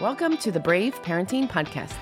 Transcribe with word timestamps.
Welcome 0.00 0.38
to 0.38 0.50
the 0.50 0.58
Brave 0.58 0.94
Parenting 1.02 1.46
Podcast, 1.46 1.92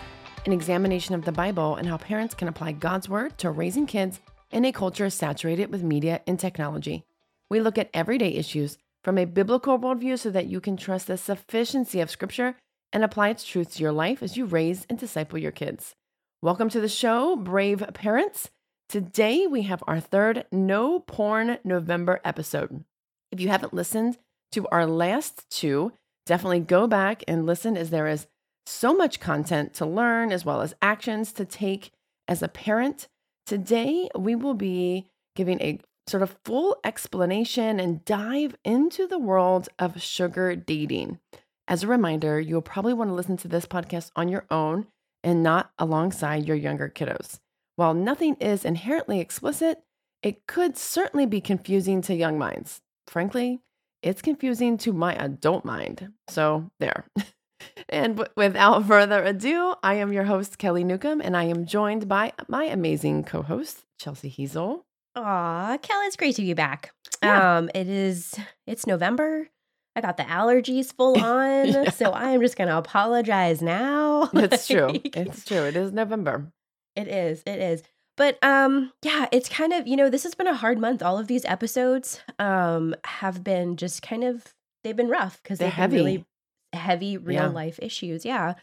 an 0.46 0.52
examination 0.52 1.16
of 1.16 1.24
the 1.24 1.32
Bible 1.32 1.74
and 1.74 1.88
how 1.88 1.96
parents 1.96 2.32
can 2.32 2.46
apply 2.46 2.70
God's 2.70 3.08
Word 3.08 3.36
to 3.38 3.50
raising 3.50 3.88
kids 3.88 4.20
in 4.52 4.64
a 4.64 4.70
culture 4.70 5.10
saturated 5.10 5.72
with 5.72 5.82
media 5.82 6.20
and 6.24 6.38
technology. 6.38 7.02
We 7.50 7.58
look 7.58 7.76
at 7.76 7.90
everyday 7.92 8.34
issues 8.34 8.78
from 9.02 9.18
a 9.18 9.24
biblical 9.24 9.80
worldview 9.80 10.16
so 10.20 10.30
that 10.30 10.46
you 10.46 10.60
can 10.60 10.76
trust 10.76 11.08
the 11.08 11.16
sufficiency 11.16 12.00
of 12.00 12.08
Scripture 12.08 12.54
and 12.92 13.02
apply 13.02 13.30
its 13.30 13.42
truth 13.42 13.74
to 13.74 13.82
your 13.82 13.90
life 13.90 14.22
as 14.22 14.36
you 14.36 14.44
raise 14.44 14.86
and 14.88 14.96
disciple 14.96 15.40
your 15.40 15.50
kids. 15.50 15.96
Welcome 16.40 16.68
to 16.68 16.80
the 16.80 16.88
show, 16.88 17.34
Brave 17.34 17.84
Parents. 17.94 18.48
Today 18.88 19.48
we 19.48 19.62
have 19.62 19.82
our 19.88 19.98
third 19.98 20.46
No 20.52 21.00
Porn 21.00 21.58
November 21.64 22.20
episode. 22.24 22.84
If 23.32 23.40
you 23.40 23.48
haven't 23.48 23.74
listened 23.74 24.18
to 24.52 24.68
our 24.68 24.86
last 24.86 25.50
two, 25.50 25.90
definitely 26.28 26.60
go 26.60 26.86
back 26.86 27.24
and 27.26 27.46
listen 27.46 27.76
as 27.76 27.90
there 27.90 28.06
is 28.06 28.26
so 28.66 28.94
much 28.94 29.18
content 29.18 29.72
to 29.74 29.86
learn 29.86 30.30
as 30.30 30.44
well 30.44 30.60
as 30.60 30.74
actions 30.82 31.32
to 31.32 31.44
take 31.44 31.90
as 32.28 32.42
a 32.42 32.48
parent. 32.48 33.08
Today 33.46 34.10
we 34.16 34.34
will 34.34 34.54
be 34.54 35.06
giving 35.34 35.60
a 35.62 35.80
sort 36.06 36.22
of 36.22 36.36
full 36.44 36.76
explanation 36.84 37.80
and 37.80 38.04
dive 38.04 38.56
into 38.64 39.06
the 39.06 39.18
world 39.18 39.68
of 39.78 40.02
sugar 40.02 40.54
dating. 40.54 41.18
As 41.66 41.82
a 41.82 41.88
reminder, 41.88 42.38
you'll 42.38 42.62
probably 42.62 42.94
want 42.94 43.10
to 43.10 43.14
listen 43.14 43.36
to 43.38 43.48
this 43.48 43.66
podcast 43.66 44.10
on 44.14 44.28
your 44.28 44.46
own 44.50 44.86
and 45.24 45.42
not 45.42 45.70
alongside 45.78 46.46
your 46.46 46.56
younger 46.56 46.90
kiddos. 46.94 47.38
While 47.76 47.94
nothing 47.94 48.34
is 48.36 48.64
inherently 48.64 49.20
explicit, 49.20 49.82
it 50.22 50.46
could 50.46 50.76
certainly 50.76 51.26
be 51.26 51.40
confusing 51.40 52.02
to 52.02 52.14
young 52.14 52.38
minds. 52.38 52.80
Frankly, 53.06 53.60
it's 54.02 54.22
confusing 54.22 54.76
to 54.78 54.92
my 54.92 55.14
adult 55.14 55.64
mind. 55.64 56.12
So, 56.28 56.70
there. 56.80 57.04
and 57.88 58.16
w- 58.16 58.32
without 58.36 58.86
further 58.86 59.22
ado, 59.24 59.74
I 59.82 59.94
am 59.94 60.12
your 60.12 60.24
host, 60.24 60.58
Kelly 60.58 60.84
Newcomb, 60.84 61.20
and 61.20 61.36
I 61.36 61.44
am 61.44 61.66
joined 61.66 62.08
by 62.08 62.32
my 62.48 62.64
amazing 62.64 63.24
co 63.24 63.42
host, 63.42 63.84
Chelsea 63.98 64.28
Hazel. 64.28 64.84
Aw, 65.16 65.76
Kelly, 65.82 66.06
it's 66.06 66.16
great 66.16 66.36
to 66.36 66.42
be 66.42 66.54
back. 66.54 66.92
Yeah. 67.22 67.56
Um, 67.58 67.70
it 67.74 67.88
is 67.88 68.34
it's 68.66 68.86
November. 68.86 69.48
I 69.96 70.00
got 70.00 70.16
the 70.16 70.22
allergies 70.22 70.94
full 70.94 71.18
on, 71.22 71.66
Yeah. 71.68 71.90
so 71.90 72.10
I 72.12 72.30
am 72.30 72.40
just 72.40 72.56
gonna 72.56 72.76
apologize 72.78 73.60
now. 73.60 74.30
It's 74.32 74.66
true. 74.68 74.90
It's 74.94 75.44
true. 75.44 75.62
It 75.64 75.74
is 75.76 75.90
November. 75.92 76.52
it 76.94 77.08
is, 77.08 77.42
it 77.46 77.58
is. 77.58 77.82
But 78.18 78.42
um, 78.44 78.92
yeah, 79.02 79.26
it's 79.32 79.48
kind 79.48 79.72
of, 79.72 79.86
you 79.86 79.96
know, 79.96 80.10
this 80.10 80.24
has 80.24 80.34
been 80.34 80.46
a 80.48 80.54
hard 80.54 80.78
month. 80.78 81.02
All 81.02 81.18
of 81.18 81.28
these 81.28 81.44
episodes 81.46 82.20
um 82.38 82.94
have 83.04 83.42
been 83.42 83.76
just 83.76 84.02
kind 84.02 84.24
of 84.24 84.54
they've 84.84 84.94
been 84.96 85.08
rough 85.08 85.40
because 85.42 85.58
they've 85.58 85.74
been 85.74 85.90
really 85.90 86.26
heavy. 86.74 87.14
heavy 87.14 87.16
real 87.16 87.44
Yeah. 87.44 87.48
life 87.48 87.78
issues. 87.80 88.24
Yeah. 88.26 88.54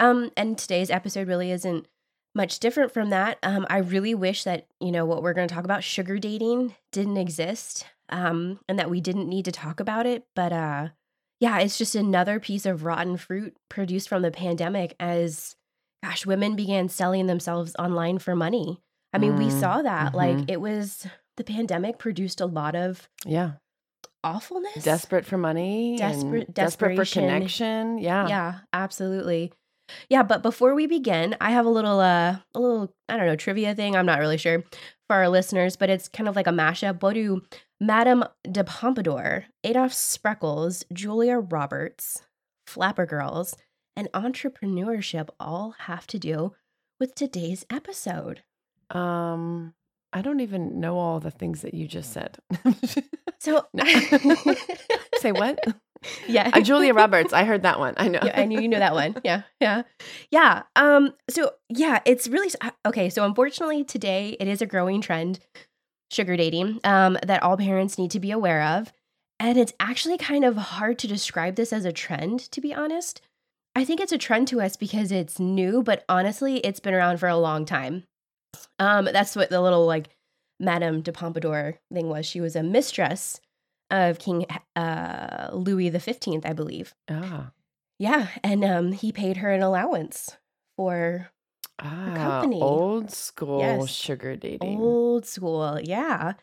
Um, 0.00 0.30
and 0.36 0.58
today's 0.58 0.90
episode 0.90 1.28
really 1.28 1.52
isn't 1.52 1.86
much 2.34 2.58
different 2.58 2.90
from 2.92 3.10
that. 3.10 3.38
Um, 3.44 3.64
I 3.70 3.78
really 3.78 4.12
wish 4.14 4.42
that, 4.42 4.66
you 4.80 4.90
know, 4.90 5.04
what 5.04 5.22
we're 5.22 5.34
going 5.34 5.46
to 5.46 5.54
talk 5.54 5.64
about, 5.64 5.84
sugar 5.84 6.18
dating, 6.18 6.74
didn't 6.90 7.16
exist. 7.16 7.86
Um, 8.08 8.58
and 8.68 8.78
that 8.78 8.90
we 8.90 9.00
didn't 9.00 9.28
need 9.28 9.44
to 9.44 9.52
talk 9.52 9.78
about 9.80 10.06
it. 10.06 10.24
But 10.34 10.52
uh 10.52 10.88
yeah, 11.40 11.58
it's 11.58 11.76
just 11.76 11.94
another 11.94 12.40
piece 12.40 12.64
of 12.64 12.84
rotten 12.84 13.16
fruit 13.18 13.54
produced 13.68 14.08
from 14.08 14.22
the 14.22 14.30
pandemic 14.30 14.94
as 14.98 15.56
gosh, 16.02 16.24
women 16.24 16.54
began 16.56 16.88
selling 16.88 17.26
themselves 17.26 17.74
online 17.78 18.18
for 18.18 18.34
money. 18.36 18.80
I 19.14 19.18
mean, 19.18 19.36
we 19.36 19.46
Mm, 19.46 19.60
saw 19.60 19.82
that. 19.82 20.14
Like 20.14 20.36
mhm. 20.36 20.50
it 20.50 20.60
was 20.60 21.06
the 21.36 21.44
pandemic 21.44 21.98
produced 21.98 22.40
a 22.40 22.46
lot 22.46 22.74
of 22.74 23.08
Yeah. 23.24 23.52
awfulness. 24.22 24.82
Desperate 24.84 25.24
for 25.26 25.38
money. 25.38 25.96
Desperate- 25.96 26.52
desperate 26.52 26.96
for 26.96 27.04
connection. 27.04 27.98
Yeah. 27.98 28.26
Yeah, 28.28 28.54
absolutely. 28.72 29.52
Yeah, 30.08 30.22
but 30.22 30.42
before 30.42 30.74
we 30.74 30.86
begin, 30.86 31.36
I 31.40 31.50
have 31.50 31.66
a 31.66 31.70
little 31.70 32.00
uh 32.00 32.36
a 32.54 32.60
little 32.60 32.92
I 33.08 33.16
don't 33.16 33.26
know, 33.26 33.36
trivia 33.36 33.74
thing, 33.74 33.94
I'm 33.96 34.06
not 34.06 34.18
really 34.18 34.38
sure 34.38 34.64
for 35.08 35.16
our 35.16 35.28
listeners, 35.28 35.76
but 35.76 35.90
it's 35.90 36.08
kind 36.08 36.28
of 36.28 36.36
like 36.36 36.46
a 36.46 36.50
mashup. 36.52 37.02
What 37.02 37.14
do 37.14 37.42
Madame 37.80 38.24
de 38.50 38.64
Pompadour, 38.64 39.44
Adolph 39.62 39.92
Spreckels, 39.92 40.84
Julia 40.92 41.38
Roberts, 41.38 42.22
Flapper 42.66 43.04
Girls, 43.04 43.54
and 43.94 44.08
entrepreneurship 44.12 45.28
all 45.38 45.74
have 45.80 46.06
to 46.08 46.18
do 46.18 46.54
with 46.98 47.14
today's 47.14 47.66
episode? 47.68 48.42
Um, 48.90 49.74
I 50.12 50.22
don't 50.22 50.40
even 50.40 50.80
know 50.80 50.96
all 50.96 51.20
the 51.20 51.30
things 51.30 51.62
that 51.62 51.74
you 51.74 51.88
just 51.88 52.12
said. 52.12 52.38
So 53.40 53.66
Say 55.18 55.32
what? 55.32 55.58
yeah. 56.26 56.50
Uh, 56.52 56.60
Julia 56.60 56.94
Roberts. 56.94 57.32
I 57.32 57.44
heard 57.44 57.62
that 57.62 57.78
one. 57.78 57.94
I 57.96 58.08
know. 58.08 58.20
yeah, 58.22 58.40
I 58.40 58.44
knew 58.44 58.60
you 58.60 58.68
know 58.68 58.78
that 58.78 58.94
one. 58.94 59.16
Yeah, 59.24 59.42
yeah, 59.60 59.82
yeah. 60.30 60.62
Um, 60.76 61.14
so 61.28 61.52
yeah, 61.68 62.00
it's 62.04 62.28
really 62.28 62.50
uh, 62.60 62.70
okay. 62.86 63.10
So 63.10 63.24
unfortunately, 63.24 63.84
today 63.84 64.36
it 64.40 64.48
is 64.48 64.62
a 64.62 64.66
growing 64.66 65.00
trend, 65.00 65.40
sugar 66.10 66.36
dating, 66.36 66.80
um, 66.84 67.18
that 67.26 67.42
all 67.42 67.56
parents 67.56 67.98
need 67.98 68.10
to 68.12 68.20
be 68.20 68.30
aware 68.30 68.62
of, 68.62 68.92
and 69.38 69.58
it's 69.58 69.72
actually 69.80 70.18
kind 70.18 70.44
of 70.44 70.56
hard 70.56 70.98
to 71.00 71.08
describe 71.08 71.56
this 71.56 71.72
as 71.72 71.84
a 71.84 71.92
trend, 71.92 72.40
to 72.52 72.60
be 72.60 72.72
honest. 72.72 73.20
I 73.76 73.84
think 73.84 74.00
it's 74.00 74.12
a 74.12 74.18
trend 74.18 74.46
to 74.48 74.60
us 74.60 74.76
because 74.76 75.10
it's 75.10 75.40
new, 75.40 75.82
but 75.82 76.04
honestly, 76.08 76.58
it's 76.58 76.80
been 76.80 76.94
around 76.94 77.18
for 77.18 77.28
a 77.28 77.36
long 77.36 77.64
time. 77.64 78.04
Um, 78.78 79.06
that's 79.06 79.36
what 79.36 79.50
the 79.50 79.60
little 79.60 79.86
like 79.86 80.08
Madame 80.60 81.00
de 81.02 81.12
Pompadour 81.12 81.78
thing 81.92 82.08
was. 82.08 82.26
She 82.26 82.40
was 82.40 82.56
a 82.56 82.62
mistress 82.62 83.40
of 83.90 84.18
King 84.18 84.46
uh, 84.76 85.50
Louis 85.52 85.88
the 85.90 86.00
Fifteenth, 86.00 86.46
I 86.46 86.52
believe. 86.52 86.94
Ah. 87.10 87.50
Yeah, 87.98 88.28
and 88.42 88.64
um, 88.64 88.92
he 88.92 89.12
paid 89.12 89.36
her 89.38 89.52
an 89.52 89.62
allowance 89.62 90.36
for 90.76 91.30
Ah, 91.78 92.12
company. 92.16 92.60
old 92.60 93.10
school 93.10 93.60
Yes. 93.60 93.90
sugar 93.90 94.36
dating. 94.36 94.80
old 94.80 95.26
school. 95.26 95.78
Yeah, 95.82 96.34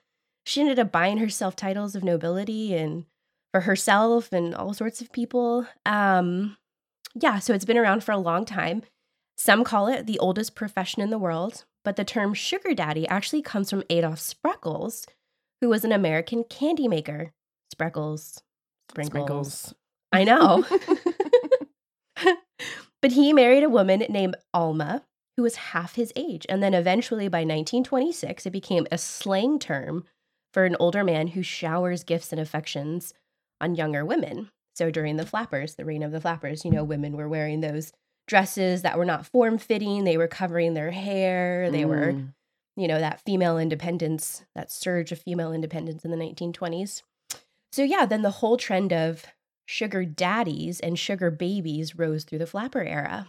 she 0.45 0.61
ended 0.61 0.79
up 0.79 0.91
buying 0.91 1.17
herself 1.17 1.55
titles 1.55 1.95
of 1.95 2.03
nobility 2.03 2.75
and 2.75 3.05
for 3.53 3.61
herself 3.61 4.31
and 4.31 4.55
all 4.55 4.73
sorts 4.73 5.01
of 5.01 5.11
people. 5.11 5.67
Um, 5.85 6.57
yeah, 7.15 7.39
so 7.39 7.53
it's 7.53 7.65
been 7.65 7.77
around 7.77 8.03
for 8.03 8.13
a 8.13 8.17
long 8.17 8.45
time. 8.45 8.83
Some 9.37 9.63
call 9.65 9.87
it 9.87 10.05
the 10.05 10.19
oldest 10.19 10.55
profession 10.55 11.01
in 11.01 11.09
the 11.09 11.17
world, 11.17 11.65
but 11.83 11.95
the 11.95 12.03
term 12.03 12.33
sugar 12.33 12.73
daddy 12.73 13.07
actually 13.07 13.41
comes 13.41 13.69
from 13.69 13.83
Adolph 13.89 14.19
Spreckels, 14.19 15.05
who 15.61 15.69
was 15.69 15.83
an 15.83 15.91
American 15.91 16.43
candy 16.43 16.87
maker. 16.87 17.31
Spreckels, 17.73 18.41
sprinkles. 18.89 19.07
Sprinkles. 19.07 19.73
I 20.11 20.23
know. 20.23 20.65
but 23.01 23.11
he 23.11 23.33
married 23.33 23.63
a 23.63 23.69
woman 23.69 24.03
named 24.09 24.35
Alma, 24.53 25.03
who 25.37 25.43
was 25.43 25.55
half 25.55 25.95
his 25.95 26.11
age. 26.15 26.45
And 26.49 26.61
then 26.61 26.73
eventually 26.73 27.27
by 27.27 27.39
1926, 27.39 28.45
it 28.45 28.51
became 28.51 28.87
a 28.91 28.97
slang 28.97 29.57
term 29.59 30.03
for 30.53 30.65
an 30.65 30.75
older 30.79 31.03
man 31.03 31.27
who 31.27 31.43
showers 31.43 32.03
gifts 32.03 32.31
and 32.31 32.41
affections 32.41 33.13
on 33.61 33.75
younger 33.75 34.05
women. 34.05 34.51
So 34.75 34.91
during 34.91 35.17
the 35.17 35.25
flappers, 35.25 35.75
the 35.75 35.85
reign 35.85 36.03
of 36.03 36.11
the 36.11 36.21
flappers, 36.21 36.65
you 36.65 36.71
know, 36.71 36.83
women 36.83 37.15
were 37.15 37.29
wearing 37.29 37.61
those 37.61 37.93
dresses 38.31 38.81
that 38.83 38.97
were 38.97 39.05
not 39.05 39.25
form 39.25 39.57
fitting. 39.57 40.05
They 40.05 40.15
were 40.17 40.27
covering 40.29 40.73
their 40.73 40.89
hair. 40.91 41.69
They 41.69 41.83
were 41.85 42.13
Mm. 42.13 42.33
you 42.77 42.87
know, 42.87 42.99
that 42.99 43.19
female 43.19 43.57
independence, 43.59 44.43
that 44.55 44.71
surge 44.71 45.11
of 45.11 45.19
female 45.19 45.51
independence 45.51 46.05
in 46.05 46.11
the 46.11 46.17
1920s. 46.17 47.03
So, 47.73 47.83
yeah, 47.83 48.05
then 48.05 48.21
the 48.21 48.31
whole 48.39 48.55
trend 48.55 48.93
of 48.93 49.25
sugar 49.67 50.05
daddies 50.05 50.79
and 50.79 50.97
sugar 50.97 51.29
babies 51.29 51.97
rose 51.97 52.23
through 52.23 52.39
the 52.39 52.47
flapper 52.47 52.81
era. 52.81 53.27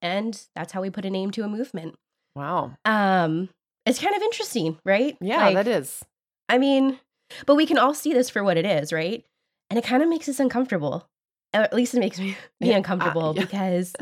And 0.00 0.40
that's 0.54 0.72
how 0.72 0.80
we 0.80 0.90
put 0.90 1.04
a 1.04 1.10
name 1.10 1.32
to 1.32 1.42
a 1.42 1.48
movement. 1.48 1.96
Wow. 2.36 2.76
Um, 2.84 3.48
it's 3.84 3.98
kind 3.98 4.14
of 4.14 4.22
interesting, 4.22 4.78
right? 4.84 5.16
Yeah, 5.20 5.44
Like, 5.46 5.56
that 5.56 5.68
is. 5.68 6.04
I 6.48 6.58
mean, 6.58 7.00
but 7.46 7.56
we 7.56 7.66
can 7.66 7.78
all 7.78 7.94
see 7.94 8.12
this 8.12 8.30
for 8.30 8.44
what 8.44 8.56
it 8.56 8.64
is, 8.64 8.92
right? 8.92 9.24
And 9.70 9.78
it 9.78 9.84
kind 9.84 10.04
of 10.04 10.08
makes 10.08 10.28
us 10.28 10.38
uncomfortable. 10.38 11.08
At 11.54 11.72
least 11.72 11.94
it 11.94 12.00
makes 12.00 12.18
me 12.18 12.36
be 12.60 12.66
Yeah, 12.68 12.74
uh, 12.74 12.76
uncomfortable 12.78 13.32
yeah. 13.34 13.42
because 13.44 13.94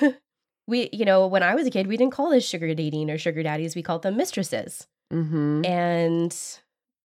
we, 0.66 0.88
you 0.92 1.04
know, 1.04 1.26
when 1.26 1.42
I 1.42 1.54
was 1.54 1.66
a 1.66 1.70
kid, 1.70 1.86
we 1.86 1.96
didn't 1.96 2.12
call 2.12 2.30
this 2.30 2.46
sugar 2.48 2.74
dating 2.74 3.10
or 3.10 3.18
sugar 3.18 3.42
daddies. 3.42 3.76
We 3.76 3.82
called 3.82 4.02
them 4.02 4.16
mistresses. 4.16 4.86
Mm-hmm. 5.12 5.64
And 5.66 6.36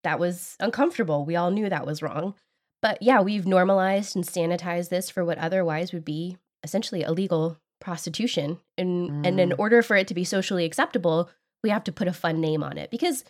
that 0.03 0.19
was 0.19 0.55
uncomfortable. 0.59 1.25
We 1.25 1.35
all 1.35 1.51
knew 1.51 1.69
that 1.69 1.85
was 1.85 2.01
wrong. 2.01 2.33
But 2.81 3.01
yeah, 3.01 3.19
we've 3.21 3.45
normalized 3.45 4.15
and 4.15 4.25
sanitized 4.25 4.89
this 4.89 5.09
for 5.09 5.25
what 5.25 5.37
otherwise 5.37 5.91
would 5.91 6.05
be 6.05 6.37
essentially 6.63 7.01
illegal 7.01 7.57
prostitution. 7.81 8.59
And 8.77 9.25
and 9.25 9.39
in 9.39 9.49
Mm. 9.49 9.59
order 9.59 9.81
for 9.81 9.97
it 9.97 10.07
to 10.07 10.13
be 10.13 10.23
socially 10.23 10.63
acceptable, 10.65 11.29
we 11.63 11.69
have 11.71 11.83
to 11.85 11.91
put 11.91 12.07
a 12.07 12.13
fun 12.13 12.39
name 12.39 12.63
on 12.63 12.77
it 12.77 12.89
because 12.89 13.25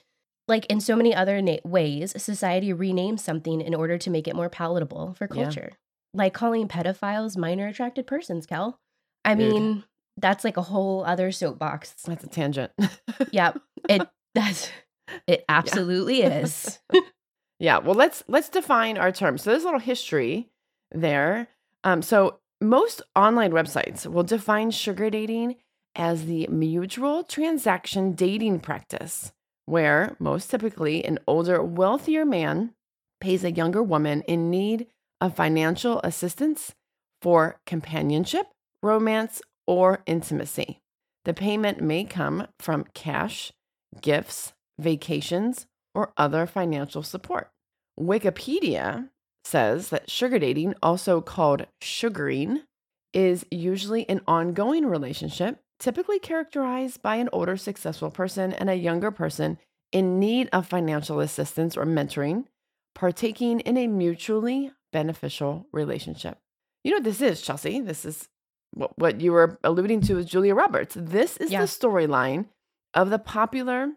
like 0.48 0.66
in 0.68 0.80
so 0.82 0.96
many 0.96 1.14
other 1.16 1.42
na- 1.42 1.58
ways, 1.64 2.14
society 2.22 2.72
renames 2.74 3.20
something 3.22 3.62
in 3.62 3.74
order 3.74 3.98
to 3.98 4.10
make 4.12 4.28
it 4.28 4.36
more 4.36 4.50
palatable 4.50 5.14
for 5.16 5.28
Yeah. 5.34 5.44
Like 6.14 6.34
calling 6.34 6.68
pedophiles 6.68 7.38
minor 7.38 7.68
attracted 7.68 8.08
persons, 8.08 8.46
Kel. 8.46 8.80
I 9.24 9.36
Dude. 9.36 9.54
mean, 9.54 9.84
that's 10.18 10.44
like 10.44 10.58
a 10.58 10.62
whole 10.62 11.04
other 11.06 11.32
soapbox. 11.32 11.94
That's 12.06 12.24
a 12.24 12.28
tangent. 12.28 12.72
Yep. 13.32 13.62
It 13.88 14.08
that's 14.36 14.72
it 15.28 15.46
absolutely 15.50 16.22
is. 16.22 16.80
Yeah, 17.60 17.80
well 17.80 17.96
let's 17.96 18.24
let's 18.28 18.48
define 18.50 18.98
our 18.98 19.12
terms. 19.12 19.44
So 19.44 19.50
there's 19.50 19.64
a 19.64 19.66
little 19.66 19.82
history 19.82 20.50
there. 20.94 21.50
Um, 21.84 22.02
so 22.02 22.40
most 22.62 23.02
online 23.16 23.52
websites 23.52 24.06
will 24.06 24.24
define 24.24 24.72
sugar 24.72 25.10
dating 25.10 25.58
as 25.96 26.26
the 26.26 26.48
mutual 26.48 27.24
transaction 27.24 28.14
dating 28.14 28.62
practice, 28.62 29.34
where 29.66 30.16
most 30.20 30.50
typically 30.50 31.04
an 31.04 31.20
older, 31.28 31.62
wealthier 31.62 32.26
man 32.26 32.74
pays 33.20 33.44
a 33.44 33.52
younger 33.52 33.84
woman 33.84 34.22
in 34.22 34.50
need 34.50 34.88
of 35.22 35.36
financial 35.36 36.00
assistance 36.04 36.74
for 37.22 37.60
companionship, 37.66 38.48
romance, 38.82 39.42
or 39.68 40.02
intimacy. 40.06 40.80
The 41.26 41.34
payment 41.34 41.82
may 41.82 42.06
come 42.06 42.48
from 42.60 42.86
cash, 42.94 43.52
gifts, 44.02 44.54
vacations, 44.80 45.68
or 45.94 46.14
other 46.18 46.46
financial 46.46 47.04
support. 47.04 47.50
Wikipedia 48.00 49.10
says 49.44 49.90
that 49.90 50.10
sugar 50.10 50.40
dating, 50.40 50.76
also 50.82 51.22
called 51.22 51.66
sugaring, 51.82 52.62
is 53.14 53.46
usually 53.52 54.08
an 54.08 54.22
ongoing 54.28 54.86
relationship, 54.86 55.60
typically 55.80 56.20
characterized 56.20 57.02
by 57.02 57.16
an 57.16 57.30
older, 57.34 57.58
successful 57.58 58.12
person 58.12 58.54
and 58.54 58.70
a 58.70 58.76
younger 58.76 59.12
person 59.12 59.58
in 59.92 60.20
need 60.20 60.48
of 60.54 60.68
financial 60.68 61.20
assistance 61.20 61.76
or 61.76 61.86
mentoring, 61.86 62.46
partaking 62.94 63.60
in 63.62 63.78
a 63.78 63.88
mutually 63.88 64.72
beneficial 64.92 65.68
relationship. 65.72 66.38
You 66.84 66.92
know 66.92 66.98
what 66.98 67.04
this 67.04 67.22
is, 67.22 67.42
Chelsea? 67.42 67.80
This 67.82 68.06
is 68.06 68.28
what, 68.74 68.98
what 68.98 69.22
you 69.22 69.32
were 69.32 69.60
alluding 69.64 70.02
to 70.02 70.16
with 70.16 70.28
Julia 70.28 70.56
Roberts. 70.56 70.96
This 70.98 71.38
is 71.38 71.52
Yeah. 71.52 71.62
the 71.62 71.68
storyline 71.68 72.46
of 72.94 73.10
the 73.10 73.20
popular 73.20 73.90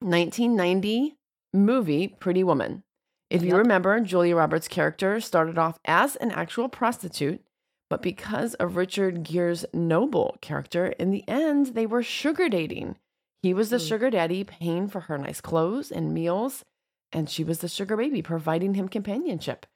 1990 0.00 1.16
movie 1.52 2.08
Pretty 2.08 2.44
Woman. 2.44 2.82
If 3.30 3.42
you 3.42 3.56
remember, 3.56 3.98
Julia 4.00 4.36
Roberts' 4.36 4.68
character 4.68 5.20
started 5.20 5.58
off 5.58 5.78
as 5.84 6.14
an 6.16 6.30
actual 6.30 6.68
prostitute, 6.68 7.42
but 7.90 8.02
because 8.02 8.54
of 8.54 8.76
Richard 8.76 9.24
Gere's 9.24 9.64
noble 9.72 10.36
character, 10.40 10.86
in 10.98 11.10
the 11.10 11.24
end, 11.28 11.68
they 11.74 11.86
were 11.86 12.02
sugar 12.02 12.48
dating. 12.48 12.96
He 13.42 13.52
was 13.52 13.70
the 13.70 13.76
Mm. 13.78 13.88
sugar 13.88 14.10
daddy 14.10 14.44
paying 14.44 14.88
for 14.88 15.00
her 15.02 15.18
nice 15.18 15.40
clothes 15.40 15.90
and 15.90 16.14
meals, 16.14 16.64
and 17.12 17.28
she 17.28 17.42
was 17.44 17.58
the 17.60 17.68
sugar 17.68 17.96
baby 17.96 18.22
providing 18.22 18.74
him 18.74 18.88
companionship 18.88 19.66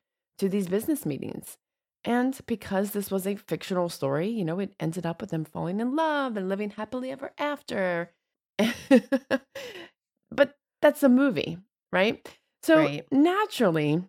to 0.40 0.48
these 0.48 0.68
business 0.68 1.06
meetings. 1.06 1.58
And 2.02 2.38
because 2.46 2.92
this 2.92 3.10
was 3.10 3.26
a 3.26 3.36
fictional 3.36 3.90
story, 3.90 4.28
you 4.28 4.44
know, 4.44 4.58
it 4.58 4.74
ended 4.80 5.04
up 5.04 5.20
with 5.20 5.30
them 5.30 5.44
falling 5.44 5.80
in 5.80 5.94
love 5.94 6.36
and 6.36 6.48
living 6.48 6.70
happily 6.70 7.10
ever 7.12 7.32
after. 7.38 8.10
but 10.30 10.56
that's 10.80 11.02
a 11.02 11.08
movie, 11.10 11.58
right? 11.92 12.26
So 12.62 12.76
Right. 12.78 13.06
naturally, 13.12 14.02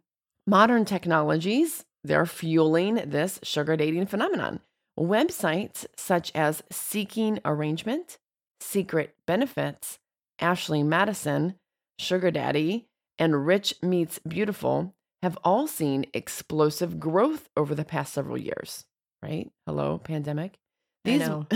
modern 0.47 0.85
technologies, 0.85 1.83
they're 2.03 2.25
fueling 2.25 2.95
this 3.05 3.39
sugar 3.43 3.75
dating 3.75 4.05
phenomenon. 4.07 4.61
Websites 4.97 5.85
such 5.97 6.31
as 6.33 6.63
Seeking 6.71 7.39
Arrangement, 7.43 8.19
Secret 8.61 9.15
Benefits, 9.25 9.99
Ashley 10.39 10.83
Madison, 10.83 11.55
Sugar 11.99 12.31
Daddy, 12.31 12.87
and 13.19 13.45
Rich 13.45 13.75
Meets 13.81 14.19
Beautiful 14.19 14.95
have 15.21 15.37
all 15.43 15.67
seen 15.67 16.05
explosive 16.13 16.99
growth 16.99 17.49
over 17.55 17.75
the 17.75 17.85
past 17.85 18.13
several 18.13 18.37
years, 18.37 18.85
right? 19.21 19.51
Hello, 19.65 19.97
pandemic. 19.97 20.57
I 21.05 21.17
know. 21.17 21.47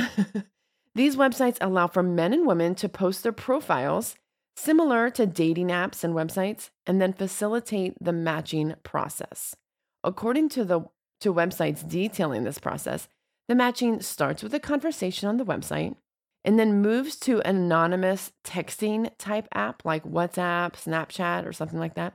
these 0.96 1.16
websites 1.16 1.58
allow 1.62 1.88
for 1.88 2.04
men 2.04 2.34
and 2.34 2.46
women 2.46 2.76
to 2.76 2.90
post 2.90 3.24
their 3.24 3.32
profiles 3.32 4.16
similar 4.56 5.10
to 5.12 5.26
dating 5.26 5.68
apps 5.68 6.04
and 6.04 6.14
websites 6.14 6.70
and 6.86 7.02
then 7.02 7.14
facilitate 7.14 7.96
the 8.00 8.14
matching 8.14 8.76
process. 8.84 9.56
According 10.04 10.50
to 10.50 10.64
the 10.64 10.82
to 11.22 11.34
websites 11.34 11.88
detailing 11.88 12.44
this 12.44 12.60
process, 12.60 13.08
the 13.48 13.56
matching 13.56 14.02
starts 14.02 14.44
with 14.44 14.54
a 14.54 14.60
conversation 14.60 15.28
on 15.28 15.38
the 15.38 15.46
website 15.46 15.96
and 16.44 16.60
then 16.60 16.82
moves 16.82 17.16
to 17.16 17.42
an 17.42 17.56
anonymous 17.56 18.32
texting 18.44 19.10
type 19.18 19.48
app 19.54 19.84
like 19.84 20.04
WhatsApp, 20.04 20.74
Snapchat, 20.74 21.46
or 21.46 21.54
something 21.54 21.80
like 21.80 21.96
that 21.96 22.14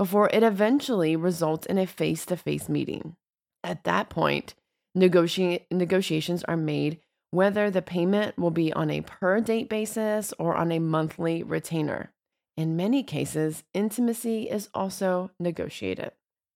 before 0.00 0.30
it 0.32 0.42
eventually 0.42 1.14
results 1.14 1.66
in 1.66 1.76
a 1.76 1.86
face 1.86 2.24
to 2.24 2.34
face 2.34 2.70
meeting. 2.70 3.16
At 3.62 3.84
that 3.84 4.08
point, 4.08 4.54
negoti- 4.96 5.66
negotiations 5.70 6.42
are 6.44 6.56
made 6.56 7.00
whether 7.32 7.70
the 7.70 7.82
payment 7.82 8.38
will 8.38 8.50
be 8.50 8.72
on 8.72 8.88
a 8.90 9.02
per 9.02 9.40
date 9.42 9.68
basis 9.68 10.32
or 10.38 10.56
on 10.56 10.72
a 10.72 10.78
monthly 10.78 11.42
retainer. 11.42 12.12
In 12.56 12.76
many 12.76 13.02
cases, 13.02 13.62
intimacy 13.74 14.48
is 14.48 14.70
also 14.72 15.30
negotiated. 15.38 16.12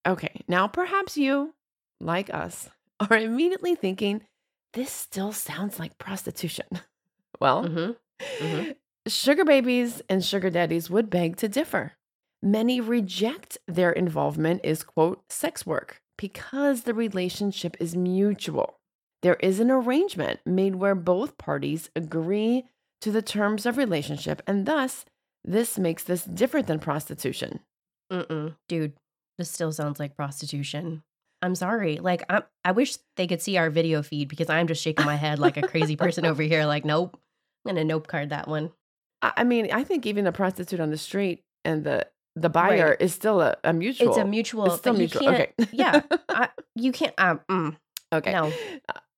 Okay, 0.07 0.41
now 0.49 0.67
perhaps 0.67 1.19
you, 1.19 1.53
like 2.01 2.33
us, 2.33 2.71
are 3.01 3.19
immediately 3.19 3.75
thinking, 3.75 4.23
this 4.73 4.91
still 4.91 5.33
sounds 5.33 5.79
like 5.79 5.99
prostitution. 5.99 6.67
Well, 7.41 7.65
Mhm. 7.65 7.97
Mhm. 8.41 8.77
sugar 9.09 9.45
babies 9.45 10.01
and 10.09 10.25
sugar 10.25 10.49
daddies 10.49 10.89
would 10.89 11.11
beg 11.11 11.37
to 11.39 11.49
differ. 11.49 11.93
Many 12.45 12.79
reject 12.79 13.57
their 13.67 13.91
involvement 13.91 14.61
is, 14.65 14.83
quote, 14.83 15.23
sex 15.31 15.65
work 15.65 16.03
because 16.19 16.83
the 16.83 16.93
relationship 16.93 17.75
is 17.81 17.97
mutual. 17.97 18.79
There 19.23 19.37
is 19.37 19.61
an 19.61 19.71
arrangement 19.71 20.41
made 20.45 20.75
where 20.75 20.95
both 20.95 21.39
parties 21.39 21.89
agree 21.97 22.65
to 23.01 23.11
the 23.11 23.23
terms 23.23 23.65
of 23.65 23.79
relationship, 23.79 24.43
and 24.47 24.67
thus, 24.67 25.07
this 25.43 25.79
makes 25.79 26.05
this 26.05 26.25
different 26.25 26.67
than 26.67 26.81
prostitution. 26.81 27.61
Mm-mm. 28.13 28.57
Dude, 28.69 28.93
this 29.39 29.51
still 29.51 29.73
sounds 29.73 29.99
like 29.99 30.15
prostitution. 30.15 31.03
I'm 31.41 31.55
sorry. 31.55 31.97
Like, 31.97 32.25
I'm, 32.29 32.43
I 32.63 32.73
wish 32.73 32.99
they 33.17 33.27
could 33.27 33.41
see 33.41 33.57
our 33.57 33.71
video 33.71 34.03
feed 34.03 34.29
because 34.29 34.51
I'm 34.51 34.67
just 34.67 34.83
shaking 34.83 35.07
my 35.07 35.17
head 35.17 35.39
like 35.39 35.57
a 35.57 35.67
crazy 35.67 35.97
person 35.97 36.27
over 36.27 36.43
here. 36.43 36.67
Like, 36.67 36.85
nope. 36.85 37.19
I'm 37.65 37.75
going 37.75 37.77
to 37.77 37.85
nope 37.91 38.07
card 38.07 38.29
that 38.29 38.49
one. 38.49 38.71
I 39.23 39.33
I 39.39 39.45
mean, 39.45 39.71
I 39.73 39.83
think 39.83 40.05
even 40.05 40.27
a 40.27 40.33
prostitute 40.33 40.81
on 40.81 40.91
the 40.91 40.99
street 40.99 41.43
and 41.65 41.85
the 41.85 42.07
the 42.37 42.49
buyer 42.49 42.91
Right. 42.91 43.01
is 43.01 43.15
still 43.15 43.41
a, 43.41 43.57
a 43.65 43.73
mutual. 43.73 44.09
It's 44.09 44.19
a 44.19 44.25
mutual. 44.25 44.67
It's 44.67 44.77
still 44.77 44.95
you 44.95 44.99
mutual. 45.01 45.23
can't- 45.23 45.51
Okay. 45.61 45.69
yeah. 45.73 46.01
I, 46.29 46.49
you 46.75 46.93
can't. 46.93 47.15
Um, 47.19 47.41
mm, 47.51 47.77
okay. 48.13 48.33
No. 48.33 48.53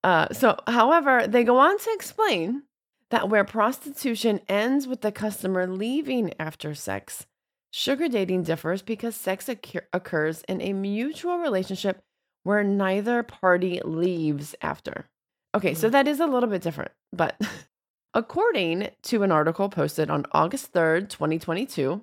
Uh, 0.04 0.32
so, 0.32 0.56
however, 0.66 1.26
they 1.26 1.42
go 1.44 1.58
on 1.58 1.78
to 1.78 1.90
explain 1.92 2.62
that 3.10 3.28
where 3.28 3.44
prostitution 3.44 4.40
ends 4.48 4.86
with 4.86 5.00
the 5.00 5.10
customer 5.12 5.66
leaving 5.66 6.32
after 6.38 6.74
sex, 6.74 7.26
sugar 7.72 8.08
dating 8.08 8.42
differs 8.42 8.82
because 8.82 9.16
sex 9.16 9.48
occur- 9.48 9.86
occurs 9.92 10.42
in 10.48 10.60
a 10.60 10.72
mutual 10.72 11.38
relationship 11.38 12.02
where 12.42 12.62
neither 12.62 13.22
party 13.22 13.80
leaves 13.84 14.54
after. 14.60 15.06
Okay, 15.54 15.72
so 15.74 15.88
Mm. 15.88 15.92
that 15.92 16.06
is 16.08 16.20
a 16.20 16.26
little 16.26 16.48
bit 16.50 16.62
different, 16.62 16.92
but 17.12 17.40
according 18.14 18.90
to 19.04 19.22
an 19.22 19.32
article 19.32 19.68
posted 19.68 20.10
on 20.10 20.26
August 20.32 20.72
3rd, 20.72 21.08
2022, 21.08 22.02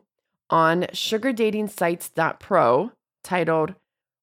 on 0.53 0.83
sugardatingsites.pro 0.93 2.91
titled, 3.23 3.73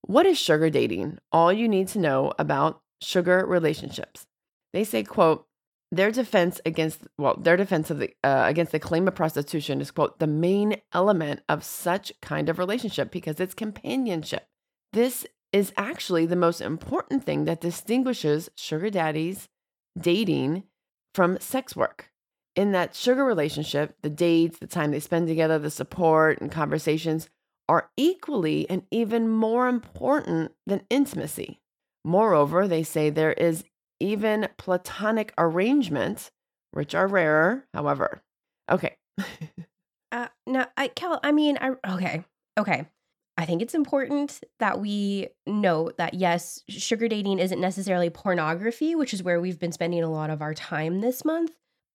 What 0.03 0.27
is 0.27 0.39
Sugar 0.39 0.71
Dating? 0.71 1.19
All 1.33 1.53
You 1.53 1.69
Need 1.69 1.89
to 1.89 1.99
Know 1.99 2.33
About 2.39 2.81
Sugar 3.03 3.45
Relationships. 3.45 4.29
They 4.73 4.85
say, 4.85 5.03
quote, 5.03 5.49
their 5.93 6.13
defense 6.13 6.61
against 6.65 7.01
well 7.19 7.37
their 7.37 7.57
defense 7.57 7.91
of 7.91 7.99
the 7.99 8.13
uh, 8.23 8.45
against 8.47 8.71
the 8.71 8.79
claim 8.79 9.09
of 9.09 9.15
prostitution 9.17 9.81
is 9.81 9.91
quote 9.91 10.21
the 10.21 10.27
main 10.29 10.77
element 10.93 11.41
of 11.49 11.65
such 11.65 12.13
kind 12.23 12.49
of 12.49 12.61
relationship 12.61 13.11
because 13.11 13.41
it's 13.41 13.55
companionship 13.55 14.47
this 14.93 15.27
is 15.53 15.73
actually 15.77 16.27
the 16.27 16.37
most 16.37 16.61
important 16.61 17.25
thing 17.25 17.45
that 17.45 17.61
distinguishes 17.61 18.49
sugar 18.55 18.89
daddies 18.89 19.49
dating 19.99 20.63
from 21.13 21.37
sex 21.41 21.75
work 21.75 22.10
in 22.57 22.73
that 22.73 22.95
sugar 22.95 23.25
relationship 23.25 23.95
the 24.03 24.11
dates 24.11 24.59
the 24.59 24.67
time 24.67 24.91
they 24.91 25.01
spend 25.01 25.29
together 25.29 25.59
the 25.59 25.71
support 25.71 26.41
and 26.41 26.51
conversations 26.51 27.29
are 27.69 27.91
equally 27.97 28.69
and 28.69 28.83
even 28.91 29.29
more 29.29 29.69
important 29.69 30.53
than 30.67 30.83
intimacy 30.91 31.61
moreover 32.05 32.67
they 32.67 32.83
say 32.83 33.11
there 33.11 33.33
is 33.33 33.65
even 34.01 34.49
platonic 34.57 35.33
arrangements, 35.39 36.33
which 36.73 36.95
are 36.95 37.07
rarer, 37.07 37.67
however. 37.75 38.23
Okay. 38.71 38.97
Uh, 40.13 40.27
no, 40.45 40.67
I, 40.77 40.89
Kel, 40.89 41.21
I 41.23 41.31
mean, 41.31 41.57
I, 41.61 41.71
okay. 41.89 42.25
Okay. 42.59 42.85
I 43.37 43.47
think 43.47 43.63
it's 43.63 43.77
important 43.77 44.43
that 44.59 44.81
we 44.81 45.29
note 45.47 45.99
that 45.99 46.15
yes, 46.15 46.65
sugar 46.69 47.07
dating 47.07 47.39
isn't 47.39 47.61
necessarily 47.61 48.11
pornography, 48.11 48.97
which 48.97 49.15
is 49.15 49.23
where 49.23 49.41
we've 49.41 49.61
been 49.61 49.71
spending 49.71 50.03
a 50.03 50.11
lot 50.11 50.29
of 50.29 50.43
our 50.43 50.53
time 50.53 51.01
this 51.01 51.25
month, 51.25 51.53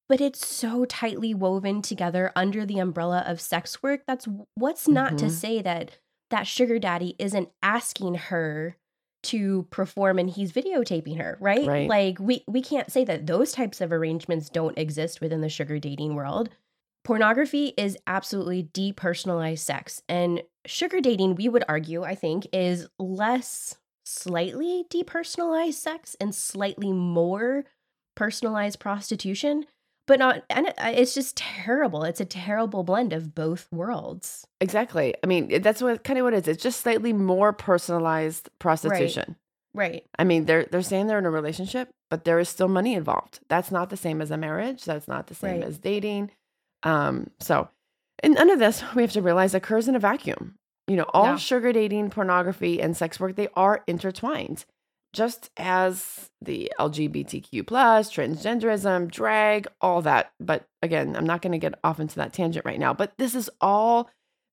but 0.08 0.22
it's 0.22 0.46
so 0.46 0.86
tightly 0.86 1.34
woven 1.34 1.82
together 1.82 2.32
under 2.36 2.66
the 2.66 2.80
umbrella 2.80 3.24
of 3.26 3.42
sex 3.42 3.82
work. 3.82 4.02
That's 4.08 4.28
what's 4.56 4.88
not 4.88 5.18
to 5.20 5.26
Mhm. 5.26 5.32
say 5.32 5.62
that 5.62 5.98
that 6.30 6.48
sugar 6.48 6.80
daddy 6.80 7.16
isn't 7.20 7.50
asking 7.64 8.16
her 8.16 8.78
to 9.24 9.64
perform 9.72 10.20
and 10.20 10.30
he's 10.30 10.52
videotaping 10.52 11.18
her, 11.20 11.38
right? 11.40 11.66
Right. 11.66 11.90
Like 11.90 12.20
we 12.20 12.44
we 12.48 12.62
can't 12.62 12.92
say 12.92 13.04
that 13.06 13.26
those 13.26 13.52
types 13.52 13.82
of 13.82 13.92
arrangements 13.92 14.50
don't 14.50 14.78
exist 14.78 15.22
within 15.22 15.42
the 15.42 15.50
sugar 15.50 15.80
dating 15.80 16.14
world. 16.16 16.50
Pornography 17.04 17.74
is 17.78 17.98
absolutely 18.08 18.64
depersonalized 18.74 19.60
sex 19.60 20.02
and 20.10 20.42
sugar 20.66 21.02
dating 21.02 21.36
we 21.36 21.50
would 21.50 21.64
argue 21.68 22.04
I 22.04 22.16
think 22.16 22.48
is 22.54 22.88
less 23.00 23.78
slightly 24.06 24.86
depersonalized 24.90 25.74
sex 25.76 26.16
and 26.20 26.34
slightly 26.34 26.92
more 26.92 27.66
personalized 28.16 28.80
prostitution 28.80 29.66
but 30.08 30.20
not 30.20 30.44
and 30.50 30.68
it- 30.68 30.76
it's 30.80 31.14
just 31.14 31.36
terrible 31.38 32.04
it's 32.04 32.22
a 32.22 32.26
terrible 32.26 32.84
blend 32.84 33.14
of 33.14 33.34
both 33.36 33.68
worlds 33.72 34.46
Exactly. 34.62 35.14
I 35.24 35.28
mean, 35.28 35.62
that's 35.62 35.82
what 35.82 36.04
kind 36.04 36.18
of 36.18 36.24
what 36.24 36.34
it 36.34 36.44
is. 36.44 36.48
It's 36.48 36.64
just 36.64 36.82
slightly 36.82 37.14
more 37.14 37.54
personalized 37.54 38.50
prostitution. 38.60 39.36
right 39.74 40.04
I 40.18 40.24
mean, 40.24 40.46
they're 40.46 40.66
they're 40.66 40.82
saying 40.82 41.08
they're 41.08 41.20
in 41.20 41.26
a 41.26 41.30
relationship, 41.32 41.90
but 42.10 42.24
there 42.24 42.40
is 42.40 42.50
still 42.50 42.68
money 42.70 42.94
involved. 42.96 43.40
That's 43.50 43.72
not 43.72 43.90
the 43.90 43.98
same 43.98 44.22
as 44.22 44.32
a 44.32 44.38
marriage. 44.38 44.86
That's 44.86 45.08
not 45.08 45.28
the 45.28 45.36
same 45.36 45.60
Right. 45.60 45.64
as 45.68 45.78
dating. 45.80 46.32
Um, 46.84 47.30
so 47.40 47.68
and 48.24 48.34
none 48.36 48.50
of 48.50 48.60
this 48.60 48.82
we 48.96 49.02
have 49.02 49.12
to 49.12 49.22
realize 49.22 49.54
occurs 49.54 49.88
in 49.88 49.96
a 49.96 50.00
vacuum. 50.00 50.56
You 50.88 50.96
know, 50.98 51.06
all 51.14 51.26
Yeah. 51.26 51.38
sugar 51.38 51.74
dating, 51.74 52.12
pornography, 52.12 52.80
and 52.82 52.96
sex 52.96 53.20
work, 53.20 53.36
they 53.36 53.50
are 53.56 53.84
intertwined. 53.88 54.66
Just 55.16 55.50
as 55.56 56.30
the 56.42 56.72
LGBTQ 56.78 57.66
plus, 57.66 58.12
transgenderism, 58.12 59.10
drag, 59.10 59.68
all 59.80 60.02
that. 60.02 60.34
But 60.42 60.68
again, 60.82 61.16
I'm 61.16 61.26
not 61.26 61.42
going 61.42 61.54
to 61.54 61.58
get 61.58 61.80
off 61.86 62.02
into 62.02 62.18
that 62.18 62.34
tangent 62.34 62.66
right 62.66 62.80
now. 62.80 62.94
But 62.94 63.14
this 63.18 63.34
is 63.34 63.50
all, 63.62 64.10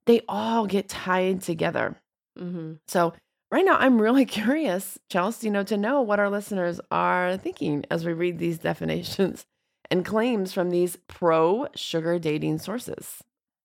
they 0.06 0.20
all 0.28 0.66
get 0.66 0.88
tied 0.88 1.42
together. 1.42 2.00
mm-hmm. 2.38 2.74
So 2.86 3.12
right 3.50 3.64
now, 3.64 3.76
I'm 3.76 4.00
really 4.00 4.24
curious, 4.40 4.98
Chelsea, 5.10 5.48
you 5.48 5.52
know, 5.52 5.64
to 5.64 5.76
know 5.76 6.00
what 6.00 6.20
our 6.20 6.30
listeners 6.30 6.80
are 6.92 7.36
thinking 7.36 7.84
as 7.90 8.06
we 8.06 8.12
read 8.12 8.38
these 8.38 8.58
definitions 8.58 9.44
and 9.90 10.04
claims 10.04 10.52
from 10.52 10.70
these 10.70 10.96
pro 11.08 11.66
sugar 11.74 12.20
dating 12.20 12.60
sources. 12.60 13.18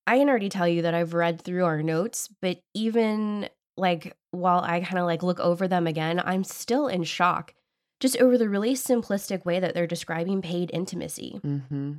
I 0.08 0.18
can 0.18 0.30
already 0.30 0.50
tell 0.50 0.68
you 0.68 0.82
that 0.84 0.96
I've 0.96 1.14
read 1.14 1.42
through 1.42 1.66
our 1.66 1.84
notes, 1.84 2.30
but 2.42 2.60
even 2.74 3.50
like 3.78 4.16
while 4.32 4.60
I 4.60 4.82
kind 4.82 5.00
of 5.00 5.06
like 5.06 5.24
look 5.24 5.40
over 5.40 5.68
them 5.68 5.88
again, 5.88 6.22
I'm 6.24 6.44
still 6.44 6.88
in 6.88 7.04
shock 7.04 7.54
just 8.00 8.18
over 8.18 8.38
the 8.38 8.50
really 8.50 8.74
simplistic 8.74 9.46
way 9.46 9.60
that 9.60 9.74
they're 9.74 9.88
describing 9.88 10.42
paid 10.42 10.70
intimacy. 10.74 11.40
Mm-hmm. 11.44 11.94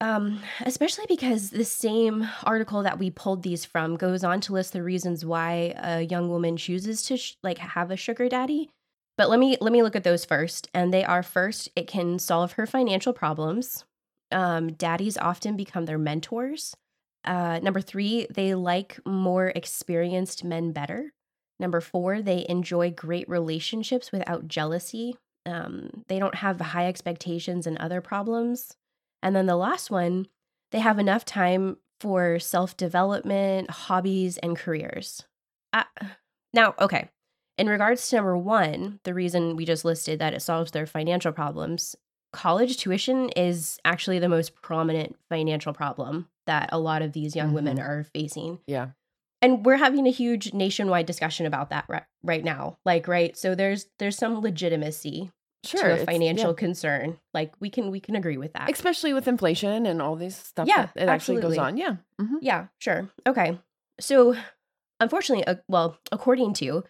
Um, 0.00 0.40
especially 0.64 1.06
because 1.08 1.50
the 1.50 1.64
same 1.64 2.28
article 2.44 2.84
that 2.84 3.00
we 3.00 3.10
pulled 3.10 3.42
these 3.42 3.64
from 3.64 3.96
goes 3.96 4.22
on 4.22 4.40
to 4.42 4.52
list 4.52 4.72
the 4.72 4.82
reasons 4.82 5.24
why 5.24 5.74
a 5.76 6.02
young 6.02 6.28
woman 6.28 6.56
chooses 6.56 7.02
to 7.04 7.16
sh- 7.16 7.34
like 7.42 7.58
have 7.58 7.90
a 7.90 7.96
sugar 7.96 8.28
daddy. 8.28 8.70
But 9.16 9.28
let 9.28 9.40
me 9.40 9.56
let 9.60 9.72
me 9.72 9.82
look 9.82 9.96
at 9.96 10.04
those 10.04 10.24
first. 10.24 10.68
And 10.72 10.94
they 10.94 11.04
are 11.04 11.24
first, 11.24 11.68
it 11.74 11.88
can 11.88 12.20
solve 12.20 12.52
her 12.52 12.66
financial 12.66 13.12
problems. 13.12 13.84
Um, 14.30 14.74
daddies 14.74 15.18
often 15.18 15.56
become 15.56 15.86
their 15.86 15.98
mentors. 15.98 16.76
Uh, 17.24 17.58
number 17.60 17.80
three, 17.80 18.28
they 18.30 18.54
like 18.54 19.00
more 19.04 19.48
experienced 19.48 20.44
men 20.44 20.70
better. 20.70 21.12
Number 21.60 21.80
four, 21.80 22.22
they 22.22 22.46
enjoy 22.48 22.90
great 22.90 23.28
relationships 23.28 24.12
without 24.12 24.48
jealousy. 24.48 25.16
Um, 25.44 26.04
they 26.08 26.18
don't 26.18 26.36
have 26.36 26.60
high 26.60 26.86
expectations 26.86 27.66
and 27.66 27.78
other 27.78 28.00
problems. 28.00 28.76
And 29.22 29.34
then 29.34 29.46
the 29.46 29.56
last 29.56 29.90
one, 29.90 30.26
they 30.70 30.80
have 30.80 30.98
enough 30.98 31.24
time 31.24 31.78
for 32.00 32.38
self 32.38 32.76
development, 32.76 33.70
hobbies, 33.70 34.38
and 34.38 34.56
careers. 34.56 35.24
Uh, 35.72 35.84
now, 36.52 36.74
okay. 36.80 37.08
In 37.56 37.68
regards 37.68 38.08
to 38.08 38.16
number 38.16 38.36
one, 38.36 39.00
the 39.02 39.14
reason 39.14 39.56
we 39.56 39.64
just 39.64 39.84
listed 39.84 40.20
that 40.20 40.32
it 40.32 40.42
solves 40.42 40.70
their 40.70 40.86
financial 40.86 41.32
problems, 41.32 41.96
college 42.32 42.76
tuition 42.76 43.30
is 43.30 43.80
actually 43.84 44.20
the 44.20 44.28
most 44.28 44.54
prominent 44.54 45.16
financial 45.28 45.72
problem 45.72 46.28
that 46.46 46.68
a 46.70 46.78
lot 46.78 47.02
of 47.02 47.12
these 47.12 47.34
young 47.34 47.52
women 47.52 47.80
are 47.80 48.04
facing. 48.14 48.60
Yeah. 48.66 48.90
And 49.40 49.64
we're 49.64 49.76
having 49.76 50.06
a 50.06 50.10
huge 50.10 50.52
nationwide 50.52 51.06
discussion 51.06 51.46
about 51.46 51.70
that 51.70 51.84
right, 51.88 52.02
right 52.22 52.42
now. 52.42 52.78
Like, 52.84 53.06
right? 53.06 53.36
So 53.36 53.54
there's 53.54 53.86
there's 53.98 54.16
some 54.16 54.40
legitimacy 54.40 55.30
Sure. 55.64 55.82
to 55.82 56.02
a 56.02 56.04
financial 56.04 56.50
yeah. 56.50 56.56
concern. 56.56 57.18
Like 57.34 57.52
we 57.60 57.68
can 57.68 57.90
we 57.90 58.00
can 58.00 58.14
agree 58.14 58.36
with 58.36 58.52
that. 58.52 58.70
Especially 58.70 59.12
with 59.12 59.26
inflation 59.26 59.86
and 59.86 60.00
all 60.00 60.14
these 60.14 60.36
stuff 60.36 60.68
Yeah, 60.68 60.88
that 60.94 61.02
it 61.02 61.08
actually 61.08 61.42
goes 61.42 61.58
on. 61.58 61.76
Yeah. 61.76 61.96
Mhm. 62.20 62.38
Yeah, 62.40 62.66
sure. 62.78 63.10
Okay. 63.26 63.58
So, 64.00 64.36
unfortunately, 65.00 65.44
uh, 65.46 65.56
well, 65.68 65.98
according 66.12 66.54
to 66.54 66.84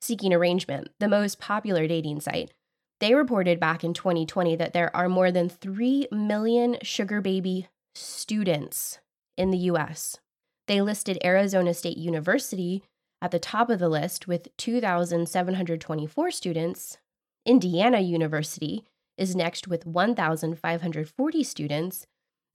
Seeking 0.00 0.32
Arrangement, 0.32 0.90
the 1.00 1.08
most 1.08 1.40
popular 1.40 1.88
dating 1.88 2.20
site, 2.20 2.52
they 3.00 3.14
reported 3.14 3.58
back 3.58 3.82
in 3.82 3.92
2020 3.92 4.54
that 4.56 4.72
there 4.72 4.94
are 4.96 5.08
more 5.08 5.32
than 5.32 5.48
3 5.48 6.06
million 6.12 6.76
sugar 6.82 7.20
baby 7.20 7.66
students 7.96 9.00
in 9.36 9.50
the 9.50 9.58
US. 9.58 10.18
They 10.66 10.80
listed 10.80 11.18
Arizona 11.24 11.74
State 11.74 11.98
University 11.98 12.82
at 13.20 13.30
the 13.30 13.38
top 13.38 13.70
of 13.70 13.78
the 13.78 13.88
list 13.88 14.26
with 14.26 14.48
2,724 14.56 16.30
students. 16.30 16.98
Indiana 17.44 18.00
University 18.00 18.84
is 19.16 19.36
next 19.36 19.68
with 19.68 19.86
1,540 19.86 21.42
students. 21.44 22.06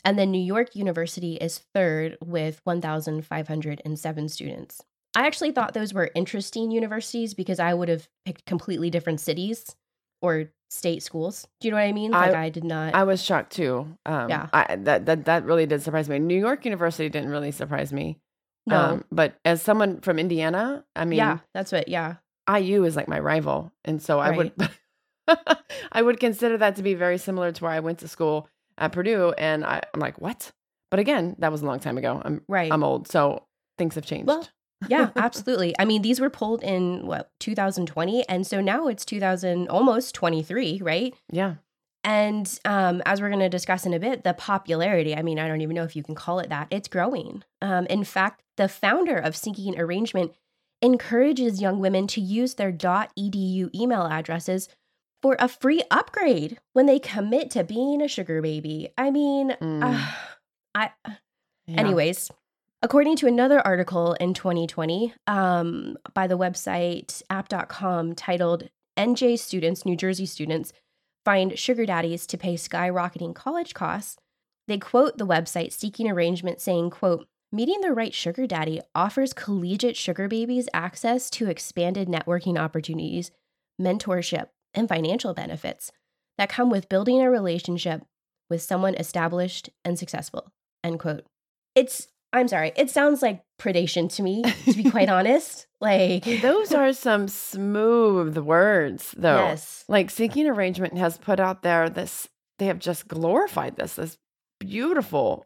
And 0.06 0.18
then 0.18 0.32
New 0.32 0.42
York 0.42 0.76
University 0.76 1.36
is 1.36 1.66
third 1.74 2.18
with 2.24 2.62
1,507 2.64 4.30
students. 4.30 4.82
I 5.16 5.26
actually 5.26 5.52
thought 5.52 5.74
those 5.74 5.94
were 5.94 6.12
interesting 6.16 6.72
universities 6.72 7.34
because 7.34 7.60
I 7.60 7.74
would 7.74 7.90
have 7.90 8.08
picked 8.26 8.46
completely 8.46 8.90
different 8.90 9.20
cities 9.20 9.76
or 10.22 10.50
state 10.70 11.02
schools. 11.04 11.48
Do 11.62 11.68
you 11.68 11.72
know 11.72 11.78
what 11.78 11.84
I 11.88 11.92
mean? 11.94 12.12
Like 12.12 12.36
I, 12.36 12.50
did 12.50 12.64
not. 12.64 12.94
I 12.94 13.04
was 13.04 13.24
shocked 13.24 13.54
too. 13.54 13.88
Um, 14.06 14.30
Yeah. 14.30 14.50
I, 14.52 14.76
that, 14.76 15.06
that, 15.06 15.26
that 15.26 15.46
really 15.46 15.66
did 15.66 15.82
surprise 15.82 16.10
me. 16.10 16.20
New 16.20 16.38
York 16.38 16.66
University 16.66 17.08
didn't 17.10 17.30
really 17.30 17.52
surprise 17.52 17.94
me. 17.94 18.20
no. 18.66 18.78
Um, 18.78 19.06
but 19.12 19.36
as 19.46 19.62
someone 19.62 20.02
from 20.02 20.20
Indiana, 20.20 20.84
I 20.96 21.06
mean, 21.06 21.18
yeah, 21.18 21.40
that's 21.54 21.72
what. 21.72 21.88
Yeah. 21.88 22.16
IU 22.54 22.84
is 22.86 22.96
like 22.96 23.08
my 23.10 23.20
rival, 23.20 23.72
and 23.84 24.02
so 24.02 24.20
I 24.20 24.32
would 24.32 24.54
I 25.92 26.02
would 26.02 26.20
consider 26.20 26.58
that 26.58 26.78
to 26.78 26.84
be 26.84 26.94
very 26.94 27.18
similar 27.18 27.52
to 27.52 27.64
where 27.64 27.72
I 27.74 27.82
went 27.82 28.00
to 28.00 28.08
school 28.08 28.48
at 28.78 28.92
Purdue, 28.94 29.34
and 29.38 29.66
I, 29.66 29.82
I'm 29.94 30.00
like, 30.00 30.20
what? 30.22 30.52
But 30.90 31.00
again, 31.02 31.36
that 31.40 31.52
was 31.52 31.62
a 31.62 31.66
long 31.66 31.80
time 31.80 31.98
ago. 31.98 32.22
I'm 32.24 32.42
Right. 32.48 32.72
I'm 32.72 32.84
old, 32.84 33.10
so 33.10 33.44
things 33.78 33.96
have 33.96 34.06
changed. 34.06 34.28
Well, 34.28 34.48
yeah, 34.88 35.10
absolutely. 35.16 35.74
I 35.80 35.86
mean, 35.86 36.02
these 36.02 36.20
were 36.20 36.30
pulled 36.30 36.64
in 36.64 37.06
what 37.08 37.32
2020, 37.40 38.28
and 38.30 38.46
so 38.46 38.62
now 38.62 38.88
it's 38.88 39.06
2000, 39.06 39.68
almost 39.70 40.14
23, 40.16 40.82
right? 40.84 41.14
yeah, 41.32 41.56
And 42.04 42.48
um, 42.66 43.02
as 43.06 43.20
we're 43.22 43.30
going 43.30 43.40
to 43.40 43.50
discuss 43.50 43.86
in 43.86 43.94
a 43.94 44.00
bit, 44.00 44.24
the 44.24 44.34
popularity, 44.34 45.16
I 45.16 45.22
mean, 45.24 45.40
I 45.40 45.48
don't 45.48 45.62
even 45.62 45.76
know 45.76 45.84
if 45.84 45.96
you 45.96 46.04
can 46.04 46.16
call 46.16 46.40
it 46.40 46.50
that, 46.50 46.68
it's 46.72 46.88
growing. 46.88 47.44
Um, 47.62 47.86
in 47.88 48.04
fact, 48.04 48.44
the 48.58 48.68
founder 48.68 49.18
of 49.18 49.36
Seeking 49.36 49.80
Arrangement 49.80 50.34
encourages 50.82 51.62
young 51.62 51.80
women 51.80 52.06
to 52.08 52.22
use 52.22 52.54
their 52.56 52.72
.edu 52.72 53.74
email 53.74 54.04
addresses 54.04 54.70
for 55.24 55.36
a 55.40 55.48
free 55.48 55.82
upgrade 55.90 56.60
when 56.74 56.86
they 56.86 57.00
commit 57.00 57.50
to 57.52 57.64
being 57.64 58.02
a 58.02 58.08
sugar 58.08 58.42
baby. 58.42 58.90
I 58.98 59.10
mean, 59.10 59.56
Mm. 59.60 59.84
uh, 59.84 60.12
I 60.76 60.92
yeah. 61.06 61.80
Anyways, 61.82 62.30
according 62.82 63.16
to 63.18 63.28
another 63.28 63.60
article 63.66 64.14
in 64.14 64.34
2020 64.34 65.14
um, 65.28 65.98
by 66.14 66.28
the 66.28 66.38
website 66.38 67.22
app.com 67.30 68.16
titled 68.16 68.70
NJ 68.98 69.38
Students, 69.38 69.86
New 69.86 69.96
Jersey 69.96 70.26
Students, 70.26 70.74
Find 71.26 71.58
Sugar 71.60 71.86
Daddies 71.86 72.26
to 72.28 72.38
Pay 72.38 72.56
Skyrocketing 72.56 73.36
College 73.36 73.74
Costs, 73.74 74.18
they 74.68 74.78
quote 74.78 75.18
the 75.18 75.28
website 75.28 75.72
Seeking 75.72 76.10
Arrangement 76.10 76.62
saying, 76.62 76.90
quote, 76.90 77.28
Meeting 77.52 77.80
the 77.80 77.94
right 77.94 78.14
sugar 78.14 78.46
daddy 78.46 78.82
offers 78.94 79.32
collegiate 79.32 79.96
sugar 79.96 80.28
babies 80.28 80.68
access 80.74 81.30
to 81.30 81.50
expanded 81.50 82.10
networking 82.10 82.60
opportunities, 82.60 83.32
mentorship, 83.82 84.48
and 84.74 84.90
financial 84.90 85.34
benefits 85.34 85.92
that 86.38 86.50
come 86.50 86.70
with 86.70 86.90
building 86.90 87.22
a 87.22 87.32
relationship 87.32 88.04
with 88.50 88.62
someone 88.62 88.96
established 88.96 89.70
and 89.86 89.98
successful. 89.98 90.52
End 90.84 91.00
quote. 91.00 91.24
It's 91.74 92.10
I'm 92.34 92.48
sorry, 92.48 92.72
it 92.76 92.90
sounds 92.90 93.22
like 93.22 93.44
predation 93.60 94.14
to 94.16 94.24
me, 94.24 94.44
to 94.66 94.74
be 94.74 94.90
quite 94.90 95.10
honest. 95.18 95.68
Like 95.80 96.26
those 96.42 96.74
are 96.74 96.94
some 96.94 97.28
smooth 97.28 98.38
words, 98.38 99.14
though. 99.18 99.38
Yes. 99.38 99.86
Like 99.88 100.10
Seeking 100.10 100.48
Arrangement 100.48 100.98
has 100.98 101.18
put 101.18 101.40
out 101.40 101.62
there 101.64 101.90
this. 101.90 102.28
They 102.60 102.66
have 102.66 102.80
just 102.80 103.08
glorified 103.08 103.76
this. 103.76 103.96
This 103.96 104.18
beautiful. 104.60 105.44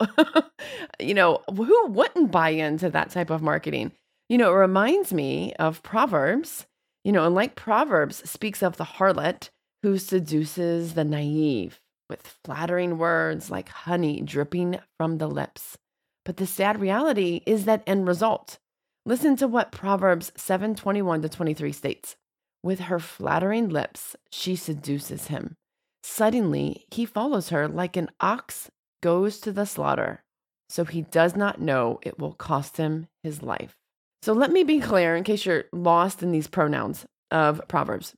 you 1.00 1.14
know, 1.14 1.42
who 1.54 1.88
wouldn't 1.88 2.32
buy 2.32 2.50
into 2.50 2.90
that 2.90 3.12
type 3.12 3.30
of 3.30 3.42
marketing? 3.42 3.92
You 4.30 4.38
know, 4.38 4.52
it 4.52 4.56
reminds 4.58 5.14
me 5.14 5.54
of 5.60 5.84
Proverbs. 5.84 6.66
You 7.04 7.12
know, 7.12 7.26
and 7.26 7.36
like 7.36 7.56
Proverbs 7.56 8.30
speaks 8.30 8.62
of 8.62 8.78
the 8.78 8.86
harlot 8.86 9.50
who 9.84 9.98
seduces 9.98 10.94
the 10.94 11.04
naive 11.04 11.80
with 12.10 12.38
flattering 12.44 12.98
words 12.98 13.50
like 13.50 13.70
honey 13.70 14.22
dripping 14.22 14.80
from 14.98 15.18
the 15.18 15.28
lips. 15.28 15.78
But 16.26 16.38
the 16.38 16.48
sad 16.48 16.80
reality 16.80 17.42
is 17.46 17.66
that 17.66 17.84
end 17.88 18.08
result. 18.08 18.60
Listen 19.06 19.36
to 19.38 19.48
what 19.48 19.72
Proverbs 19.72 20.32
7:21 20.36 21.22
to 21.22 21.30
23 21.30 21.72
states. 21.72 22.16
With 22.64 22.82
her 22.82 23.00
flattering 23.00 23.70
lips, 23.70 24.16
she 24.32 24.56
seduces 24.56 25.28
him. 25.28 25.56
Suddenly, 26.04 26.86
he 26.92 27.06
follows 27.06 27.50
her 27.50 27.68
like 27.68 27.98
an 27.98 28.10
ox 28.20 28.70
goes 29.02 29.40
to 29.40 29.52
the 29.52 29.66
slaughter. 29.66 30.24
So 30.70 30.86
he 30.86 31.02
does 31.02 31.36
not 31.36 31.60
know 31.60 32.00
it 32.04 32.20
will 32.20 32.34
cost 32.34 32.78
him 32.78 33.08
his 33.24 33.42
life. 33.42 33.76
So 34.22 34.34
let 34.34 34.52
me 34.52 34.64
be 34.64 34.80
clear 34.80 35.16
in 35.16 35.24
case 35.24 35.46
you're 35.46 35.66
lost 35.74 36.22
in 36.22 36.32
these 36.32 36.48
pronouns. 36.48 37.06
of 37.32 37.62
Proverbs. 37.68 38.14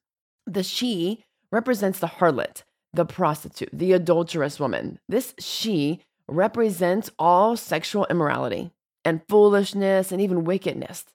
The 0.45 0.63
she 0.63 1.24
represents 1.51 2.00
the 2.00 2.07
harlot, 2.07 2.63
the 2.93 3.05
prostitute, 3.05 3.69
the 3.72 3.93
adulterous 3.93 4.60
woman. 4.60 5.00
This 5.07 5.33
she 5.39 6.01
represents 6.27 7.10
all 7.20 7.56
sexual 7.58 8.08
immorality 8.10 8.72
and 9.06 9.22
foolishness 9.27 10.12
and 10.12 10.22
even 10.22 10.44
wickedness. 10.44 11.06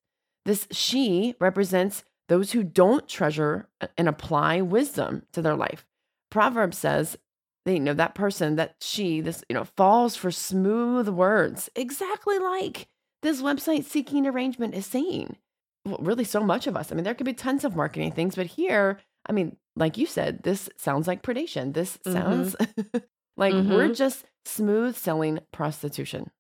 This 0.45 0.67
she 0.71 1.35
represents 1.41 2.05
those 2.29 2.53
who 2.53 2.63
don't 2.63 3.09
treasure 3.09 3.69
and 3.97 4.09
apply 4.09 4.61
wisdom 4.61 5.23
to 5.33 5.43
their 5.43 5.57
life. 5.57 5.87
Proverbs 6.31 6.79
says, 6.79 7.17
you 7.65 7.81
know, 7.81 7.95
that 7.95 8.15
person, 8.15 8.57
that 8.57 8.77
she, 8.81 9.21
this, 9.21 9.45
you 9.49 9.55
know, 9.55 9.65
falls 9.65 10.17
for 10.17 10.31
smooth 10.31 11.09
words, 11.09 11.69
exactly 11.75 12.39
like 12.39 12.89
this 13.23 13.43
website 13.43 13.85
seeking 13.85 14.27
arrangement 14.27 14.75
is 14.75 14.87
saying. 14.87 15.37
Well, 15.85 15.99
really, 16.01 16.25
so 16.25 16.41
much 16.41 16.67
of 16.67 16.77
us. 16.77 16.93
I 16.93 16.95
mean, 16.95 17.05
there 17.05 17.15
could 17.15 17.27
be 17.27 17.35
tons 17.35 17.65
of 17.65 17.77
marketing 17.77 18.13
things, 18.13 18.37
but 18.37 18.47
here, 18.47 18.99
I 19.27 19.33
mean, 19.33 19.57
like 19.77 19.97
you 19.97 20.07
said, 20.07 20.43
this 20.43 20.69
sounds 20.77 21.07
like 21.07 21.23
predation. 21.23 21.75
This 21.75 21.99
sounds 22.05 22.55
mm-hmm. 22.61 22.99
like 23.37 23.55
mm-hmm. 23.55 23.73
we're 23.73 23.95
just 23.95 24.25
smooth 24.49 24.97
selling 24.97 25.41
prostitution. 25.53 26.31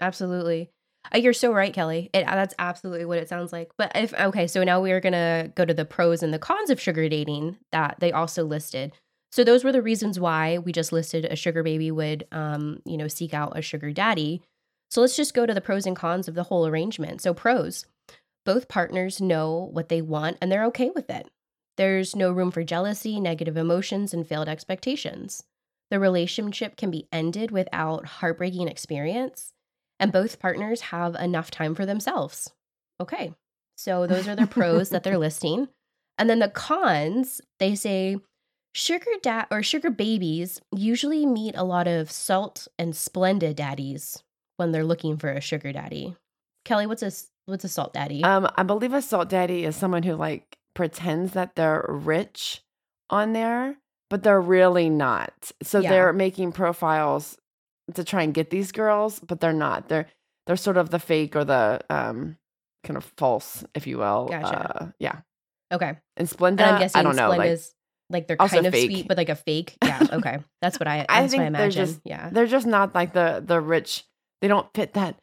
Absolutely. 0.00 0.70
Uh, 1.14 1.18
you're 1.18 1.32
so 1.32 1.52
right, 1.52 1.72
Kelly. 1.72 2.10
It, 2.12 2.26
uh, 2.26 2.34
that's 2.34 2.54
absolutely 2.58 3.04
what 3.04 3.18
it 3.18 3.28
sounds 3.28 3.52
like. 3.52 3.70
But 3.78 3.92
if, 3.94 4.12
okay, 4.14 4.46
so 4.46 4.64
now 4.64 4.80
we 4.80 4.92
are 4.92 5.00
to 5.00 5.52
go 5.54 5.64
to 5.64 5.74
the 5.74 5.84
pros 5.84 6.22
and 6.22 6.32
the 6.32 6.38
cons 6.38 6.70
of 6.70 6.80
sugar 6.80 7.08
dating 7.08 7.56
that 7.72 7.96
they 8.00 8.12
also 8.12 8.44
listed. 8.44 8.92
So 9.30 9.44
those 9.44 9.64
were 9.64 9.72
the 9.72 9.82
reasons 9.82 10.18
why 10.18 10.58
we 10.58 10.72
just 10.72 10.92
listed 10.92 11.26
a 11.26 11.36
sugar 11.36 11.62
baby 11.62 11.90
would, 11.90 12.26
um, 12.32 12.80
you 12.84 12.96
know, 12.96 13.08
seek 13.08 13.34
out 13.34 13.58
a 13.58 13.62
sugar 13.62 13.92
daddy. 13.92 14.42
So 14.90 15.00
let's 15.00 15.16
just 15.16 15.34
go 15.34 15.44
to 15.44 15.52
the 15.52 15.60
pros 15.60 15.86
and 15.86 15.94
cons 15.94 16.28
of 16.28 16.34
the 16.34 16.44
whole 16.44 16.66
arrangement. 16.66 17.20
So 17.20 17.34
pros, 17.34 17.84
both 18.46 18.68
partners 18.68 19.20
know 19.20 19.68
what 19.72 19.90
they 19.90 20.00
want 20.00 20.38
and 20.40 20.50
they're 20.50 20.64
okay 20.66 20.90
with 20.94 21.10
it. 21.10 21.28
There's 21.76 22.16
no 22.16 22.32
room 22.32 22.50
for 22.50 22.64
jealousy, 22.64 23.20
negative 23.20 23.56
emotions, 23.56 24.14
and 24.14 24.26
failed 24.26 24.48
expectations. 24.48 25.44
The 25.90 25.98
relationship 25.98 26.76
can 26.76 26.90
be 26.90 27.08
ended 27.10 27.50
without 27.50 28.06
heartbreaking 28.06 28.68
experience, 28.68 29.52
and 29.98 30.12
both 30.12 30.38
partners 30.38 30.82
have 30.82 31.14
enough 31.14 31.50
time 31.50 31.74
for 31.74 31.86
themselves. 31.86 32.52
Okay, 33.00 33.34
so 33.76 34.06
those 34.06 34.28
are 34.28 34.36
the 34.36 34.46
pros 34.46 34.90
that 34.90 35.02
they're 35.02 35.18
listing. 35.28 35.68
And 36.18 36.28
then 36.28 36.40
the 36.40 36.48
cons, 36.48 37.40
they 37.58 37.74
say 37.74 38.18
sugar 38.74 39.10
dad 39.22 39.46
or 39.50 39.62
sugar 39.62 39.90
babies 39.90 40.60
usually 40.74 41.24
meet 41.24 41.54
a 41.56 41.64
lot 41.64 41.86
of 41.86 42.10
salt 42.10 42.68
and 42.78 42.92
Splenda 42.92 43.54
daddies 43.54 44.22
when 44.56 44.72
they're 44.72 44.84
looking 44.84 45.16
for 45.16 45.30
a 45.30 45.40
sugar 45.40 45.72
daddy. 45.72 46.16
Kelly, 46.64 46.86
what's 46.86 47.02
a 47.02 47.12
what's 47.46 47.64
a 47.64 47.68
salt 47.68 47.94
daddy? 47.94 48.22
Um, 48.22 48.48
I 48.56 48.62
believe 48.62 48.92
a 48.92 49.00
salt 49.00 49.28
daddy 49.28 49.64
is 49.64 49.76
someone 49.76 50.02
who 50.02 50.14
like 50.14 50.58
pretends 50.74 51.32
that 51.32 51.54
they're 51.56 51.84
rich 51.88 52.62
on 53.10 53.32
there, 53.32 53.76
but 54.10 54.22
they're 54.22 54.40
really 54.40 54.90
not. 54.90 55.52
So 55.62 55.80
yeah. 55.80 55.90
they're 55.90 56.12
making 56.12 56.52
profiles 56.52 57.36
to 57.94 58.04
try 58.04 58.22
and 58.22 58.34
get 58.34 58.50
these 58.50 58.72
girls, 58.72 59.20
but 59.20 59.40
they're 59.40 59.52
not. 59.52 59.88
They're 59.88 60.06
they're 60.46 60.56
sort 60.56 60.76
of 60.76 60.90
the 60.90 60.98
fake 60.98 61.36
or 61.36 61.44
the 61.44 61.80
um 61.90 62.36
kind 62.84 62.96
of 62.96 63.04
false, 63.16 63.64
if 63.74 63.86
you 63.86 63.98
will. 63.98 64.26
Gotcha. 64.30 64.82
Uh, 64.82 64.86
yeah. 64.98 65.20
Okay. 65.72 65.96
And 66.16 66.28
Splenda, 66.28 66.50
and 66.50 66.60
I'm 66.60 66.80
guessing 66.80 66.98
I 66.98 67.02
don't 67.02 67.16
know, 67.16 67.30
Splenda's 67.30 67.74
like, 68.10 68.20
like 68.20 68.26
they're 68.28 68.36
kind 68.36 68.66
of 68.66 68.72
fake. 68.72 68.90
sweet, 68.90 69.08
but 69.08 69.16
like 69.16 69.28
a 69.28 69.34
fake. 69.34 69.76
Yeah. 69.84 70.06
Okay. 70.12 70.38
That's 70.62 70.78
what 70.78 70.86
I. 70.86 71.04
I 71.08 71.28
think 71.28 71.42
I 71.42 71.46
imagine. 71.46 71.52
They're 71.52 71.86
just, 71.86 72.00
yeah. 72.04 72.30
They're 72.30 72.46
just 72.46 72.66
not 72.66 72.94
like 72.94 73.12
the 73.12 73.42
the 73.44 73.60
rich. 73.60 74.04
They 74.40 74.48
don't 74.48 74.66
fit 74.74 74.94
that 74.94 75.16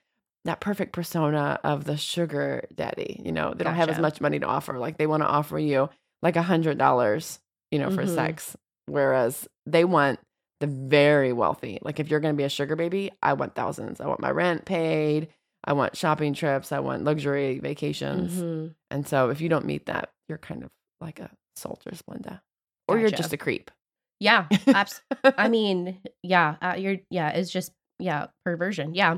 that 0.46 0.60
perfect 0.60 0.94
persona 0.94 1.60
of 1.64 1.86
the 1.86 1.98
sugar 1.98 2.66
daddy. 2.74 3.22
You 3.24 3.32
know, 3.32 3.54
they 3.54 3.64
don't 3.64 3.76
have 3.76 3.90
as 3.90 4.00
much 4.00 4.22
money 4.22 4.40
to 4.40 4.46
offer. 4.46 4.78
Like 4.78 4.98
they 4.98 5.08
want 5.08 5.24
to 5.24 5.28
offer 5.28 5.58
you 5.58 5.90
like 6.22 6.36
a 6.36 6.44
hundred 6.44 6.78
dollars, 6.78 7.40
you 7.72 7.80
know, 7.80 7.90
for 7.90 8.04
mm-hmm. 8.04 8.16
sex. 8.16 8.56
Whereas 8.88 9.48
they 9.66 9.86
want 9.86 10.20
the 10.60 10.68
very 10.68 11.34
wealthy. 11.34 11.80
Like 11.82 12.00
if 12.00 12.10
you're 12.10 12.20
going 12.20 12.34
to 12.34 12.38
be 12.38 12.44
a 12.44 12.50
sugar 12.50 12.76
baby, 12.76 13.12
I 13.22 13.34
want 13.34 13.56
thousands. 13.56 14.00
I 14.00 14.08
want 14.08 14.22
my 14.22 14.32
rent 14.32 14.66
paid. 14.66 15.30
I 15.64 15.74
want 15.74 15.98
shopping 15.98 16.34
trips. 16.34 16.72
I 16.72 16.80
want 16.80 17.04
luxury 17.04 17.60
vacations. 17.60 18.34
Mm-hmm. 18.34 18.68
And 18.92 19.08
so 19.08 19.30
if 19.30 19.42
you 19.42 19.50
don't 19.50 19.66
meet 19.66 19.88
that, 19.88 20.12
you're 20.30 20.38
kind 20.38 20.64
of 20.64 20.70
like 21.02 21.20
a 21.20 21.30
Salter 21.56 21.92
Splenda, 21.92 22.42
or 22.88 22.96
gotcha. 22.96 23.02
you're 23.02 23.10
just 23.18 23.34
a 23.34 23.38
creep. 23.38 23.72
Yeah, 24.20 24.48
abs- 24.68 25.02
I 25.24 25.50
mean, 25.50 26.00
yeah, 26.24 26.56
uh, 26.62 26.76
you're 26.78 26.98
yeah, 27.10 27.30
it's 27.30 27.52
just 27.52 27.72
yeah, 28.00 28.28
perversion. 28.44 28.94
Yeah. 28.96 29.18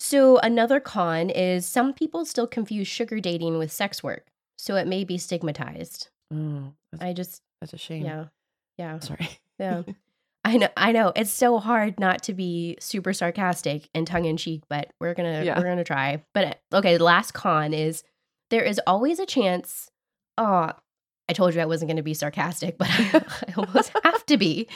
So, 0.00 0.38
another 0.38 0.78
con 0.78 1.28
is 1.28 1.66
some 1.66 1.92
people 1.92 2.24
still 2.24 2.46
confuse 2.46 2.86
sugar 2.86 3.18
dating 3.18 3.58
with 3.58 3.72
sex 3.72 4.02
work. 4.02 4.26
So, 4.56 4.76
it 4.76 4.86
may 4.86 5.04
be 5.04 5.18
stigmatized. 5.18 6.08
Mm, 6.32 6.74
I 7.00 7.12
just, 7.12 7.40
that's 7.60 7.72
a 7.72 7.78
shame. 7.78 8.04
Yeah. 8.04 8.26
Yeah. 8.78 8.98
Sorry. 9.00 9.28
Yeah. 9.58 9.82
I 10.44 10.56
know, 10.56 10.68
I 10.76 10.92
know. 10.92 11.12
It's 11.14 11.32
so 11.32 11.58
hard 11.58 12.00
not 12.00 12.22
to 12.22 12.32
be 12.32 12.78
super 12.80 13.12
sarcastic 13.12 13.90
and 13.94 14.06
tongue 14.06 14.24
in 14.24 14.36
cheek, 14.36 14.62
but 14.68 14.92
we're 15.00 15.12
gonna 15.14 15.42
yeah. 15.44 15.58
we're 15.58 15.66
gonna 15.66 15.84
try. 15.84 16.22
But 16.32 16.60
okay, 16.72 16.96
the 16.96 17.04
last 17.04 17.32
con 17.34 17.74
is 17.74 18.02
there 18.50 18.62
is 18.62 18.80
always 18.86 19.18
a 19.18 19.26
chance. 19.26 19.90
Oh, 20.38 20.72
I 21.28 21.32
told 21.34 21.54
you 21.54 21.60
I 21.60 21.66
wasn't 21.66 21.90
gonna 21.90 22.02
be 22.02 22.14
sarcastic, 22.14 22.78
but 22.78 22.88
I, 22.88 23.24
I 23.48 23.52
almost 23.58 23.92
have 24.04 24.24
to 24.26 24.38
be. 24.38 24.68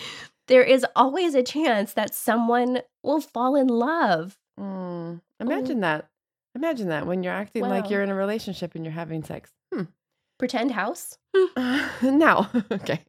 There 0.49 0.65
is 0.65 0.85
always 0.95 1.35
a 1.35 1.43
chance 1.43 1.95
that 1.95 2.13
someone 2.13 2.83
will 3.03 3.21
fall 3.21 3.55
in 3.57 3.69
love 3.69 4.37
Mm, 4.61 5.21
imagine 5.41 5.79
oh. 5.79 5.81
that. 5.81 6.09
Imagine 6.55 6.89
that 6.89 7.07
when 7.07 7.23
you're 7.23 7.33
acting 7.33 7.63
wow. 7.63 7.71
like 7.71 7.91
you're 7.91 8.03
in 8.03 8.11
a 8.11 8.15
relationship 8.15 8.75
and 8.75 8.85
you're 8.85 8.93
having 8.93 9.25
sex. 9.25 9.51
Hmm. 9.73 9.85
Pretend 10.39 10.73
house? 10.73 11.17
Uh, 11.57 11.89
now, 12.03 12.51
okay. 12.71 13.01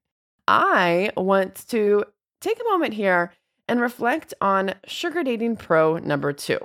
I 0.47 1.11
want 1.15 1.67
to 1.69 2.05
take 2.41 2.59
a 2.59 2.69
moment 2.71 2.93
here 2.93 3.31
and 3.67 3.79
reflect 3.79 4.33
on 4.41 4.75
sugar 4.85 5.23
dating 5.23 5.57
pro 5.57 5.97
number 5.97 6.33
two. 6.33 6.59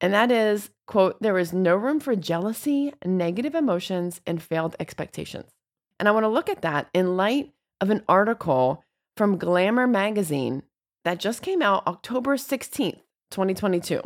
And 0.00 0.14
that 0.14 0.30
is, 0.30 0.70
quote, 0.86 1.20
there 1.20 1.38
is 1.38 1.52
no 1.52 1.76
room 1.76 2.00
for 2.00 2.16
jealousy, 2.16 2.94
negative 3.04 3.54
emotions, 3.54 4.20
and 4.26 4.42
failed 4.42 4.74
expectations. 4.80 5.50
And 5.98 6.08
I 6.08 6.12
want 6.12 6.24
to 6.24 6.28
look 6.28 6.48
at 6.48 6.62
that 6.62 6.88
in 6.94 7.18
light 7.18 7.52
of 7.80 7.90
an 7.90 8.02
article 8.08 8.82
from 9.16 9.36
Glamour 9.36 9.86
magazine 9.86 10.62
that 11.04 11.20
just 11.20 11.42
came 11.42 11.60
out 11.60 11.86
October 11.86 12.36
16th. 12.36 13.00
2022. 13.30 14.02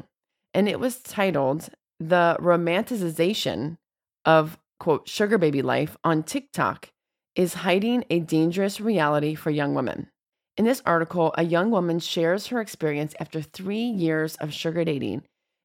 And 0.53 0.69
it 0.69 0.79
was 0.79 1.01
titled 1.01 1.69
The 1.99 2.37
Romanticization 2.41 3.77
of, 4.25 4.59
quote, 4.79 5.09
sugar 5.09 5.39
baby 5.39 5.63
life 5.63 5.97
on 6.05 6.23
TikTok 6.23 6.91
is 7.37 7.55
hiding 7.55 8.05
a 8.11 8.21
dangerous 8.21 8.81
reality 8.81 9.35
for 9.35 9.51
young 9.51 9.75
women. 9.75 10.09
In 10.57 10.65
this 10.65 10.83
article, 10.87 11.35
a 11.37 11.43
young 11.43 11.71
woman 11.71 11.99
shares 11.99 12.47
her 12.49 12.61
experience 12.61 13.15
after 13.19 13.43
three 13.43 13.83
years 13.83 14.37
of 14.37 14.53
sugar 14.53 14.85
dating. 14.85 15.23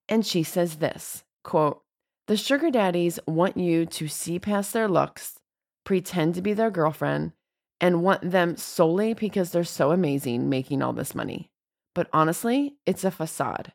And 0.08 0.25
she 0.25 0.41
says 0.41 0.77
this 0.77 1.23
quote, 1.43 1.82
The 2.27 2.38
sugar 2.38 2.71
daddies 2.71 3.19
want 3.27 3.58
you 3.58 3.86
to 3.86 4.08
see 4.08 4.39
past 4.39 4.73
their 4.73 4.88
looks, 4.88 5.39
pretend 5.86 6.36
to 6.36 6.41
be 6.41 6.53
their 6.53 6.71
girlfriend, 6.71 7.34
and 7.79 8.03
want 8.03 8.32
them 8.32 8.58
solely 8.58 9.13
because 9.13 9.51
they're 9.51 9.63
so 9.63 9.91
amazing 9.91 10.49
making 10.49 10.82
all 10.82 10.93
this 10.93 11.13
money. 11.13 11.49
But 11.93 12.10
honestly, 12.12 12.75
it's 12.86 13.03
a 13.03 13.12
facade. 13.12 13.73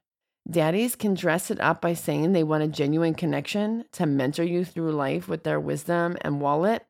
Daddies 0.50 0.94
can 0.94 1.14
dress 1.14 1.50
it 1.50 1.60
up 1.60 1.80
by 1.80 1.94
saying 1.94 2.32
they 2.32 2.42
want 2.42 2.64
a 2.64 2.68
genuine 2.68 3.14
connection 3.14 3.84
to 3.92 4.04
mentor 4.04 4.42
you 4.42 4.64
through 4.64 4.92
life 4.92 5.26
with 5.26 5.42
their 5.44 5.58
wisdom 5.58 6.16
and 6.20 6.40
wallet, 6.40 6.84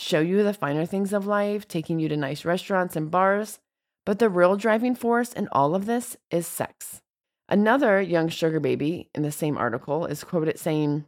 show 0.00 0.20
you 0.20 0.42
the 0.42 0.54
finer 0.54 0.86
things 0.86 1.12
of 1.12 1.26
life, 1.26 1.68
taking 1.68 1.98
you 1.98 2.08
to 2.08 2.16
nice 2.16 2.44
restaurants 2.44 2.96
and 2.96 3.10
bars. 3.10 3.58
But 4.06 4.18
the 4.18 4.28
real 4.28 4.56
driving 4.56 4.94
force 4.94 5.32
in 5.32 5.48
all 5.52 5.74
of 5.74 5.86
this 5.86 6.16
is 6.30 6.46
sex. 6.46 7.02
Another 7.48 8.00
young 8.00 8.28
sugar 8.28 8.60
baby 8.60 9.10
in 9.14 9.22
the 9.22 9.32
same 9.32 9.58
article 9.58 10.06
is 10.06 10.24
quoted 10.24 10.58
saying, 10.58 11.04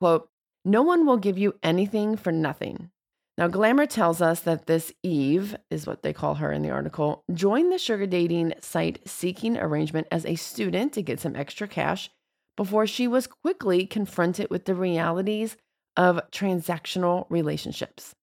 quote, 0.00 0.28
No 0.64 0.82
one 0.82 1.06
will 1.06 1.16
give 1.16 1.38
you 1.38 1.54
anything 1.62 2.16
for 2.16 2.30
nothing. 2.30 2.90
Now, 3.38 3.48
Glamour 3.48 3.86
tells 3.86 4.22
us 4.22 4.40
that 4.40 4.66
this 4.66 4.92
Eve, 5.02 5.56
is 5.70 5.86
what 5.86 6.02
they 6.02 6.14
call 6.14 6.36
her 6.36 6.50
in 6.52 6.62
the 6.62 6.70
article, 6.70 7.22
joined 7.34 7.70
the 7.70 7.78
sugar 7.78 8.06
dating 8.06 8.54
site 8.60 9.00
seeking 9.06 9.58
arrangement 9.58 10.06
as 10.10 10.24
a 10.24 10.36
student 10.36 10.94
to 10.94 11.02
get 11.02 11.20
some 11.20 11.36
extra 11.36 11.68
cash 11.68 12.10
before 12.56 12.86
she 12.86 13.06
was 13.06 13.26
quickly 13.26 13.86
confronted 13.86 14.48
with 14.48 14.64
the 14.64 14.74
realities 14.74 15.58
of 15.96 16.20
transactional 16.30 17.26
relationships. 17.28 18.15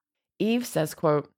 Eve 0.43 0.65
says, 0.65 0.93
quote, 0.93 1.29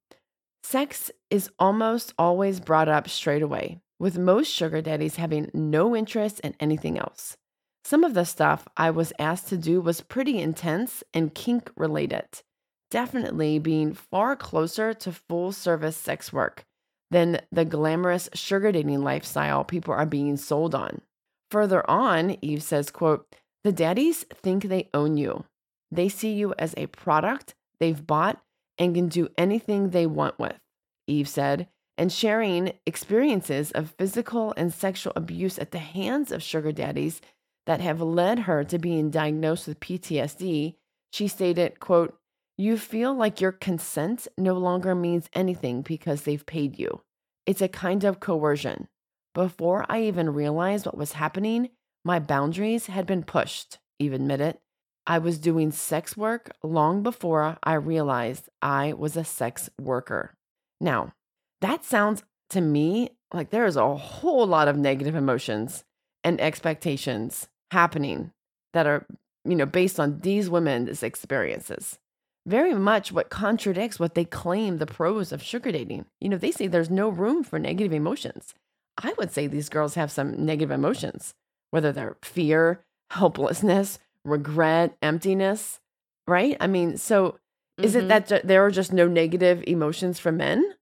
Sex 0.62 1.12
is 1.30 1.48
almost 1.58 2.12
always 2.18 2.58
brought 2.58 2.88
up 2.88 3.08
straight 3.08 3.42
away, 3.42 3.78
with 4.00 4.18
most 4.18 4.52
sugar 4.52 4.82
daddies 4.82 5.16
having 5.16 5.48
no 5.54 5.94
interest 5.94 6.40
in 6.40 6.56
anything 6.58 6.98
else. 6.98 7.36
Some 7.84 8.02
of 8.02 8.14
the 8.14 8.24
stuff 8.24 8.66
I 8.76 8.90
was 8.90 9.12
asked 9.18 9.48
to 9.48 9.56
do 9.56 9.80
was 9.80 10.00
pretty 10.00 10.40
intense 10.40 11.04
and 11.14 11.34
kink 11.34 11.70
related 11.76 12.42
definitely 12.90 13.58
being 13.58 13.92
far 13.92 14.36
closer 14.36 14.94
to 14.94 15.12
full 15.12 15.52
service 15.52 15.96
sex 15.96 16.32
work 16.32 16.64
than 17.10 17.40
the 17.50 17.64
glamorous 17.64 18.28
sugar 18.34 18.72
dating 18.72 19.02
lifestyle 19.02 19.64
people 19.64 19.92
are 19.92 20.06
being 20.06 20.36
sold 20.36 20.74
on. 20.74 21.00
Further 21.50 21.88
on, 21.90 22.36
Eve 22.42 22.62
says, 22.62 22.90
quote, 22.90 23.26
"The 23.64 23.72
daddies 23.72 24.24
think 24.32 24.64
they 24.64 24.88
own 24.94 25.16
you. 25.16 25.44
They 25.90 26.08
see 26.08 26.32
you 26.32 26.54
as 26.58 26.74
a 26.76 26.86
product 26.86 27.54
they've 27.78 28.06
bought 28.06 28.40
and 28.78 28.94
can 28.94 29.08
do 29.08 29.28
anything 29.36 29.90
they 29.90 30.06
want 30.06 30.38
with, 30.38 30.58
Eve 31.06 31.28
said, 31.28 31.68
and 31.98 32.12
sharing 32.12 32.72
experiences 32.84 33.70
of 33.72 33.94
physical 33.98 34.52
and 34.56 34.72
sexual 34.72 35.12
abuse 35.16 35.58
at 35.58 35.70
the 35.70 35.78
hands 35.78 36.30
of 36.30 36.42
sugar 36.42 36.72
daddies 36.72 37.20
that 37.66 37.80
have 37.80 38.00
led 38.00 38.40
her 38.40 38.64
to 38.64 38.78
being 38.78 39.10
diagnosed 39.10 39.66
with 39.66 39.80
PTSD, 39.80 40.74
she 41.12 41.28
stated, 41.28 41.80
quote, 41.80 42.18
you 42.58 42.78
feel 42.78 43.14
like 43.14 43.40
your 43.40 43.52
consent 43.52 44.28
no 44.38 44.54
longer 44.54 44.94
means 44.94 45.28
anything 45.34 45.82
because 45.82 46.22
they've 46.22 46.46
paid 46.46 46.78
you. 46.78 47.02
It's 47.44 47.60
a 47.60 47.68
kind 47.68 48.04
of 48.04 48.20
coercion. 48.20 48.88
Before 49.34 49.84
I 49.88 50.02
even 50.02 50.32
realized 50.32 50.86
what 50.86 50.96
was 50.96 51.12
happening, 51.12 51.70
my 52.04 52.18
boundaries 52.18 52.86
had 52.86 53.06
been 53.06 53.22
pushed, 53.22 53.78
Eve 53.98 54.14
admitted. 54.14 54.58
I 55.06 55.18
was 55.18 55.38
doing 55.38 55.70
sex 55.70 56.16
work 56.16 56.50
long 56.62 57.02
before 57.02 57.56
I 57.62 57.74
realized 57.74 58.48
I 58.60 58.92
was 58.92 59.16
a 59.16 59.24
sex 59.24 59.70
worker. 59.80 60.34
Now, 60.80 61.12
that 61.60 61.84
sounds 61.84 62.24
to 62.50 62.60
me 62.60 63.10
like 63.32 63.50
there 63.50 63.66
is 63.66 63.76
a 63.76 63.96
whole 63.96 64.46
lot 64.46 64.68
of 64.68 64.76
negative 64.76 65.14
emotions 65.14 65.84
and 66.24 66.40
expectations 66.40 67.48
happening 67.70 68.32
that 68.72 68.86
are, 68.86 69.06
you 69.44 69.54
know, 69.54 69.66
based 69.66 70.00
on 70.00 70.20
these 70.20 70.50
women's 70.50 71.02
experiences. 71.02 71.98
Very 72.44 72.74
much 72.74 73.12
what 73.12 73.30
contradicts 73.30 73.98
what 73.98 74.14
they 74.14 74.24
claim 74.24 74.78
the 74.78 74.86
pros 74.86 75.32
of 75.32 75.42
sugar 75.42 75.72
dating. 75.72 76.06
You 76.20 76.28
know, 76.28 76.36
they 76.36 76.52
say 76.52 76.66
there's 76.66 76.90
no 76.90 77.08
room 77.08 77.42
for 77.42 77.58
negative 77.58 77.92
emotions. 77.92 78.54
I 78.98 79.14
would 79.18 79.32
say 79.32 79.46
these 79.46 79.68
girls 79.68 79.94
have 79.94 80.10
some 80.10 80.44
negative 80.44 80.70
emotions, 80.70 81.34
whether 81.70 81.92
they're 81.92 82.16
fear, 82.22 82.84
helplessness, 83.10 83.98
regret, 84.26 84.96
emptiness, 85.02 85.80
right? 86.26 86.56
I 86.60 86.66
mean, 86.66 86.96
so 86.96 87.38
is 87.82 87.94
Mhm. 87.94 87.98
it 88.04 88.08
that 88.08 88.26
ju- 88.26 88.40
there 88.44 88.64
are 88.64 88.70
just 88.70 88.92
no 88.92 89.06
negative 89.06 89.62
emotions 89.66 90.18
for 90.18 90.32
men? 90.32 90.74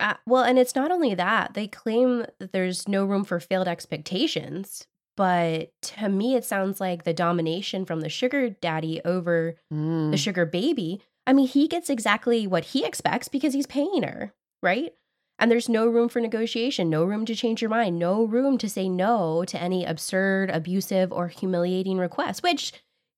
Uh, 0.00 0.14
well, 0.26 0.44
and 0.44 0.58
it's 0.58 0.74
not 0.74 0.90
only 0.90 1.14
that, 1.14 1.54
they 1.54 1.66
claim 1.66 2.24
that 2.38 2.52
there's 2.52 2.86
no 2.88 3.04
room 3.04 3.24
for 3.24 3.40
failed 3.40 3.68
expectations. 3.68 4.86
But 5.16 5.72
to 5.82 6.08
me, 6.08 6.36
it 6.36 6.44
sounds 6.44 6.80
like 6.80 7.02
the 7.02 7.12
domination 7.12 7.84
from 7.84 8.00
the 8.00 8.08
sugar 8.08 8.50
daddy 8.50 9.00
over 9.04 9.56
Mm, 9.72 10.12
the 10.12 10.16
sugar 10.16 10.46
baby. 10.46 11.02
I 11.26 11.32
mean, 11.32 11.48
he 11.48 11.66
gets 11.66 11.90
exactly 11.90 12.46
what 12.46 12.66
he 12.66 12.84
expects 12.84 13.26
because 13.28 13.52
he's 13.52 13.66
paying 13.66 14.04
her, 14.04 14.32
right? 14.62 14.92
And 15.40 15.50
there's 15.50 15.68
no 15.68 15.88
room 15.88 16.08
for 16.08 16.20
negotiation, 16.20 16.88
no 16.88 17.04
room 17.04 17.26
to 17.26 17.34
change 17.34 17.60
your 17.60 17.68
mind, 17.70 17.98
no 17.98 18.24
room 18.24 18.58
to 18.58 18.68
say 18.68 18.88
no 18.88 19.44
to 19.44 19.60
any 19.60 19.84
absurd, 19.84 20.50
abusive, 20.50 21.12
or 21.12 21.28
humiliating 21.28 21.98
request, 21.98 22.42
which 22.44 22.72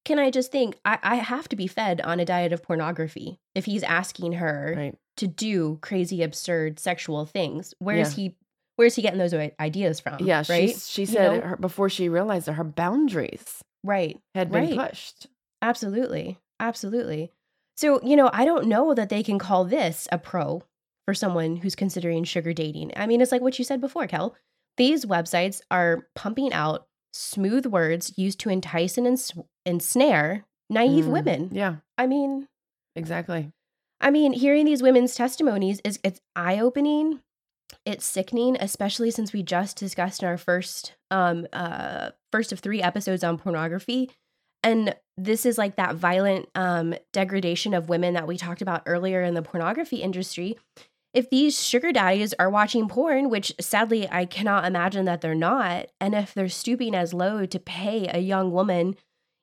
can 0.05 0.19
I 0.19 0.31
just 0.31 0.51
think 0.51 0.79
I, 0.85 0.99
I 1.03 1.15
have 1.17 1.49
to 1.51 1.57
be 1.57 1.67
fed 1.67 2.01
on 2.01 2.21
a 2.21 2.25
diet 2.25 2.53
of 2.53 2.63
pornography 2.63 3.39
if 3.55 3.67
he's 3.67 3.83
asking 3.83 4.33
her 4.33 4.75
right. 4.77 4.95
to 5.19 5.27
do 5.27 5.79
crazy, 5.83 6.23
absurd 6.23 6.79
sexual 6.79 7.27
things. 7.27 7.75
Where's 7.79 8.15
he 8.15 8.37
where's 8.77 8.95
he 8.95 9.03
getting 9.03 9.19
those 9.19 9.35
ideas 9.61 10.01
from? 10.01 10.25
Yeah, 10.25 10.43
right. 10.49 10.71
she, 10.71 10.75
she 10.79 11.03
You 11.03 11.07
said 11.07 11.41
know? 11.43 11.47
her, 11.49 11.57
before 11.57 11.91
she 11.91 12.09
realized 12.09 12.47
that 12.47 12.55
her 12.55 12.65
boundaries 12.65 13.61
right. 13.85 14.19
had 14.35 14.51
been 14.51 14.77
Right. 14.77 14.91
pushed. 14.91 15.27
Absolutely. 15.61 16.39
Absolutely. 16.59 17.31
So, 17.77 18.01
you 18.03 18.17
know, 18.17 18.31
I 18.33 18.45
don't 18.45 18.67
know 18.69 18.95
that 18.95 19.09
they 19.11 19.23
can 19.23 19.39
call 19.39 19.65
this 19.65 20.09
a 20.11 20.19
pro 20.19 20.63
for 21.07 21.15
someone 21.15 21.57
who's 21.57 21.75
considering 21.75 22.25
sugar 22.25 22.53
dating. 22.53 22.93
I 22.97 23.07
mean, 23.07 23.21
it's 23.21 23.33
like 23.33 23.43
what 23.43 23.59
you 23.59 23.65
said 23.65 23.81
before, 23.81 24.07
Kel. 24.07 24.35
These 24.77 25.05
websites 25.05 25.61
are 25.71 26.07
pumping 26.15 26.53
out 26.53 26.87
smooth 27.13 27.67
words 27.67 28.15
used 28.17 28.39
to 28.41 28.51
entice 28.51 28.97
and 28.97 29.07
ens- 29.07 29.33
ensnare 29.67 30.45
naive 30.69 31.05
Mm, 31.07 31.13
women. 31.13 31.51
Yeah, 31.53 31.77
I 31.99 32.07
mean, 32.07 32.49
exactly. 32.97 33.51
I 34.01 34.11
mean, 34.11 34.33
hearing 34.33 34.65
these 34.65 34.83
women's 34.83 35.15
testimonies 35.15 35.81
is 35.85 35.99
it's 36.03 36.21
eye-opening. 36.35 37.21
It's 37.85 38.05
sickening, 38.05 38.57
especially 38.59 39.11
since 39.11 39.33
we 39.33 39.43
just 39.43 39.77
discussed 39.77 40.23
in 40.23 40.29
our 40.29 40.39
first 40.39 40.95
um 41.11 41.47
uh 41.53 42.11
first 42.33 42.53
of 42.53 42.61
3 42.61 42.83
episodes 42.83 43.23
on 43.25 43.39
pornography. 43.39 44.11
And 44.63 44.95
this 45.17 45.47
is 45.47 45.57
like 45.59 45.77
that 45.77 45.95
violent 45.97 46.49
um 46.55 46.95
degradation 47.13 47.75
of 47.75 47.89
women 47.89 48.15
that 48.15 48.27
we 48.27 48.37
talked 48.37 48.63
about 48.63 48.83
earlier 48.87 49.23
in 49.23 49.35
the 49.35 49.43
pornography 49.43 49.97
industry. 50.03 50.57
If 51.13 51.29
these 51.29 51.61
sugar 51.61 51.91
daddies 51.93 52.35
are 52.39 52.49
watching 52.51 52.89
porn, 52.89 53.31
which 53.31 53.53
sadly 53.61 54.09
I 54.11 54.25
cannot 54.27 54.65
imagine 54.65 55.07
that 55.07 55.21
they're 55.21 55.35
not, 55.35 55.87
and 56.01 56.15
if 56.15 56.33
they're 56.35 56.49
stooping 56.49 56.95
as 56.95 57.13
low 57.13 57.47
to 57.47 57.59
pay 57.59 58.09
a 58.09 58.19
young 58.21 58.53
woman, 58.53 58.97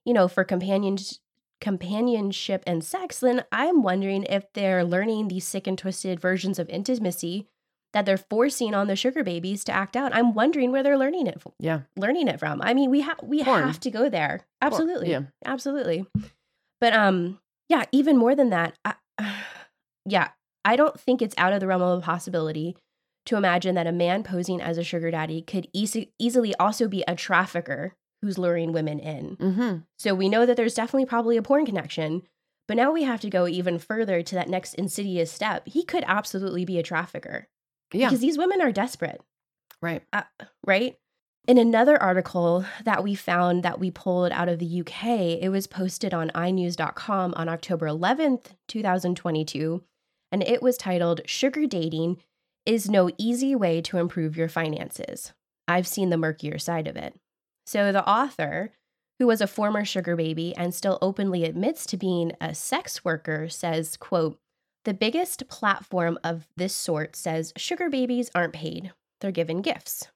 you 0.07 0.13
know, 0.13 0.27
for 0.29 0.43
companions 0.45 1.19
companionship 1.59 2.63
and 2.65 2.83
sex, 2.83 3.19
then 3.19 3.43
I'm 3.51 3.83
wondering 3.83 4.23
if 4.23 4.45
they're 4.53 4.85
learning 4.85 5.27
these 5.27 5.45
sick 5.45 5.67
and 5.67 5.77
twisted 5.77 6.19
versions 6.19 6.59
of 6.59 6.69
intimacy 6.69 7.47
that 7.93 8.05
they're 8.05 8.17
forcing 8.17 8.73
on 8.73 8.87
the 8.87 8.95
sugar 8.95 9.23
babies 9.23 9.63
to 9.65 9.71
act 9.71 9.97
out. 9.97 10.15
I'm 10.15 10.33
wondering 10.33 10.71
where 10.71 10.83
they're 10.83 10.97
learning 10.97 11.27
it 11.27 11.41
from. 11.41 11.53
Yeah, 11.59 11.81
learning 11.97 12.27
it 12.29 12.39
from. 12.39 12.61
I 12.61 12.73
mean, 12.73 12.89
we 12.89 13.01
have 13.01 13.19
we 13.21 13.43
Porn. 13.43 13.63
have 13.63 13.79
to 13.81 13.91
go 13.91 14.07
there. 14.09 14.41
Absolutely. 14.61 15.11
yeah. 15.11 15.23
Absolutely. 15.45 16.05
But 16.79 16.93
um 16.93 17.39
yeah, 17.67 17.83
even 17.91 18.17
more 18.17 18.33
than 18.33 18.49
that, 18.51 18.77
I, 18.85 18.93
yeah, 20.05 20.29
I 20.63 20.77
don't 20.77 20.97
think 20.97 21.21
it's 21.21 21.35
out 21.37 21.51
of 21.51 21.59
the 21.59 21.67
realm 21.67 21.81
of 21.81 22.03
possibility 22.03 22.77
to 23.25 23.35
imagine 23.35 23.75
that 23.75 23.87
a 23.87 23.91
man 23.91 24.23
posing 24.23 24.61
as 24.61 24.77
a 24.77 24.83
sugar 24.83 25.11
daddy 25.11 25.41
could 25.41 25.67
easy, 25.73 26.13
easily 26.17 26.55
also 26.55 26.87
be 26.87 27.03
a 27.09 27.15
trafficker 27.15 27.93
who's 28.21 28.37
luring 28.37 28.71
women 28.71 28.99
in. 28.99 29.37
Mm-hmm. 29.37 29.77
So 29.97 30.15
we 30.15 30.29
know 30.29 30.45
that 30.45 30.57
there's 30.57 30.75
definitely 30.75 31.05
probably 31.05 31.37
a 31.37 31.41
porn 31.41 31.65
connection, 31.65 32.23
but 32.67 32.77
now 32.77 32.91
we 32.91 33.03
have 33.03 33.21
to 33.21 33.29
go 33.29 33.47
even 33.47 33.79
further 33.79 34.21
to 34.21 34.35
that 34.35 34.49
next 34.49 34.73
insidious 34.75 35.31
step. 35.31 35.67
He 35.67 35.83
could 35.83 36.03
absolutely 36.07 36.65
be 36.65 36.79
a 36.79 36.83
trafficker 36.83 37.47
Yeah, 37.93 38.07
because 38.07 38.19
these 38.19 38.37
women 38.37 38.61
are 38.61 38.71
desperate, 38.71 39.21
right. 39.81 40.03
uh, 40.11 40.23
right? 40.65 40.97
In 41.47 41.57
another 41.57 42.01
article 42.01 42.65
that 42.83 43.03
we 43.03 43.15
found 43.15 43.63
that 43.63 43.79
we 43.79 43.89
pulled 43.89 44.33
out 44.33 44.49
of 44.49 44.59
the 44.59 44.81
UK, 44.81 45.05
it 45.41 45.49
was 45.49 45.65
posted 45.65 46.13
on 46.13 46.29
inews.com 46.35 47.33
on 47.37 47.47
October 47.47 47.87
11th, 47.87 48.47
2022, 48.67 49.81
and 50.33 50.43
it 50.43 50.61
was 50.61 50.75
titled 50.75 51.21
Sugar 51.25 51.65
Dating 51.65 52.21
is 52.65 52.89
No 52.89 53.09
Easy 53.17 53.55
Way 53.55 53.79
to 53.83 53.97
Improve 53.97 54.35
Your 54.35 54.49
Finances. 54.49 55.31
I've 55.69 55.87
seen 55.87 56.09
the 56.09 56.17
murkier 56.17 56.59
side 56.59 56.85
of 56.85 56.97
it. 56.97 57.17
So 57.67 57.91
the 57.91 58.07
author, 58.07 58.71
who 59.19 59.27
was 59.27 59.41
a 59.41 59.47
former 59.47 59.83
sugar 59.83 60.15
baby 60.15 60.55
and 60.55 60.73
still 60.73 60.97
openly 61.01 61.43
admits 61.43 61.85
to 61.87 61.97
being 61.97 62.31
a 62.39 62.55
sex 62.55 63.03
worker, 63.03 63.49
says, 63.49 63.97
quote, 63.97 64.39
the 64.85 64.93
biggest 64.93 65.49
platform 65.49 66.17
of 66.23 66.47
this 66.55 66.73
sort 66.73 67.17
says 67.17 67.51
sugar 67.57 67.89
babies 67.89 68.31
aren't 68.33 68.53
paid, 68.53 68.93
they're 69.19 69.31
given 69.31 69.61
gifts. 69.61 70.07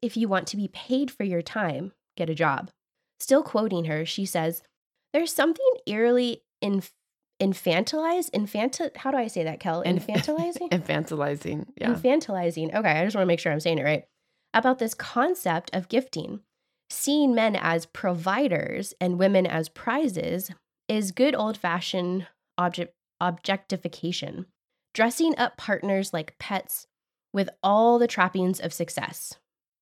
If 0.00 0.16
you 0.16 0.28
want 0.28 0.46
to 0.48 0.56
be 0.56 0.68
paid 0.68 1.10
for 1.10 1.24
your 1.24 1.42
time, 1.42 1.92
get 2.16 2.30
a 2.30 2.34
job. 2.34 2.70
Still 3.18 3.42
quoting 3.42 3.86
her, 3.86 4.06
she 4.06 4.24
says, 4.24 4.62
There's 5.12 5.32
something 5.32 5.66
eerily 5.84 6.44
inf- 6.62 6.92
infantilized, 7.42 8.30
infantil, 8.30 8.96
how 8.96 9.10
do 9.10 9.16
I 9.16 9.26
say 9.26 9.42
that, 9.42 9.58
Kel? 9.58 9.82
Infantilizing? 9.82 10.68
Infantilizing. 10.70 11.66
Yeah. 11.76 11.92
Infantilizing. 11.92 12.72
Okay, 12.72 12.88
I 12.88 13.04
just 13.04 13.16
want 13.16 13.24
to 13.24 13.26
make 13.26 13.40
sure 13.40 13.50
I'm 13.50 13.58
saying 13.58 13.78
it 13.78 13.84
right. 13.84 14.04
About 14.54 14.78
this 14.78 14.94
concept 14.94 15.70
of 15.74 15.88
gifting. 15.88 16.40
Seeing 16.90 17.34
men 17.34 17.56
as 17.56 17.86
providers 17.86 18.94
and 19.00 19.18
women 19.18 19.46
as 19.46 19.68
prizes 19.68 20.50
is 20.88 21.12
good 21.12 21.34
old 21.34 21.56
fashioned 21.56 22.26
object 22.58 22.94
objectification. 23.20 24.46
Dressing 24.92 25.38
up 25.38 25.56
partners 25.56 26.12
like 26.12 26.38
pets 26.38 26.86
with 27.32 27.48
all 27.62 27.98
the 27.98 28.08
trappings 28.08 28.58
of 28.58 28.72
success, 28.72 29.34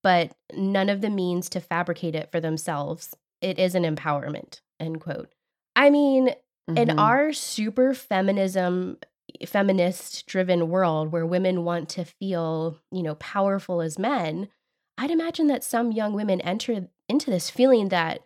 but 0.03 0.33
none 0.53 0.89
of 0.91 1.01
the 1.01 1.09
means 1.09 1.49
to 1.49 1.61
fabricate 1.61 2.15
it 2.15 2.31
for 2.31 2.41
themselves. 2.41 3.15
It 3.41 3.59
is 3.59 3.75
an 3.75 3.85
empowerment. 3.85 4.61
End 4.79 5.01
quote. 5.01 5.31
I 5.75 5.89
mean, 5.91 6.35
in 6.69 6.89
Mhm. 6.89 6.99
our 6.99 7.33
super 7.33 7.95
feminism 7.95 8.99
feminist 9.47 10.27
driven 10.27 10.69
world 10.69 11.13
where 11.13 11.25
women 11.27 11.65
want 11.65 11.89
to 11.91 12.05
feel 12.05 12.79
you 12.91 13.03
know 13.03 13.15
powerful 13.17 13.83
as 13.83 13.99
men 13.99 14.49
i'd 14.97 15.11
imagine 15.11 15.49
that 15.49 15.63
some 15.63 15.93
young 15.93 16.15
women 16.15 16.41
enter 16.41 16.89
into 17.09 17.31
this 17.31 17.51
feeling 17.51 17.89
that 17.89 18.21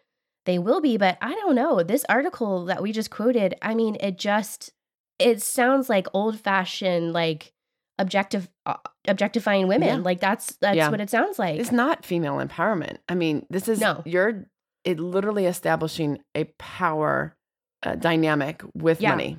they 0.46 0.58
will 0.58 0.80
be 0.80 0.96
but 0.96 1.16
i 1.20 1.32
don't 1.34 1.54
know 1.54 1.82
this 1.82 2.04
article 2.08 2.64
that 2.64 2.82
we 2.82 2.92
just 2.92 3.10
quoted 3.10 3.54
i 3.62 3.74
mean 3.74 3.96
it 4.00 4.18
just 4.18 4.72
it 5.18 5.40
sounds 5.42 5.88
like 5.88 6.06
old 6.12 6.38
fashioned 6.38 7.12
like 7.12 7.52
objective 7.98 8.48
uh, 8.66 8.74
objectifying 9.06 9.68
women 9.68 9.88
Yeah. 9.88 9.96
like 9.96 10.20
that's 10.20 10.56
that's 10.56 10.76
Yeah. 10.76 10.88
what 10.90 11.00
it 11.00 11.10
sounds 11.10 11.38
like 11.38 11.60
It's 11.60 11.70
not 11.70 12.04
female 12.06 12.36
empowerment. 12.38 12.96
I 13.08 13.14
mean, 13.14 13.46
this 13.50 13.68
is 13.68 13.78
No. 13.80 14.02
you're 14.04 14.46
it 14.84 14.98
literally 14.98 15.46
establishing 15.46 16.18
a 16.34 16.44
power 16.58 17.36
uh, 17.84 17.94
dynamic 17.96 18.62
with 18.74 19.00
Yeah. 19.00 19.10
money. 19.10 19.38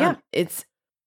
Yeah. 0.00 0.08
Um, 0.10 0.22
it's 0.32 0.64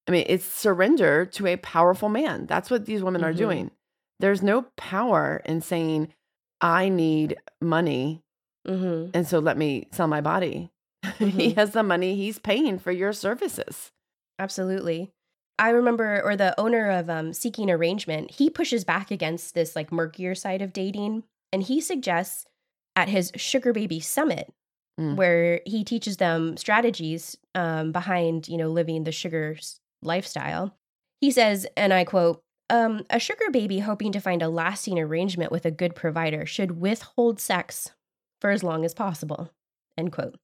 I 0.08 0.12
mean, 0.12 0.26
it's 0.30 0.46
surrender 0.46 1.26
to 1.26 1.48
a 1.48 1.58
powerful 1.58 2.10
man. 2.10 2.46
That's 2.46 2.70
what 2.70 2.86
these 2.86 3.04
women 3.04 3.24
are 3.24 3.34
Mhm. 3.34 3.38
doing. 3.38 3.72
There's 4.20 4.44
no 4.44 4.68
power 4.78 5.42
in 5.46 5.60
saying 5.62 6.14
I 6.64 6.90
need 6.90 7.38
money 7.62 8.22
hmm 8.66 9.08
and 9.14 9.28
so 9.28 9.40
let 9.40 9.58
me 9.58 9.88
sell 9.92 10.08
my 10.08 10.22
body. 10.22 10.72
he 11.20 11.26
Mhm. 11.52 11.56
has 11.56 11.72
the 11.72 11.84
money, 11.84 12.16
he's 12.16 12.40
paying 12.40 12.80
for 12.80 12.92
your 12.92 13.14
services. 13.14 13.92
Absolutely. 14.40 15.12
I 15.60 15.70
remember, 15.70 16.22
or 16.24 16.36
the 16.36 16.60
owner 16.60 16.90
of 16.90 17.10
um, 17.10 17.34
Seeking 17.34 17.70
Arrangement, 17.70 18.32
he 18.32 18.50
pushes 18.50 18.84
back 18.84 19.12
against 19.12 19.54
this 19.54 19.76
like 19.76 19.92
murkier 19.92 20.34
side 20.34 20.62
of 20.64 20.74
dating. 20.74 21.24
And 21.52 21.62
he 21.62 21.80
suggests 21.82 22.46
at 22.96 23.10
his 23.10 23.32
Sugar 23.36 23.74
Baby 23.74 24.00
Summit, 24.00 24.52
Mm. 25.00 25.16
where 25.18 25.60
he 25.66 25.84
teaches 25.84 26.18
them 26.18 26.56
strategies 26.56 27.36
um, 27.56 27.92
behind, 27.92 28.48
you 28.48 28.58
know, 28.58 28.70
living 28.70 29.04
the 29.04 29.12
sugar 29.12 29.58
lifestyle. 30.04 30.76
He 31.20 31.32
says, 31.32 31.66
and 31.76 31.92
I 31.94 32.04
quote, 32.06 32.42
um, 32.74 33.06
a 33.12 33.20
sugar 33.20 33.52
baby 33.52 33.80
hoping 33.80 34.12
to 34.12 34.20
find 34.20 34.42
a 34.42 34.50
lasting 34.50 34.98
arrangement 34.98 35.52
with 35.52 35.64
a 35.64 35.72
good 35.72 35.94
provider 35.94 36.44
should 36.48 36.82
withhold 36.82 37.40
sex 37.40 37.92
for 38.42 38.50
as 38.50 38.64
long 38.64 38.84
as 38.84 38.96
possible. 38.96 39.52
End 39.96 40.12
quote. 40.12 40.40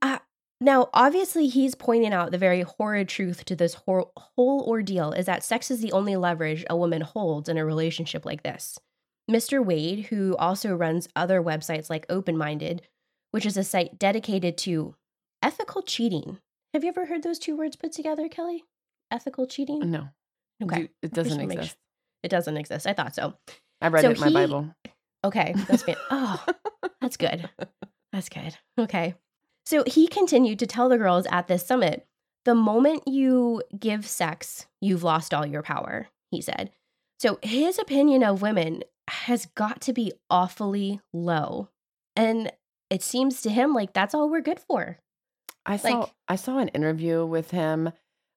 uh, 0.00 0.20
now, 0.60 0.88
obviously, 0.94 1.48
he's 1.48 1.74
pointing 1.74 2.14
out 2.14 2.30
the 2.30 2.38
very 2.38 2.62
horrid 2.62 3.10
truth 3.10 3.44
to 3.44 3.54
this 3.54 3.74
whole 3.74 4.10
ordeal 4.38 5.12
is 5.12 5.26
that 5.26 5.44
sex 5.44 5.70
is 5.70 5.82
the 5.82 5.92
only 5.92 6.16
leverage 6.16 6.64
a 6.70 6.76
woman 6.78 7.02
holds 7.02 7.46
in 7.46 7.58
a 7.58 7.64
relationship 7.64 8.24
like 8.24 8.42
this. 8.42 8.78
Mr. 9.30 9.62
Wade, 9.62 10.06
who 10.06 10.34
also 10.38 10.74
runs 10.74 11.10
other 11.14 11.42
websites 11.42 11.90
like 11.90 12.06
Open 12.08 12.38
Minded, 12.38 12.88
which 13.32 13.44
is 13.44 13.58
a 13.58 13.64
site 13.64 13.98
dedicated 13.98 14.56
to 14.58 14.94
ethical 15.42 15.82
cheating. 15.82 16.38
Have 16.72 16.84
you 16.84 16.88
ever 16.88 17.04
heard 17.04 17.22
those 17.22 17.38
two 17.38 17.54
words 17.54 17.76
put 17.76 17.92
together, 17.92 18.30
Kelly? 18.30 18.64
Ethical 19.10 19.46
cheating? 19.46 19.90
No. 19.90 20.08
Okay. 20.64 20.82
Do- 20.82 20.88
It 21.02 21.12
doesn't 21.12 21.32
wanna 21.36 21.46
make 21.48 21.58
exist. 21.58 21.76
It 22.22 22.28
doesn't 22.28 22.56
exist. 22.56 22.86
I 22.86 22.92
thought 22.92 23.14
so. 23.14 23.34
I 23.80 23.88
read 23.88 24.02
So 24.02 24.10
it 24.10 24.16
in 24.16 24.20
my 24.20 24.28
he- 24.28 24.34
Bible. 24.34 24.74
Okay, 25.24 25.54
that's 25.68 25.82
fan- 25.84 25.96
oh, 26.10 26.44
that's 27.00 27.16
good. 27.16 27.48
That's 28.12 28.28
good. 28.28 28.54
Okay. 28.78 29.14
So 29.64 29.84
he 29.86 30.06
continued 30.06 30.58
to 30.58 30.66
tell 30.66 30.90
the 30.90 30.98
girls 30.98 31.26
at 31.30 31.48
this 31.48 31.64
summit, 31.66 32.06
the 32.44 32.54
moment 32.54 33.08
you 33.08 33.62
give 33.78 34.06
sex, 34.06 34.66
you've 34.82 35.02
lost 35.02 35.32
all 35.32 35.46
your 35.46 35.62
power, 35.62 36.08
he 36.30 36.42
said. 36.42 36.72
So 37.20 37.38
his 37.42 37.78
opinion 37.78 38.22
of 38.22 38.42
women 38.42 38.82
has 39.08 39.46
got 39.54 39.80
to 39.82 39.94
be 39.94 40.12
awfully 40.28 41.00
low. 41.14 41.70
And 42.14 42.52
it 42.90 43.02
seems 43.02 43.40
to 43.42 43.50
him 43.50 43.72
like 43.72 43.94
that's 43.94 44.14
all 44.14 44.28
we're 44.28 44.42
good 44.42 44.60
for. 44.60 44.98
I 45.64 45.78
saw 45.78 46.00
Like- 46.00 46.12
I 46.28 46.36
saw 46.36 46.58
an 46.58 46.68
interview 46.68 47.24
with 47.24 47.50
him. 47.52 47.92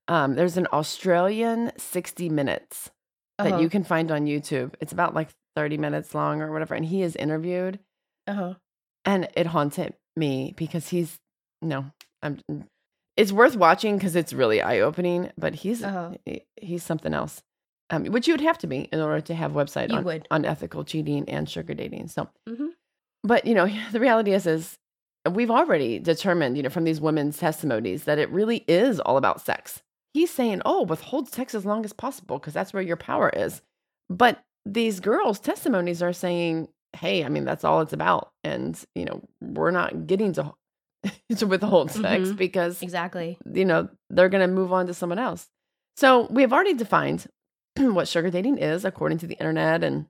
Um, 0.08 0.36
there's 0.36 0.58
an 0.58 0.68
Australian 0.72 1.72
60 1.78 2.30
minutes 2.30 2.92
that 3.38 3.54
Uh-huh. 3.54 3.62
you 3.62 3.70
can 3.70 3.84
find 3.84 4.12
on 4.12 4.26
YouTube. 4.26 4.74
It's 4.80 4.94
about 4.94 5.14
like 5.14 5.30
30 5.56 5.78
minutes 5.78 6.14
long 6.14 6.42
or 6.42 6.52
whatever. 6.52 6.76
And 6.76 6.86
he 6.86 7.02
is 7.02 7.16
interviewed 7.16 7.80
Uh-huh. 8.28 8.56
and 9.04 9.28
it 9.36 9.48
haunted 9.48 9.94
me 10.16 10.54
because 10.56 10.90
he's 10.90 11.20
no, 11.62 11.86
I'm 12.22 12.40
it's 13.18 13.32
worth 13.32 13.56
watching 13.56 13.98
because 13.98 14.16
it's 14.16 14.34
really 14.34 14.62
eye 14.62 14.80
opening, 14.82 15.32
but 15.38 15.56
he's 15.56 15.82
Uh-huh. 15.84 16.12
he- 16.26 16.46
he's 16.62 16.84
something 16.84 17.14
else. 17.14 17.42
Um, 17.90 18.06
which 18.06 18.28
you 18.28 18.34
would 18.34 18.42
have 18.42 18.58
to 18.60 18.68
be 18.68 18.90
in 18.92 19.00
order 19.00 19.22
to 19.22 19.34
have 19.36 19.52
website 19.54 19.90
You 19.92 19.98
on, 19.98 20.04
would. 20.04 20.28
on 20.32 20.44
ethical 20.44 20.84
cheating 20.84 21.28
and 21.30 21.48
sugar 21.50 21.74
dating. 21.74 22.08
So 22.10 22.30
Mhm. 22.48 22.70
but 23.24 23.46
you 23.46 23.54
know, 23.56 23.66
the 23.92 24.00
reality 24.00 24.32
is 24.34 24.46
is 24.46 24.78
we've 25.32 25.50
already 25.52 25.98
determined, 26.00 26.58
you 26.58 26.64
know, 26.64 26.70
from 26.70 26.84
these 26.84 27.02
women's 27.02 27.38
testimonies 27.38 28.04
that 28.04 28.20
it 28.20 28.30
really 28.30 28.64
is 28.68 29.00
all 29.00 29.18
about 29.18 29.42
sex. 29.42 29.82
He's 30.16 30.32
saying, 30.32 30.62
"Oh, 30.66 30.84
withhold 30.84 31.28
sex 31.28 31.54
as 31.54 31.66
long 31.66 31.84
as 31.84 31.92
possible 31.92 32.40
because 32.40 32.54
that's 32.54 32.72
where 32.72 32.82
your 32.82 32.96
power 32.96 33.30
is." 33.30 33.62
But 34.10 34.42
these 34.66 35.02
girls' 35.02 35.40
testimonies 35.42 36.02
are 36.02 36.14
saying, 36.14 36.70
"Hey, 36.94 37.26
I 37.26 37.30
mean, 37.30 37.44
that's 37.44 37.66
all 37.66 37.82
it's 37.82 37.92
about." 37.92 38.32
And, 38.42 38.82
you 38.96 39.04
know, 39.04 39.22
we're 39.42 39.72
not 39.72 40.08
getting 40.08 40.32
to 40.34 40.54
to 41.38 41.46
withhold 41.46 41.92
sex 41.92 42.30
Mhm. 42.30 42.38
because 42.38 42.82
Exactly. 42.82 43.38
you 43.54 43.66
know, 43.66 43.90
they're 44.10 44.30
going 44.30 44.48
to 44.48 44.54
move 44.56 44.72
on 44.72 44.88
to 44.88 44.94
someone 44.94 45.20
else. 45.20 45.50
So 45.98 46.28
we 46.32 46.42
have 46.44 46.54
already 46.54 46.74
defined 46.76 47.28
what 47.78 48.08
sugar 48.08 48.30
dating 48.30 48.58
is 48.60 48.86
according 48.86 49.18
to 49.20 49.28
the 49.28 49.36
internet 49.36 49.84
and 49.84 50.06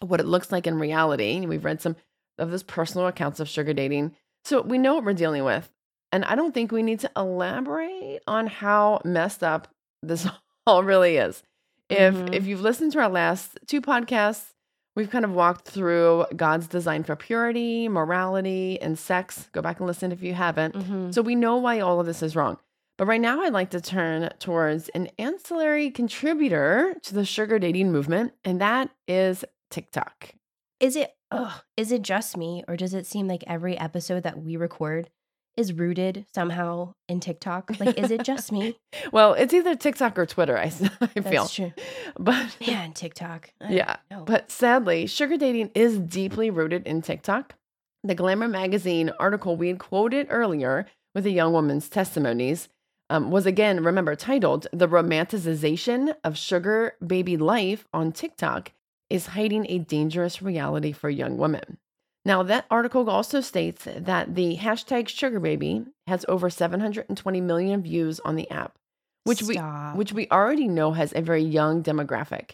what 0.00 0.18
it 0.20 0.26
looks 0.26 0.50
like 0.50 0.66
in 0.66 0.80
reality. 0.80 1.46
We've 1.46 1.64
read 1.64 1.80
some 1.80 1.94
of 2.38 2.50
those 2.50 2.64
personal 2.64 3.06
accounts 3.06 3.38
of 3.38 3.48
sugar 3.48 3.72
dating. 3.72 4.16
So 4.44 4.60
we 4.62 4.78
know 4.78 4.94
what 4.96 5.04
we're 5.04 5.12
dealing 5.14 5.44
with. 5.44 5.70
And 6.14 6.24
I 6.24 6.36
don't 6.36 6.54
think 6.54 6.70
we 6.70 6.84
need 6.84 7.00
to 7.00 7.10
elaborate 7.16 8.20
on 8.28 8.46
how 8.46 9.00
messed 9.04 9.42
up 9.42 9.66
this 10.02 10.28
all 10.66 10.84
really 10.84 11.16
is. 11.16 11.42
If 11.90 12.14
Mhm. 12.14 12.32
if 12.34 12.46
you've 12.46 12.60
listened 12.60 12.92
to 12.92 13.00
our 13.00 13.08
last 13.08 13.58
two 13.66 13.82
podcasts, 13.82 14.52
we've 14.96 15.10
kind 15.10 15.24
of 15.24 15.32
walked 15.34 15.66
through 15.68 16.26
God's 16.36 16.68
design 16.68 17.02
for 17.02 17.16
purity, 17.16 17.88
morality, 17.88 18.80
and 18.80 18.96
sex. 18.98 19.48
Go 19.52 19.60
back 19.60 19.80
and 19.80 19.86
listen 19.88 20.12
if 20.12 20.22
you 20.22 20.34
haven't. 20.34 20.74
Mhm. 20.76 21.12
So 21.12 21.20
we 21.20 21.34
know 21.34 21.56
why 21.56 21.80
all 21.80 21.98
of 21.98 22.06
this 22.06 22.22
is 22.22 22.36
wrong. 22.36 22.58
But 22.96 23.06
right 23.06 23.20
now, 23.20 23.42
I'd 23.42 23.52
like 23.52 23.70
to 23.70 23.80
turn 23.80 24.30
towards 24.38 24.88
an 24.90 25.08
ancillary 25.18 25.90
contributor 25.90 26.94
to 27.02 27.14
the 27.14 27.24
sugar 27.24 27.58
dating 27.58 27.90
movement, 27.90 28.34
and 28.44 28.60
that 28.60 28.90
is 29.08 29.44
TikTok. 29.70 30.30
Is 30.78 30.94
it 30.94 31.16
ugh, 31.32 31.62
is 31.76 31.90
it 31.90 32.02
just 32.02 32.36
me 32.36 32.62
or 32.68 32.76
does 32.76 32.94
it 32.94 33.04
seem 33.06 33.26
like 33.26 33.42
every 33.48 33.76
episode 33.76 34.22
that 34.22 34.38
we 34.38 34.56
record 34.56 35.10
is 35.56 35.72
rooted 35.72 36.26
somehow 36.34 36.94
in 37.08 37.20
TikTok? 37.20 37.72
Like 37.78 37.98
is 37.98 38.10
it 38.10 38.22
just 38.24 38.52
me? 38.52 38.76
Well, 39.12 39.34
it's 39.34 39.54
either 39.54 39.74
TikTok 39.74 40.18
or 40.18 40.26
Twitter, 40.26 40.58
I, 40.58 40.64
I 41.00 41.08
That's 41.14 41.28
feel. 41.28 41.46
true. 41.46 41.72
But 42.18 42.56
Man, 42.66 42.92
TikTok. 42.92 43.52
I 43.60 43.72
Yeah. 43.72 43.96
But 44.24 44.50
sadly, 44.50 45.06
sugar 45.06 45.36
dating 45.36 45.70
is 45.74 45.98
deeply 45.98 46.50
rooted 46.50 46.86
in 46.86 47.02
TikTok. 47.02 47.54
The 48.02 48.14
Glamour 48.14 48.48
magazine 48.48 49.10
article 49.18 49.56
we 49.56 49.68
had 49.68 49.78
quoted 49.78 50.26
earlier 50.30 50.86
with 51.14 51.24
a 51.26 51.30
young 51.30 51.52
woman's 51.52 51.88
testimonies 51.88 52.68
um, 53.10 53.30
was 53.30 53.46
again, 53.46 53.82
remember, 53.84 54.16
titled 54.16 54.66
The 54.72 54.88
Romanticization 54.88 56.14
of 56.24 56.36
Sugar 56.36 56.94
Baby 57.06 57.36
Life 57.36 57.86
on 57.92 58.12
TikTok 58.12 58.72
is 59.10 59.28
Hiding 59.28 59.66
a 59.68 59.78
Dangerous 59.78 60.42
Reality 60.42 60.92
for 60.92 61.10
Young 61.10 61.36
Women. 61.36 61.78
Now, 62.24 62.42
that 62.44 62.66
article 62.70 63.08
also 63.10 63.40
states 63.40 63.86
that 63.96 64.34
the 64.34 64.56
hashtag 64.56 65.08
sugar 65.08 65.40
baby 65.40 65.84
has 66.06 66.24
over 66.28 66.48
720 66.48 67.40
million 67.40 67.82
views 67.82 68.18
on 68.20 68.36
the 68.36 68.50
app, 68.50 68.76
which 69.24 69.42
we 69.42 69.56
which 69.94 70.12
we 70.12 70.28
already 70.30 70.68
know 70.68 70.92
has 70.92 71.12
a 71.14 71.20
very 71.20 71.42
young 71.42 71.82
demographic. 71.82 72.52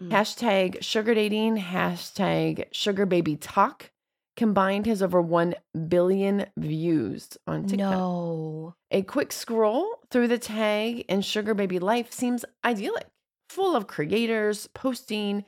Mm. 0.00 0.10
Hashtag 0.10 0.82
sugar 0.82 1.14
dating, 1.14 1.58
hashtag 1.58 2.64
sugar 2.72 3.04
baby 3.04 3.36
talk 3.36 3.90
combined 4.36 4.86
has 4.86 5.02
over 5.02 5.20
1 5.20 5.54
billion 5.88 6.46
views 6.56 7.36
on 7.46 7.66
TikTok. 7.66 7.90
No. 7.90 8.74
A 8.90 9.02
quick 9.02 9.32
scroll 9.32 9.86
through 10.10 10.28
the 10.28 10.38
tag 10.38 11.04
and 11.10 11.22
sugar 11.22 11.52
baby 11.52 11.78
life 11.78 12.10
seems 12.10 12.46
idyllic, 12.64 13.08
full 13.50 13.76
of 13.76 13.86
creators 13.86 14.66
posting 14.68 15.44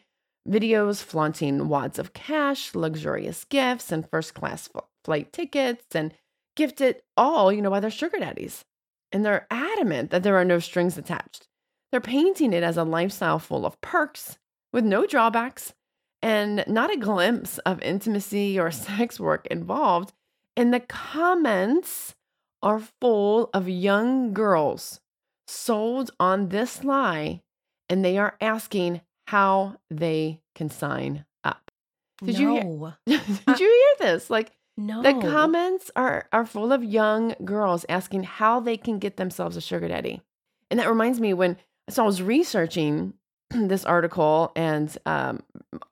videos 0.49 1.03
flaunting 1.03 1.69
wads 1.69 1.99
of 1.99 2.13
cash, 2.13 2.75
luxurious 2.75 3.45
gifts, 3.45 3.93
and 3.93 4.09
first 4.09 4.35
class 4.35 4.69
flight 5.05 5.33
tickets, 5.33 5.95
and 5.95 6.15
gifted 6.57 7.03
all, 7.17 7.53
you 7.53 7.63
know, 7.63 7.71
by 7.71 7.81
their 7.81 7.91
sugar 7.91 8.19
daddies. 8.19 8.65
And 9.11 9.25
they're 9.25 9.47
adamant 9.51 10.11
that 10.11 10.23
there 10.23 10.37
are 10.37 10.45
no 10.45 10.59
strings 10.59 10.97
attached. 10.97 11.49
They're 11.91 12.01
painting 12.01 12.53
it 12.53 12.63
as 12.63 12.77
a 12.77 12.85
lifestyle 12.85 13.39
full 13.39 13.67
of 13.67 13.81
perks 13.81 14.39
with 14.73 14.85
no 14.85 15.07
drawbacks 15.07 15.75
and 16.23 16.65
not 16.67 16.93
a 16.93 16.97
glimpse 16.97 17.59
of 17.59 17.83
intimacy 17.83 18.59
or 18.59 18.71
sex 18.71 19.21
work 19.21 19.47
involved. 19.49 20.13
And 20.57 20.73
the 20.73 20.81
comments 20.81 22.15
are 22.63 22.81
full 23.01 23.51
of 23.53 23.69
young 23.69 24.33
girls 24.33 25.01
sold 25.47 26.11
on 26.19 26.49
this 26.49 26.85
lie, 26.85 27.43
and 27.89 28.05
they 28.05 28.17
are 28.17 28.37
asking 28.41 29.01
how 29.27 29.77
they 29.91 30.41
can 30.55 30.69
sign 30.71 31.25
up. 31.45 31.71
Did 32.23 32.39
you 32.39 32.55
hear- 32.55 32.97
Did 33.47 33.61
you 33.61 33.69
hear 33.99 34.09
this? 34.13 34.31
Like 34.31 34.53
No. 34.77 35.03
the 35.03 35.13
comments 35.29 35.91
are 35.97 36.29
are 36.33 36.47
full 36.47 36.73
of 36.73 36.85
young 36.85 37.35
girls 37.45 37.85
asking 37.89 38.25
how 38.25 38.61
they 38.61 38.77
can 38.77 38.99
get 38.99 39.17
themselves 39.17 39.57
a 39.57 39.61
sugar 39.61 39.89
daddy. 39.89 40.23
And 40.71 40.79
that 40.81 40.89
reminds 40.89 41.21
me 41.21 41.35
when 41.35 41.57
so 41.89 42.03
I 42.03 42.07
was 42.07 42.23
researching 42.23 43.15
this 43.51 43.85
article 43.85 44.53
and 44.57 44.97
um, 45.05 45.43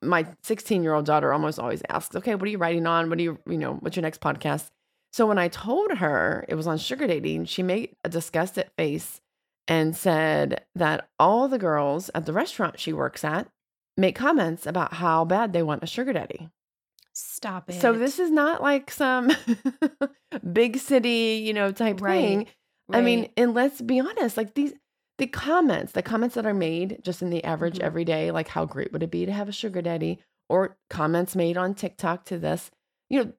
my 0.03 0.27
16 0.43 0.83
year 0.83 0.95
old 0.95 1.05
daughter 1.07 1.33
almost 1.33 1.59
always 1.59 1.83
asks, 1.89 2.15
okay, 2.17 2.35
what 2.35 2.45
are 2.45 2.51
you 2.51 2.59
writing 2.59 2.87
on? 2.87 3.09
What 3.11 3.19
do 3.19 3.25
you, 3.25 3.39
you 3.47 3.59
know, 3.59 3.75
what's 3.75 3.97
your 3.97 4.03
next 4.03 4.21
podcast? 4.21 4.71
So 5.13 5.27
when 5.27 5.39
I 5.39 5.49
told 5.49 5.91
her 5.99 6.45
it 6.49 6.55
was 6.55 6.67
on 6.69 6.79
sugar 6.79 7.07
dating, 7.09 7.47
she 7.47 7.63
made 7.65 7.97
a 8.05 8.09
disgusted 8.09 8.71
face 8.77 9.21
and 9.71 9.97
said 9.97 10.65
that 10.75 11.09
all 11.19 11.49
the 11.49 11.59
girls 11.59 12.11
at 12.15 12.27
the 12.27 12.33
restaurant 12.35 12.79
she 12.79 12.93
works 12.93 13.25
at 13.25 13.49
make 13.97 14.17
comments 14.17 14.67
about 14.67 14.95
how 14.95 15.25
bad 15.25 15.53
they 15.53 15.63
want 15.63 15.83
a 15.83 15.87
sugar 15.87 16.13
daddy. 16.13 16.49
Stop 17.13 17.71
it. 17.71 17.81
So 17.81 17.93
this 17.93 18.19
is 18.19 18.31
not 18.31 18.61
like 18.63 18.91
some 18.91 19.31
big 20.53 20.79
city, 20.79 21.43
you 21.45 21.53
know, 21.53 21.73
type 21.73 22.01
Right, 22.01 22.21
thing. 22.21 22.47
I 22.93 23.01
mean, 23.03 23.31
and 23.37 23.55
let's 23.55 23.81
be 23.81 24.01
honest, 24.01 24.37
like 24.37 24.55
these 24.55 24.73
the 25.19 25.27
comments, 25.27 25.93
the 25.93 26.03
comments 26.03 26.35
that 26.35 26.47
are 26.47 26.55
made 26.55 26.99
just 27.05 27.21
in 27.23 27.31
the 27.31 27.45
average 27.45 27.79
Mhm. 27.79 27.83
everyday, 27.85 28.31
like 28.31 28.49
how 28.49 28.65
great 28.65 28.91
would 28.93 29.03
it 29.03 29.11
be 29.11 29.27
to 29.27 29.33
have 29.33 29.49
a 29.49 29.53
sugar 29.53 29.83
daddy, 29.83 30.19
or 30.49 30.77
comments 30.89 31.37
made 31.37 31.57
on 31.57 31.75
TikTok 31.75 32.25
to 32.27 32.39
this, 32.39 32.71
you 33.11 33.23
know, 33.25 33.33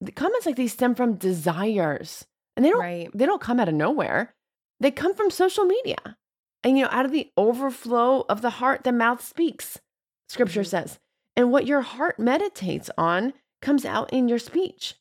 the 0.00 0.12
comments 0.12 0.46
like 0.46 0.56
these 0.56 0.72
stem 0.72 0.94
from 0.94 1.14
desires, 1.14 2.26
and 2.56 2.64
they 2.64 2.70
don't 2.70 2.80
right. 2.80 3.08
they 3.14 3.24
don't 3.24 3.40
come 3.40 3.60
out 3.60 3.68
of 3.68 3.74
nowhere. 3.74 4.34
They 4.80 4.90
come 4.90 5.14
from 5.14 5.30
social 5.30 5.64
media. 5.64 6.16
And, 6.64 6.76
you 6.76 6.84
know, 6.84 6.90
out 6.90 7.04
of 7.04 7.12
the 7.12 7.30
overflow 7.36 8.24
of 8.28 8.42
the 8.42 8.50
heart, 8.50 8.84
the 8.84 8.92
mouth 8.92 9.22
speaks, 9.24 9.80
scripture 10.28 10.62
Mhm. 10.62 10.66
says. 10.66 10.98
And 11.36 11.52
what 11.52 11.66
your 11.66 11.82
heart 11.82 12.18
meditates 12.18 12.90
on 12.98 13.32
comes 13.62 13.84
out 13.84 14.12
in 14.12 14.28
your 14.28 14.38
speech. 14.40 14.96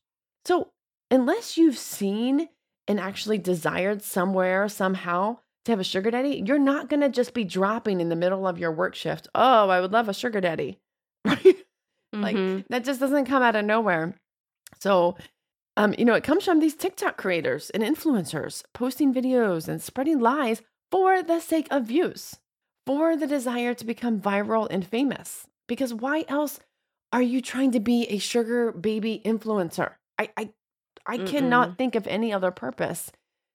So, 0.45 0.71
unless 1.09 1.57
you've 1.57 1.77
seen 1.77 2.49
and 2.87 2.99
actually 2.99 3.37
desired 3.39 4.03
somewhere, 4.03 4.69
somehow 4.69 5.39
to 5.65 5.71
have 5.71 5.79
a 5.79 5.83
sugar 5.83 6.11
daddy, 6.11 6.43
you're 6.45 6.59
not 6.59 6.89
going 6.89 7.01
to 7.01 7.09
just 7.09 7.33
be 7.33 7.43
dropping 7.43 7.99
in 7.99 8.09
the 8.09 8.15
middle 8.15 8.47
of 8.47 8.57
your 8.59 8.71
work 8.71 8.95
shift. 8.95 9.27
Oh, 9.35 9.67
I 9.69 9.81
would 9.81 9.91
love 9.91 10.07
a 10.09 10.13
sugar 10.13 10.39
daddy. 10.41 10.79
Right? 11.25 11.65
Like 12.13 12.35
Mhm. 12.37 12.65
that 12.69 12.85
just 12.85 12.99
doesn't 13.01 13.25
come 13.25 13.43
out 13.43 13.55
of 13.57 13.65
nowhere. 13.65 14.15
So, 14.79 15.17
um, 15.77 15.93
you 15.97 16.03
know, 16.03 16.15
it 16.15 16.23
comes 16.23 16.43
from 16.43 16.59
these 16.59 16.75
TikTok 16.75 17.17
creators 17.17 17.69
and 17.69 17.83
influencers 17.83 18.63
posting 18.73 19.13
videos 19.13 19.67
and 19.67 19.81
spreading 19.81 20.19
lies 20.19 20.63
for 20.91 21.21
the 21.21 21.39
sake 21.39 21.67
of 21.69 21.85
views, 21.85 22.35
for 22.85 23.15
the 23.15 23.27
desire 23.27 23.75
to 23.75 23.85
become 23.85 24.19
viral 24.19 24.67
and 24.71 24.85
famous. 24.85 25.47
Because 25.67 25.93
why 25.93 26.25
else 26.27 26.59
are 27.13 27.21
you 27.21 27.41
trying 27.41 27.71
to 27.71 27.79
be 27.79 28.05
a 28.07 28.17
sugar 28.17 28.71
baby 28.71 29.21
influencer? 29.23 29.93
I 30.17 30.29
I, 30.35 30.49
I 31.05 31.17
cannot 31.19 31.77
think 31.77 31.95
of 31.95 32.07
any 32.07 32.33
other 32.33 32.51
purpose 32.51 33.11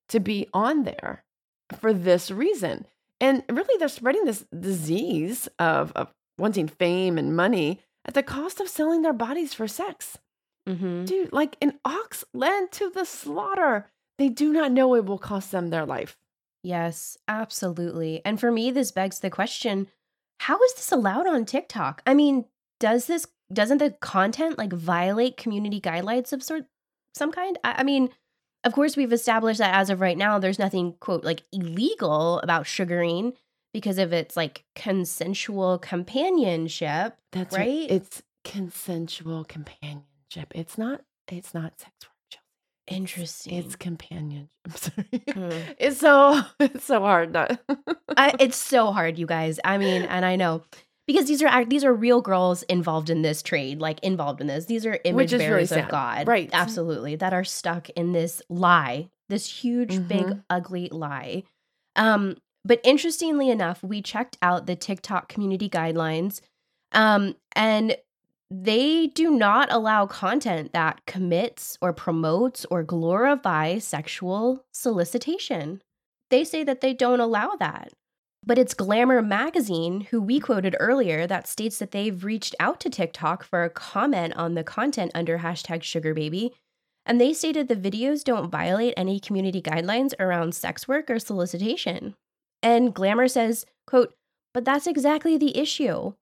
to 0.08 0.20
be 0.20 0.46
on 0.54 0.85
there 0.85 1.24
for 1.76 1.92
this 1.92 2.30
reason. 2.30 2.87
And 3.20 3.42
really, 3.50 3.76
they're 3.78 3.88
spreading 3.88 4.24
this 4.24 4.44
disease 4.58 5.48
of, 5.58 5.92
of 5.96 6.12
wanting 6.38 6.68
fame 6.68 7.18
and 7.18 7.37
money 7.37 7.80
at 8.04 8.14
the 8.14 8.22
cost 8.22 8.61
of 8.61 8.68
selling 8.68 9.02
their 9.02 9.12
bodies 9.12 9.54
for 9.54 9.66
sex. 9.66 10.18
Mhm. 10.68 11.07
Dude, 11.07 11.33
like 11.33 11.57
an 11.61 11.79
ox 11.85 12.25
led 12.33 12.70
to 12.72 12.90
the 12.90 13.05
slaughter. 13.05 13.90
They 14.18 14.29
do 14.29 14.53
not 14.53 14.72
know 14.72 14.94
it 14.94 15.05
will 15.05 15.18
cost 15.18 15.51
them 15.51 15.70
their 15.70 15.87
life. 15.87 16.16
Yes, 16.62 17.18
absolutely. 17.27 18.22
And 18.25 18.38
for 18.38 18.53
me, 18.53 18.70
this 18.70 18.92
begs 18.92 19.18
the 19.18 19.31
question 19.31 19.88
how 20.38 20.61
is 20.64 20.75
this 20.75 20.90
allowed 20.90 21.29
on 21.29 21.44
TikTok? 21.44 22.03
I 22.05 22.14
mean, 22.14 22.46
does 22.81 23.07
this, 23.07 23.29
doesn't 23.53 23.79
the 23.79 23.92
content 23.92 24.59
like 24.59 24.72
violate 24.72 25.37
community 25.37 25.81
guidelines 25.81 26.33
of 26.33 26.42
sort, 26.42 26.66
some 27.14 27.31
kind? 27.31 27.59
I, 27.62 27.77
I 27.79 27.83
mean, 27.85 28.11
of 28.64 28.72
course, 28.72 28.96
we've 28.96 29.12
established 29.12 29.59
that 29.59 29.75
as 29.75 29.88
of 29.88 30.01
right 30.01 30.18
now, 30.18 30.40
there's 30.40 30.59
nothing, 30.59 30.94
quote, 30.98 31.22
like 31.22 31.44
illegal 31.53 32.40
about 32.40 32.66
sugaring 32.66 33.35
because 33.72 33.98
of 33.98 34.12
its 34.12 34.37
like 34.37 34.64
consensual 34.75 35.79
companionship. 35.79 37.16
That's 37.31 37.57
Right? 37.57 37.88
It's 37.88 38.22
consensual 38.44 39.44
companionship. 39.44 40.07
It's 40.54 40.78
not. 40.78 41.02
It's 41.30 41.54
not 41.54 41.78
sex 41.80 41.92
work. 42.02 42.08
Chelsea. 42.30 42.96
Interesting. 42.96 43.54
It's 43.54 43.76
companionship. 43.76 44.48
I'm 44.66 44.72
sorry. 44.76 45.22
Hmm. 45.32 45.72
It's 45.78 45.98
so. 45.98 46.40
It's 46.60 46.84
so 46.84 47.00
hard. 47.00 47.32
Not. 47.32 47.60
I, 48.16 48.34
it's 48.40 48.56
so 48.56 48.92
hard, 48.92 49.18
you 49.18 49.26
guys. 49.26 49.58
I 49.64 49.78
mean, 49.78 50.02
and 50.02 50.24
I 50.24 50.36
know 50.36 50.62
because 51.06 51.26
these 51.26 51.42
are 51.42 51.46
act- 51.48 51.70
these 51.70 51.84
are 51.84 51.92
real 51.94 52.20
girls 52.20 52.62
involved 52.64 53.10
in 53.10 53.22
this 53.22 53.42
trade, 53.42 53.80
like 53.80 53.98
involved 54.02 54.40
in 54.40 54.46
this. 54.46 54.66
These 54.66 54.86
are 54.86 54.98
image 55.04 55.32
really 55.32 55.44
bearers 55.44 55.68
sad. 55.70 55.84
of 55.84 55.90
God, 55.90 56.28
Right. 56.28 56.50
Absolutely, 56.52 57.16
that 57.16 57.32
are 57.32 57.44
stuck 57.44 57.88
in 57.90 58.12
this 58.12 58.40
lie, 58.48 59.08
this 59.28 59.46
huge, 59.62 60.06
big, 60.08 60.26
Mhm. 60.26 60.44
ugly 60.50 60.88
lie. 60.90 61.42
Um, 61.96 62.36
but 62.64 62.80
interestingly 62.84 63.50
enough, 63.50 63.82
we 63.82 64.00
checked 64.00 64.38
out 64.40 64.66
the 64.66 64.76
TikTok 64.76 65.28
community 65.28 65.68
guidelines, 65.68 66.40
um, 66.92 67.34
and 67.56 67.96
they 68.54 69.06
do 69.06 69.30
not 69.30 69.72
allow 69.72 70.04
content 70.04 70.72
that 70.72 71.00
commits 71.06 71.78
or 71.80 71.94
promotes 71.94 72.66
or 72.70 72.82
glorifies 72.82 73.84
sexual 73.84 74.64
solicitation. 74.72 75.80
They 76.28 76.44
say 76.44 76.62
that 76.62 76.82
they 76.82 76.92
don't 76.92 77.20
allow 77.20 77.56
that. 77.58 77.92
But 78.44 78.58
it's 78.58 78.74
Glamour 78.74 79.22
Magazine, 79.22 80.02
who 80.10 80.20
we 80.20 80.38
quoted 80.38 80.76
earlier, 80.80 81.26
that 81.26 81.46
states 81.46 81.78
that 81.78 81.92
they've 81.92 82.24
reached 82.24 82.54
out 82.60 82.78
to 82.80 82.90
TikTok 82.90 83.42
for 83.42 83.64
a 83.64 83.70
comment 83.70 84.34
on 84.36 84.54
the 84.54 84.64
content 84.64 85.12
under 85.14 85.38
hashtag 85.38 85.80
sugarbaby. 85.80 86.50
And 87.06 87.20
they 87.20 87.32
stated 87.32 87.68
the 87.68 87.76
videos 87.76 88.22
don't 88.22 88.50
violate 88.50 88.94
any 88.96 89.18
community 89.18 89.62
guidelines 89.62 90.12
around 90.20 90.54
sex 90.54 90.86
work 90.86 91.08
or 91.08 91.18
solicitation. 91.18 92.16
And 92.62 92.92
Glamour 92.92 93.28
says, 93.28 93.64
quote, 93.86 94.12
but 94.52 94.64
that's 94.64 94.86
exactly 94.86 95.38
the 95.38 95.56
issue. 95.56 96.12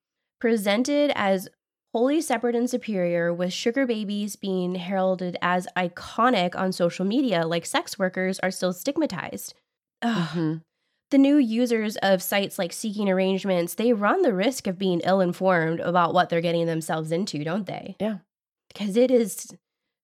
Presented 0.41 1.11
as 1.17 1.49
wholly 1.93 2.21
separate 2.21 2.55
and 2.55 2.69
superior, 2.71 3.33
with 3.35 3.53
sugar 3.53 3.87
babies 3.87 4.37
being 4.37 4.75
heralded 4.77 5.37
as 5.43 5.67
iconic 5.77 6.55
on 6.55 6.73
social 6.73 7.05
media, 7.05 7.47
like 7.47 7.67
sex 7.67 7.99
workers 7.99 8.39
are 8.41 8.51
still 8.51 8.73
stigmatized. 8.73 9.55
Ugh. 10.03 10.29
Mhm. 10.29 10.63
The 11.11 11.19
new 11.19 11.37
users 11.39 11.97
of 11.97 12.23
sites 12.23 12.57
like 12.59 12.73
Seeking 12.73 13.11
Arrangements, 13.11 13.75
they 13.75 13.93
run 13.93 14.23
the 14.23 14.33
risk 14.33 14.69
of 14.69 14.79
being 14.79 15.01
ill 15.01 15.21
informed 15.21 15.81
about 15.81 16.15
what 16.15 16.29
they're 16.29 16.41
getting 16.41 16.67
themselves 16.67 17.11
into, 17.11 17.43
don't 17.43 17.67
they? 17.67 17.97
Yeah. 17.99 18.19
Because 18.69 18.97
it 18.97 19.11
is 19.11 19.49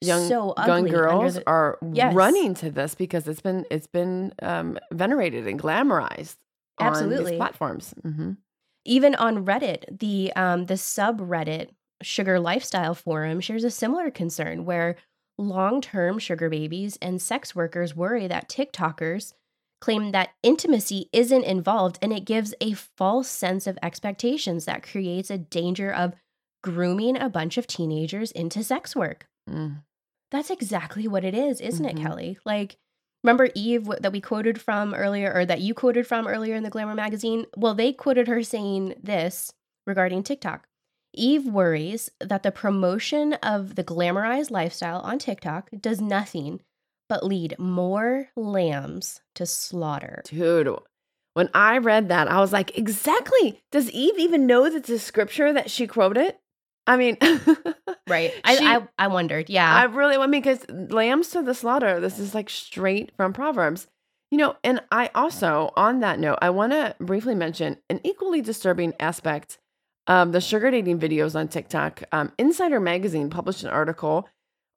Young 0.00 0.26
so 0.28 0.50
ugly. 0.56 0.90
young 0.90 1.00
girls 1.00 1.34
the- 1.34 1.48
are 1.48 1.78
Yes. 1.92 2.12
running 2.12 2.54
to 2.54 2.70
this 2.72 2.96
because 2.96 3.28
it's 3.28 3.40
been 3.40 3.64
it's 3.70 3.86
been 3.86 4.32
um, 4.42 4.78
venerated 4.92 5.46
and 5.46 5.60
glamorized 5.62 6.36
on 6.78 6.88
Absolutely. 6.88 7.30
these 7.32 7.36
platforms. 7.38 7.94
hmm 8.02 8.32
even 8.88 9.16
on 9.16 9.44
Reddit, 9.44 9.98
the 9.98 10.32
um 10.36 10.66
the 10.66 10.74
subreddit 10.74 11.70
Sugar 12.02 12.38
Lifestyle 12.38 12.94
Forum 12.94 13.40
shares 13.40 13.64
a 13.64 13.70
similar 13.70 14.10
concern 14.10 14.64
where 14.64 14.96
long-term 15.38 16.18
sugar 16.18 16.48
babies 16.48 16.98
and 17.02 17.20
sex 17.20 17.54
workers 17.54 17.94
worry 17.96 18.26
that 18.26 18.48
TikTokers 18.48 19.32
claim 19.80 20.12
that 20.12 20.30
intimacy 20.42 21.08
isn't 21.12 21.44
involved 21.44 21.98
and 22.00 22.12
it 22.12 22.24
gives 22.24 22.54
a 22.60 22.72
false 22.72 23.28
sense 23.28 23.66
of 23.66 23.78
expectations 23.82 24.64
that 24.64 24.82
creates 24.82 25.30
a 25.30 25.36
danger 25.38 25.92
of 25.92 26.14
grooming 26.62 27.16
a 27.20 27.28
bunch 27.28 27.58
of 27.58 27.66
teenagers 27.66 28.32
into 28.32 28.64
sex 28.64 28.96
work. 28.96 29.26
Mm. 29.48 29.82
That's 30.30 30.50
exactly 30.50 31.06
what 31.06 31.24
it 31.24 31.34
is, 31.34 31.60
isn't 31.60 31.86
Mhm. 31.86 31.90
it, 31.90 32.02
Kelly? 32.02 32.38
Like, 32.44 32.78
remember 33.22 33.50
Eve 33.54 33.88
that 34.00 34.12
we 34.12 34.20
quoted 34.20 34.60
from 34.60 34.94
earlier, 34.94 35.32
or 35.32 35.44
that 35.44 35.60
you 35.60 35.74
quoted 35.74 36.06
from 36.06 36.26
earlier 36.26 36.54
in 36.56 36.62
the 36.64 36.70
Glamour 36.70 36.94
magazine? 36.94 37.46
Well, 37.56 37.74
they 37.74 37.92
quoted 37.92 38.26
her 38.28 38.42
saying 38.42 38.94
this 39.02 39.52
regarding 39.86 40.22
TikTok. 40.24 40.65
Eve 41.16 41.46
worries 41.46 42.10
that 42.20 42.42
the 42.42 42.52
promotion 42.52 43.32
of 43.34 43.74
the 43.74 43.84
glamorized 43.84 44.50
lifestyle 44.50 45.00
on 45.00 45.18
TikTok 45.18 45.70
does 45.80 46.00
nothing 46.00 46.60
but 47.08 47.24
lead 47.24 47.56
more 47.58 48.28
lambs 48.36 49.20
to 49.34 49.46
slaughter. 49.46 50.22
Dude, 50.26 50.68
when 51.34 51.48
I 51.54 51.78
read 51.78 52.08
that, 52.08 52.28
I 52.30 52.40
was 52.40 52.52
like, 52.52 52.76
exactly. 52.78 53.60
Does 53.72 53.90
Eve 53.90 54.18
even 54.18 54.46
know 54.46 54.68
that 54.70 54.84
the 54.84 54.98
scripture 54.98 55.52
that 55.52 55.70
she 55.70 55.86
quoted? 55.86 56.34
I 56.86 56.96
mean, 56.96 57.16
Right. 58.08 58.32
She- 58.32 58.64
I, 58.64 58.76
I 58.76 58.88
I 58.98 59.06
wondered. 59.08 59.50
Yeah. 59.50 59.72
I 59.72 59.84
really, 59.84 60.16
I 60.16 60.26
mean, 60.26 60.40
because 60.40 60.64
lambs 60.70 61.30
to 61.30 61.42
the 61.42 61.54
slaughter, 61.54 61.98
this 62.00 62.18
is 62.18 62.34
like 62.34 62.48
straight 62.48 63.10
from 63.16 63.32
Proverbs. 63.32 63.88
You 64.30 64.38
know, 64.38 64.56
and 64.64 64.80
I 64.90 65.10
also, 65.14 65.72
on 65.76 66.00
that 66.00 66.18
note, 66.18 66.38
I 66.42 66.50
want 66.50 66.72
to 66.72 66.94
briefly 67.00 67.34
mention 67.34 67.78
an 67.90 68.00
equally 68.04 68.40
disturbing 68.40 68.92
aspect 68.98 69.58
of 70.06 70.32
the 70.32 70.40
sugar 70.40 70.70
dating 70.70 70.98
videos 70.98 71.34
on 71.34 71.48
TikTok. 71.48 72.04
Um, 72.12 72.32
Insider 72.38 72.80
Magazine 72.80 73.30
published 73.30 73.62
an 73.62 73.70
article 73.70 74.28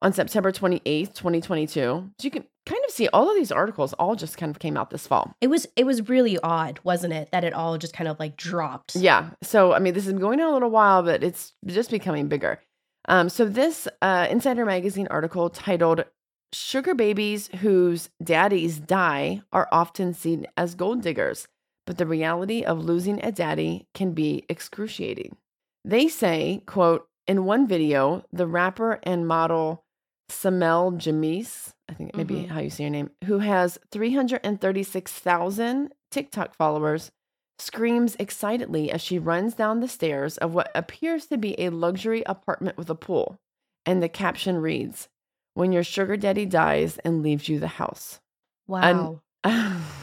on 0.02 0.14
September 0.14 0.52
28th, 0.52 1.14
2022. 1.14 1.70
So 1.80 2.12
you 2.22 2.32
can 2.32 2.46
kind 2.66 2.82
of 2.88 2.92
see 2.94 3.08
all 3.10 3.30
of 3.30 3.36
these 3.36 3.52
articles 3.52 3.94
all 3.94 4.16
just 4.16 4.38
kind 4.38 4.50
of 4.50 4.60
came 4.60 4.78
out 4.78 4.90
this 4.90 5.08
fall. 5.08 5.34
it 5.42 5.48
was 5.48 5.68
it 5.76 5.86
was 5.86 6.08
really 6.08 6.38
odd, 6.40 6.80
wasn't 6.84 7.14
it? 7.14 7.30
That 7.32 7.44
it 7.44 7.54
all 7.54 7.78
just 7.78 7.94
kind 7.94 8.08
of 8.08 8.20
like 8.20 8.38
dropped. 8.38 8.96
Yeah. 8.96 9.32
So, 9.42 9.74
I 9.74 9.80
mean, 9.80 9.94
this 9.94 10.06
has 10.06 10.14
been 10.14 10.22
going 10.22 10.40
on 10.40 10.50
a 10.50 10.54
little 10.54 10.70
while, 10.70 11.04
but 11.04 11.24
it's 11.24 11.54
just 11.66 11.92
becoming 11.92 12.28
bigger. 12.28 12.62
Um, 13.08 13.30
so, 13.30 13.46
this 13.46 13.88
uh, 14.02 14.28
Insider 14.30 14.66
Magazine 14.66 15.08
article 15.10 15.50
titled 15.50 16.06
Sugar 16.54 16.96
Babies 16.96 17.50
Whose 17.60 18.10
Daddies 18.24 18.80
Die 18.80 19.42
Are 19.52 19.68
Often 19.72 20.14
Seen 20.14 20.48
as 20.58 20.76
Gold 20.76 21.02
Diggers, 21.02 21.48
but 21.90 21.98
the 21.98 22.06
reality 22.06 22.64
of 22.64 22.86
losing 22.86 23.20
a 23.26 23.32
daddy 23.32 23.88
can 23.96 24.12
be 24.12 24.46
excruciating. 24.48 25.36
They 25.84 26.08
say, 26.08 26.62
quote, 26.68 27.08
in 27.26 27.46
one 27.46 27.66
video, 27.66 28.24
the 28.32 28.46
rapper 28.46 29.00
and 29.02 29.28
model 29.28 29.84
Samel 30.30 30.92
Jamis, 30.92 31.74
I 31.90 31.96
think 31.96 32.16
maybe 32.16 32.36
Mhm. 32.36 32.50
how 32.50 32.60
you 32.60 32.70
say 32.70 32.84
your 32.84 32.92
name, 32.92 33.10
who 33.24 33.40
has 33.40 33.80
336,000 33.90 35.92
TikTok 36.12 36.54
followers, 36.54 37.10
screams 37.58 38.16
excitedly 38.20 38.92
as 38.92 39.02
she 39.02 39.18
runs 39.18 39.56
down 39.56 39.80
the 39.80 39.88
stairs 39.88 40.38
of 40.38 40.54
what 40.54 40.70
appears 40.76 41.26
to 41.26 41.40
be 41.40 41.60
a 41.60 41.70
luxury 41.70 42.22
apartment 42.28 42.78
with 42.78 42.92
a 42.92 42.96
pool. 42.96 43.40
And 43.88 44.04
the 44.04 44.10
caption 44.10 44.58
reads, 44.58 45.10
When 45.56 45.72
your 45.72 45.84
sugar 45.84 46.18
daddy 46.18 46.46
dies 46.46 47.00
and 47.00 47.24
leaves 47.24 47.50
you 47.50 47.60
the 47.60 47.68
house. 47.68 48.20
Wow. 48.68 49.22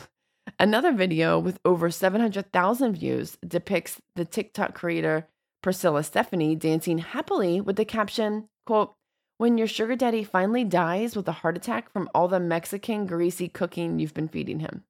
Another 0.59 0.93
video 0.93 1.39
with 1.39 1.59
over 1.65 1.91
700,000 1.91 2.95
views 2.95 3.37
depicts 3.47 4.01
the 4.15 4.25
TikTok 4.25 4.75
creator 4.75 5.29
Priscilla 5.63 6.03
Stephanie 6.05 6.55
dancing 6.55 6.99
happily 6.99 7.61
with 7.61 7.77
the 7.77 7.85
caption, 7.85 8.49
quote, 8.65 8.95
when 9.39 9.59
your 9.59 9.67
sugar 9.67 9.97
daddy 9.97 10.25
finally 10.25 10.65
dies 10.65 11.15
with 11.15 11.29
a 11.29 11.33
heart 11.33 11.57
attack 11.57 11.93
from 11.93 12.09
all 12.15 12.29
the 12.29 12.41
Mexican 12.41 13.07
greasy 13.07 13.49
cooking 13.49 13.99
you've 13.99 14.15
been 14.15 14.29
feeding 14.29 14.61
him. 14.61 14.85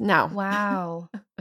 now, 0.00 0.28
Wow. 0.28 1.08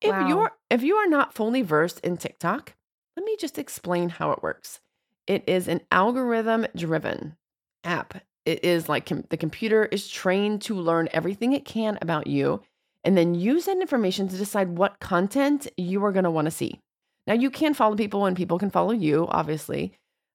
if 0.00 0.10
wow. 0.10 0.28
you're 0.28 0.52
if 0.70 0.82
you 0.82 0.96
are 0.96 1.08
not 1.08 1.34
fully 1.34 1.62
versed 1.62 2.00
in 2.00 2.16
TikTok, 2.16 2.74
let 3.16 3.24
me 3.26 3.36
just 3.38 3.58
explain 3.58 4.08
how 4.08 4.30
it 4.30 4.42
works. 4.42 4.80
It 5.26 5.44
is 5.46 5.68
an 5.68 5.82
algorithm 5.90 6.66
driven 6.74 7.36
app. 7.84 8.22
It 8.44 8.64
is 8.64 8.88
like 8.88 9.06
com- 9.06 9.24
the 9.30 9.36
computer 9.36 9.84
is 9.86 10.08
trained 10.08 10.62
to 10.62 10.74
learn 10.74 11.08
everything 11.12 11.52
it 11.52 11.64
can 11.64 11.98
about 12.02 12.26
you 12.26 12.60
and 13.04 13.16
then 13.16 13.34
use 13.34 13.66
that 13.66 13.78
information 13.78 14.28
to 14.28 14.36
decide 14.36 14.70
what 14.70 15.00
content 15.00 15.66
you 15.76 16.04
are 16.04 16.12
going 16.12 16.24
to 16.24 16.30
want 16.30 16.46
to 16.46 16.50
see. 16.50 16.78
Now, 17.26 17.34
you 17.34 17.50
can 17.50 17.74
follow 17.74 17.96
people 17.96 18.26
and 18.26 18.36
people 18.36 18.58
can 18.58 18.70
follow 18.70 18.92
you, 18.92 19.26
obviously, 19.28 19.92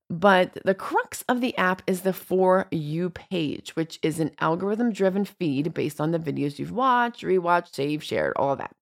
but 0.10 0.58
the 0.64 0.74
crux 0.74 1.24
of 1.28 1.42
the 1.42 1.58
app 1.58 1.82
is 1.86 2.02
the 2.02 2.14
For 2.14 2.68
You 2.72 3.10
page, 3.10 3.76
which 3.76 4.00
is 4.02 4.20
an 4.20 4.32
algorithm 4.40 4.94
driven 4.94 5.26
feed 5.26 5.74
based 5.74 6.00
on 6.00 6.12
the 6.12 6.20
videos 6.20 6.60
you've 6.60 6.72
watched, 6.72 7.24
rewatched, 7.24 7.76
saved, 7.76 8.06
shared, 8.06 8.34
all 8.38 8.54
of 8.54 8.60
that. 8.60 8.74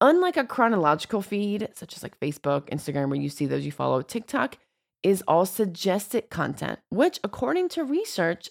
Unlike 0.00 0.36
a 0.36 0.44
chronological 0.44 1.22
feed, 1.22 1.68
such 1.74 1.96
as 1.96 2.02
like 2.02 2.18
Facebook, 2.20 2.68
Instagram, 2.68 3.08
where 3.08 3.20
you 3.20 3.28
see 3.28 3.46
those 3.46 3.64
you 3.64 3.72
follow, 3.72 4.02
TikTok 4.02 4.58
is 5.02 5.22
all 5.28 5.46
suggested 5.46 6.30
content, 6.30 6.78
which, 6.90 7.20
according 7.22 7.68
to 7.70 7.84
research, 7.84 8.50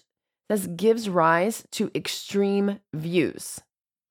says 0.50 0.66
gives 0.68 1.08
rise 1.08 1.64
to 1.72 1.90
extreme 1.94 2.80
views. 2.94 3.60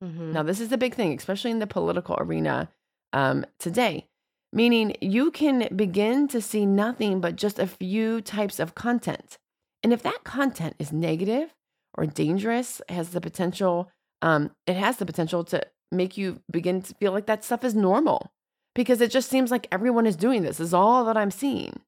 Mhm. 0.04 0.34
Now, 0.34 0.44
this 0.44 0.60
is 0.60 0.72
a 0.72 0.78
big 0.78 0.94
thing, 0.94 1.18
especially 1.18 1.52
in 1.52 1.60
the 1.60 1.68
political 1.68 2.18
arena 2.20 2.70
um, 3.14 3.46
today, 3.60 4.08
meaning 4.52 4.96
you 5.02 5.32
can 5.32 5.70
begin 5.76 6.28
to 6.28 6.42
see 6.42 6.66
nothing 6.66 7.22
but 7.22 7.38
just 7.38 7.60
a 7.60 7.68
few 7.68 8.20
types 8.22 8.60
of 8.60 8.76
content. 8.76 9.38
And 9.84 9.94
if 9.94 10.04
that 10.04 10.24
content 10.24 10.76
is 10.80 10.92
negative 10.92 11.54
or 11.98 12.06
dangerous, 12.06 12.82
has 12.90 13.12
the 13.12 13.22
potential, 13.22 13.90
um, 14.22 14.52
it 14.68 14.76
has 14.76 14.98
the 14.98 15.06
potential 15.06 15.44
to 15.46 15.66
make 15.92 16.18
you 16.18 16.42
begin 16.52 16.82
to 16.82 16.94
feel 16.96 17.14
like 17.14 17.28
that 17.28 17.44
stuff 17.44 17.64
is 17.64 17.76
normal 17.76 18.34
because 18.74 19.00
it 19.00 19.12
just 19.12 19.30
seems 19.30 19.52
like 19.52 19.68
everyone 19.72 20.06
is 20.06 20.18
doing 20.18 20.42
this, 20.42 20.60
is 20.60 20.74
all 20.74 21.06
that 21.06 21.16
I'm 21.16 21.32
seeing. 21.32 21.80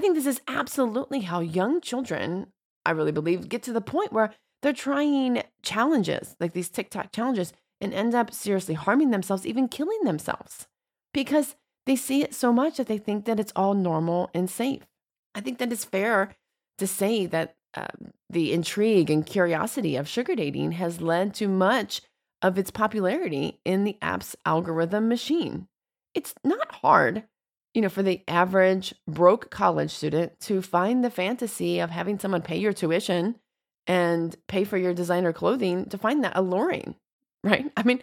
I 0.00 0.02
think 0.02 0.14
this 0.14 0.24
is 0.24 0.40
absolutely 0.48 1.20
how 1.20 1.40
young 1.40 1.82
children, 1.82 2.46
I 2.86 2.92
really 2.92 3.12
believe, 3.12 3.50
get 3.50 3.62
to 3.64 3.72
the 3.74 3.82
point 3.82 4.14
where 4.14 4.32
they're 4.62 4.72
trying 4.72 5.42
challenges 5.62 6.36
like 6.40 6.54
these 6.54 6.70
TikTok 6.70 7.12
challenges 7.12 7.52
and 7.82 7.92
end 7.92 8.14
up 8.14 8.32
seriously 8.32 8.72
harming 8.72 9.10
themselves, 9.10 9.44
even 9.44 9.68
killing 9.68 10.04
themselves 10.04 10.68
because 11.12 11.54
they 11.84 11.96
see 11.96 12.22
it 12.22 12.34
so 12.34 12.50
much 12.50 12.78
that 12.78 12.86
they 12.86 12.96
think 12.96 13.26
that 13.26 13.38
it's 13.38 13.52
all 13.54 13.74
normal 13.74 14.30
and 14.32 14.48
safe. 14.48 14.86
I 15.34 15.42
think 15.42 15.58
that 15.58 15.70
it's 15.70 15.84
fair 15.84 16.34
to 16.78 16.86
say 16.86 17.26
that 17.26 17.56
uh, 17.74 17.88
the 18.30 18.54
intrigue 18.54 19.10
and 19.10 19.26
curiosity 19.26 19.96
of 19.96 20.08
sugar 20.08 20.34
dating 20.34 20.72
has 20.72 21.02
led 21.02 21.34
to 21.34 21.46
much 21.46 22.00
of 22.40 22.56
its 22.56 22.70
popularity 22.70 23.60
in 23.66 23.84
the 23.84 23.98
app's 24.00 24.34
algorithm 24.46 25.10
machine. 25.10 25.68
It's 26.14 26.32
not 26.42 26.76
hard, 26.76 27.24
you 27.74 27.82
know, 27.82 27.88
for 27.88 28.02
the 28.02 28.22
average 28.26 28.94
broke 29.06 29.50
college 29.50 29.90
student 29.92 30.38
to 30.40 30.60
find 30.62 31.04
the 31.04 31.10
fantasy 31.10 31.78
of 31.80 31.90
having 31.90 32.18
someone 32.18 32.42
pay 32.42 32.56
your 32.58 32.72
tuition 32.72 33.36
and 33.86 34.36
pay 34.48 34.64
for 34.64 34.76
your 34.76 34.94
designer 34.94 35.32
clothing 35.32 35.86
to 35.86 35.98
find 35.98 36.24
that 36.24 36.36
alluring, 36.36 36.96
right? 37.44 37.70
I 37.76 37.82
mean, 37.82 38.02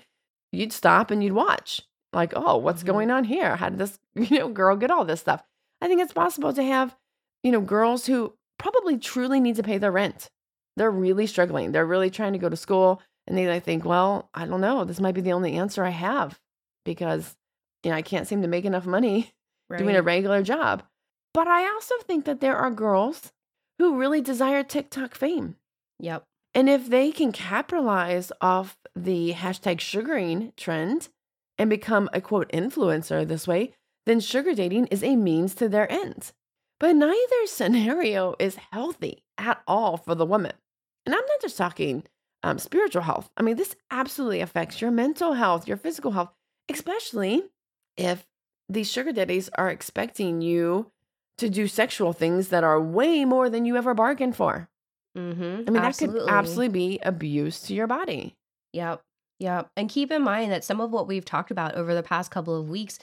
you'd 0.52 0.74
stop 0.74 1.12
and 1.12 1.24
you'd 1.24 1.34
watch, 1.34 1.82
like, 2.14 2.34
oh, 2.36 2.58
what's 2.58 2.84
Mhm. 2.84 2.88
going 2.88 3.12
on 3.12 3.24
here? 3.26 3.58
How 3.58 3.70
did 3.70 3.80
this, 3.80 4.00
you 4.16 4.40
know, 4.40 4.50
girl 4.50 4.76
get 4.76 4.92
all 4.92 5.06
this 5.06 5.20
stuff? 5.22 5.44
I 5.82 5.88
think 5.88 6.02
it's 6.02 6.14
possible 6.14 6.54
to 6.54 6.64
have, 6.64 6.96
you 7.44 7.52
know, 7.52 7.62
girls 7.62 8.06
who 8.06 8.34
probably 8.58 8.98
truly 8.98 9.40
need 9.40 9.56
to 9.58 9.64
pay 9.64 9.78
their 9.78 9.92
rent. 9.92 10.30
They're 10.78 10.90
really 10.92 11.28
struggling. 11.28 11.72
They're 11.72 11.86
really 11.86 12.10
trying 12.10 12.34
to 12.34 12.40
go 12.40 12.50
to 12.50 12.56
school 12.56 13.02
and 13.28 13.38
they 13.38 13.48
like 13.48 13.64
think, 13.64 13.84
well, 13.86 14.30
I 14.34 14.46
don't 14.46 14.62
know, 14.62 14.86
this 14.86 15.00
might 15.02 15.14
be 15.16 15.22
the 15.22 15.34
only 15.34 15.54
answer 15.54 15.84
I 15.84 15.90
have 15.90 16.40
because, 16.86 17.36
you 17.84 17.92
know, 17.92 17.98
I 17.98 18.02
can't 18.02 18.28
seem 18.28 18.42
to 18.42 18.48
make 18.48 18.66
enough 18.66 18.86
money 18.86 19.32
doing 19.76 19.96
a 19.96 20.02
regular 20.02 20.44
job. 20.44 20.84
But 21.34 21.48
I 21.48 21.68
also 21.68 21.96
think 22.06 22.26
that 22.26 22.42
there 22.42 22.58
are 22.58 22.72
girls 22.72 23.32
who 23.80 23.98
really 23.98 24.22
desire 24.22 24.64
TikTok 24.64 25.16
fame. 25.16 25.56
Yep. 26.00 26.24
And 26.56 26.70
if 26.70 26.90
they 26.90 27.12
can 27.12 27.32
capitalize 27.32 28.32
off 28.42 28.78
the 28.96 29.34
hashtag 29.34 29.80
sugaring 29.80 30.54
trend 30.58 31.10
and 31.58 31.70
become 31.70 32.10
a 32.14 32.22
quote 32.22 32.52
influencer 32.52 33.28
this 33.28 33.48
way, 33.48 33.74
then 34.06 34.20
sugar 34.20 34.56
dating 34.56 34.88
is 34.88 35.04
a 35.04 35.16
means 35.16 35.54
to 35.56 35.70
their 35.70 35.92
ends. 35.92 36.34
But 36.80 36.96
neither 36.96 37.16
scenario 37.46 38.36
is 38.40 38.58
healthy 38.72 39.24
at 39.38 39.62
all 39.68 39.98
for 39.98 40.16
the 40.16 40.26
woman. 40.26 40.54
And 41.06 41.14
I'm 41.14 41.22
not 41.22 41.42
just 41.42 41.58
talking 41.58 42.04
um, 42.44 42.60
spiritual 42.60 43.04
health. 43.04 43.30
I 43.38 43.44
mean, 43.44 43.56
this 43.56 43.76
absolutely 43.92 44.42
affects 44.42 44.82
your 44.82 44.92
mental 44.92 45.34
health, 45.34 45.68
your 45.68 45.78
physical 45.78 46.12
health, 46.12 46.32
especially 46.70 47.44
if 47.96 48.26
these 48.70 48.92
sugar 48.92 49.12
daddies 49.12 49.50
are 49.56 49.70
expecting 49.70 50.42
you 50.42 50.92
to 51.38 51.50
do 51.50 51.68
sexual 51.68 52.14
things 52.14 52.50
that 52.50 52.64
are 52.64 52.82
way 52.82 53.24
more 53.26 53.50
than 53.50 53.66
you 53.66 53.76
ever 53.78 53.94
bargained 53.94 54.36
for. 54.36 54.68
Mm-hmm. 55.18 55.44
I 55.68 55.72
mean, 55.72 55.74
that 55.82 55.98
could 55.98 56.16
absolutely 56.28 56.70
be 56.70 57.00
abuse 57.04 57.62
to 57.64 57.74
your 57.74 57.88
body. 57.88 58.36
Yep. 58.74 59.02
Yep. 59.40 59.70
And 59.78 59.90
keep 59.90 60.12
in 60.12 60.24
mind 60.24 60.52
that 60.52 60.64
some 60.64 60.82
of 60.82 60.92
what 60.92 61.08
we've 61.08 61.26
talked 61.26 61.52
about 61.52 61.76
over 61.76 61.94
the 61.94 62.04
past 62.04 62.32
couple 62.32 62.56
of 62.60 62.70
weeks, 62.70 63.00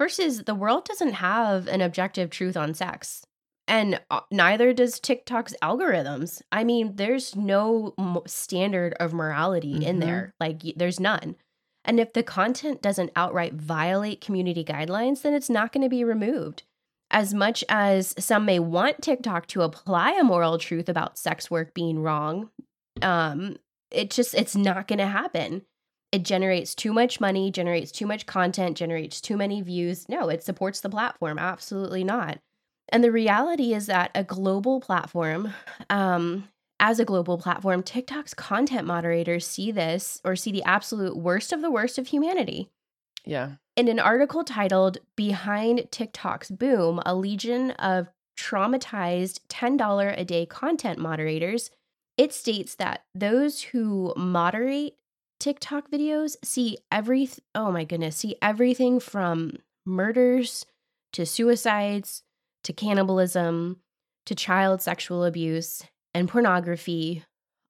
first 0.00 0.18
is 0.18 0.42
the 0.44 0.54
world 0.54 0.84
doesn't 0.84 1.14
have 1.14 1.66
an 1.68 1.80
objective 1.80 2.30
truth 2.30 2.56
on 2.56 2.74
sex. 2.74 3.24
And 3.68 4.00
uh, 4.10 4.20
neither 4.30 4.72
does 4.72 5.00
TikTok's 5.00 5.54
algorithms. 5.62 6.40
I 6.52 6.62
mean, 6.62 6.96
there's 6.96 7.34
no 7.34 7.94
standard 8.26 8.94
of 9.00 9.12
morality 9.12 9.84
in 9.84 9.96
Mhm. 9.96 10.00
there. 10.00 10.34
Like, 10.38 10.62
there's 10.76 11.00
none. 11.00 11.36
And 11.86 12.00
if 12.00 12.12
the 12.12 12.22
content 12.22 12.82
doesn't 12.82 13.12
outright 13.16 13.54
violate 13.54 14.20
community 14.20 14.64
guidelines, 14.64 15.22
then 15.22 15.32
it's 15.32 15.48
not 15.48 15.72
going 15.72 15.82
to 15.82 15.88
be 15.88 16.04
removed. 16.04 16.64
As 17.10 17.32
much 17.32 17.64
as 17.68 18.12
some 18.18 18.44
may 18.44 18.58
want 18.58 19.00
TikTok 19.00 19.46
to 19.48 19.62
apply 19.62 20.12
a 20.12 20.24
moral 20.24 20.58
truth 20.58 20.88
about 20.88 21.16
sex 21.16 21.50
work 21.50 21.72
being 21.72 22.00
wrong, 22.00 22.50
um, 23.00 23.56
it 23.92 24.10
just 24.10 24.34
it's 24.34 24.56
not 24.56 24.88
going 24.88 24.98
to 24.98 25.06
happen. 25.06 25.62
It 26.10 26.24
generates 26.24 26.74
too 26.74 26.92
much 26.92 27.20
money, 27.20 27.50
generates 27.52 27.92
too 27.92 28.06
much 28.06 28.26
content, 28.26 28.76
generates 28.76 29.20
too 29.20 29.36
many 29.36 29.60
views. 29.60 30.08
No, 30.08 30.28
it 30.28 30.42
supports 30.42 30.80
the 30.80 30.88
platform. 30.88 31.38
Absolutely 31.38 32.02
not. 32.02 32.38
And 32.88 33.02
the 33.04 33.12
reality 33.12 33.74
is 33.74 33.86
that 33.86 34.10
a 34.14 34.24
global 34.24 34.80
platform, 34.80 35.52
um, 35.90 36.48
as 36.78 37.00
a 37.00 37.04
global 37.04 37.38
platform, 37.38 37.82
TikTok's 37.82 38.34
content 38.34 38.86
moderators 38.86 39.46
see 39.46 39.70
this 39.70 40.20
or 40.24 40.36
see 40.36 40.52
the 40.52 40.64
absolute 40.64 41.16
worst 41.16 41.52
of 41.52 41.62
the 41.62 41.70
worst 41.70 41.98
of 41.98 42.08
humanity. 42.08 42.68
Yeah. 43.24 43.52
In 43.76 43.88
an 43.88 43.98
article 43.98 44.44
titled 44.44 44.98
Behind 45.16 45.88
TikTok's 45.90 46.50
Boom, 46.50 47.00
a 47.04 47.14
legion 47.14 47.72
of 47.72 48.08
traumatized 48.38 49.40
$10 49.48 50.20
a 50.20 50.24
day 50.24 50.46
content 50.46 50.98
moderators, 50.98 51.70
it 52.16 52.32
states 52.32 52.74
that 52.76 53.04
those 53.14 53.62
who 53.62 54.12
moderate 54.16 54.94
TikTok 55.38 55.90
videos 55.90 56.36
see 56.42 56.78
every 56.90 57.28
oh 57.54 57.70
my 57.70 57.84
goodness, 57.84 58.16
see 58.16 58.36
everything 58.40 59.00
from 59.00 59.58
murders 59.84 60.64
to 61.12 61.26
suicides 61.26 62.22
to 62.64 62.72
cannibalism 62.72 63.80
to 64.24 64.34
child 64.34 64.82
sexual 64.82 65.24
abuse 65.24 65.84
and 66.16 66.30
pornography 66.30 67.22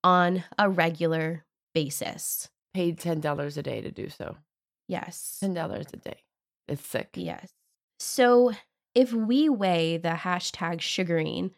on 0.04 0.44
a 0.56 0.70
regular 0.70 1.44
basis. 1.74 2.48
Paid 2.74 3.00
$10 3.00 3.56
a 3.56 3.62
day 3.62 3.80
to 3.80 3.90
do 3.90 4.08
so. 4.08 4.36
Yes. 4.86 5.38
$10 5.42 5.80
a 5.80 5.96
day. 5.96 6.22
It's 6.68 6.86
sick. 6.86 7.08
Yes. 7.14 7.50
So 7.98 8.52
if 8.94 9.12
we 9.12 9.48
weigh 9.48 9.96
the 9.96 10.10
hashtag 10.10 10.80
sugaring 10.80 11.50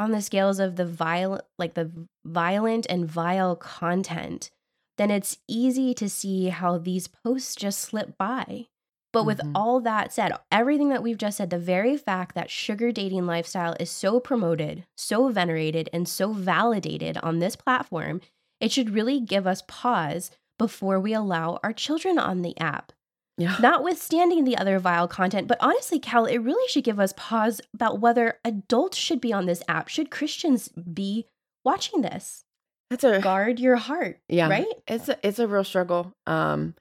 on 0.00 0.10
the 0.10 0.20
scales 0.20 0.58
of 0.58 0.74
the 0.74 0.84
violent, 0.84 1.44
like 1.60 1.74
the 1.74 1.92
violent 2.24 2.86
and 2.90 3.08
vile 3.08 3.54
content, 3.54 4.50
then 4.98 5.12
it's 5.12 5.38
easy 5.46 5.94
to 5.94 6.08
see 6.08 6.48
how 6.48 6.76
these 6.76 7.06
posts 7.06 7.54
just 7.54 7.78
slip 7.78 8.18
by. 8.18 8.66
But 9.12 9.24
with 9.24 9.38
Mhm. 9.38 9.52
all 9.54 9.80
that 9.80 10.12
said, 10.12 10.32
everything 10.50 10.88
that 10.88 11.02
we've 11.02 11.18
just 11.18 11.36
said, 11.36 11.50
the 11.50 11.58
very 11.58 11.96
fact 11.96 12.34
that 12.34 12.50
sugar 12.50 12.90
dating 12.92 13.26
lifestyle 13.26 13.76
is 13.78 13.90
so 13.90 14.20
promoted, 14.20 14.84
so 14.96 15.28
venerated, 15.28 15.90
and 15.92 16.08
so 16.08 16.32
validated 16.32 17.18
on 17.18 17.38
this 17.38 17.54
platform, 17.56 18.20
it 18.60 18.72
should 18.72 18.90
really 18.90 19.20
give 19.20 19.46
us 19.46 19.62
pause 19.68 20.30
before 20.58 20.98
we 20.98 21.12
allow 21.12 21.58
our 21.62 21.72
children 21.72 22.18
on 22.18 22.42
the 22.42 22.58
app 22.58 22.92
Yeah. 23.38 23.56
notwithstanding 23.60 24.44
the 24.44 24.56
other 24.56 24.78
vile 24.78 25.08
content, 25.08 25.48
but 25.48 25.58
honestly, 25.60 25.98
Cal, 25.98 26.26
it 26.26 26.38
really 26.38 26.66
should 26.68 26.84
give 26.84 27.00
us 27.00 27.12
pause 27.16 27.60
about 27.74 27.98
whether 27.98 28.38
adults 28.44 28.96
should 28.96 29.20
be 29.20 29.32
on 29.32 29.46
this 29.46 29.62
app. 29.68 29.88
Should 29.88 30.10
Christians 30.10 30.68
be 30.68 31.26
watching 31.64 32.02
this? 32.02 32.44
That's 32.90 33.04
a 33.04 33.20
Guard 33.20 33.58
your 33.58 33.76
heart. 33.76 34.20
yeah. 34.28 34.48
Right? 34.48 34.66
It's 34.86 35.08
a 35.08 35.18
it's 35.26 35.38
a 35.38 35.48
real 35.48 35.64
struggle. 35.64 36.12
Um 36.26 36.74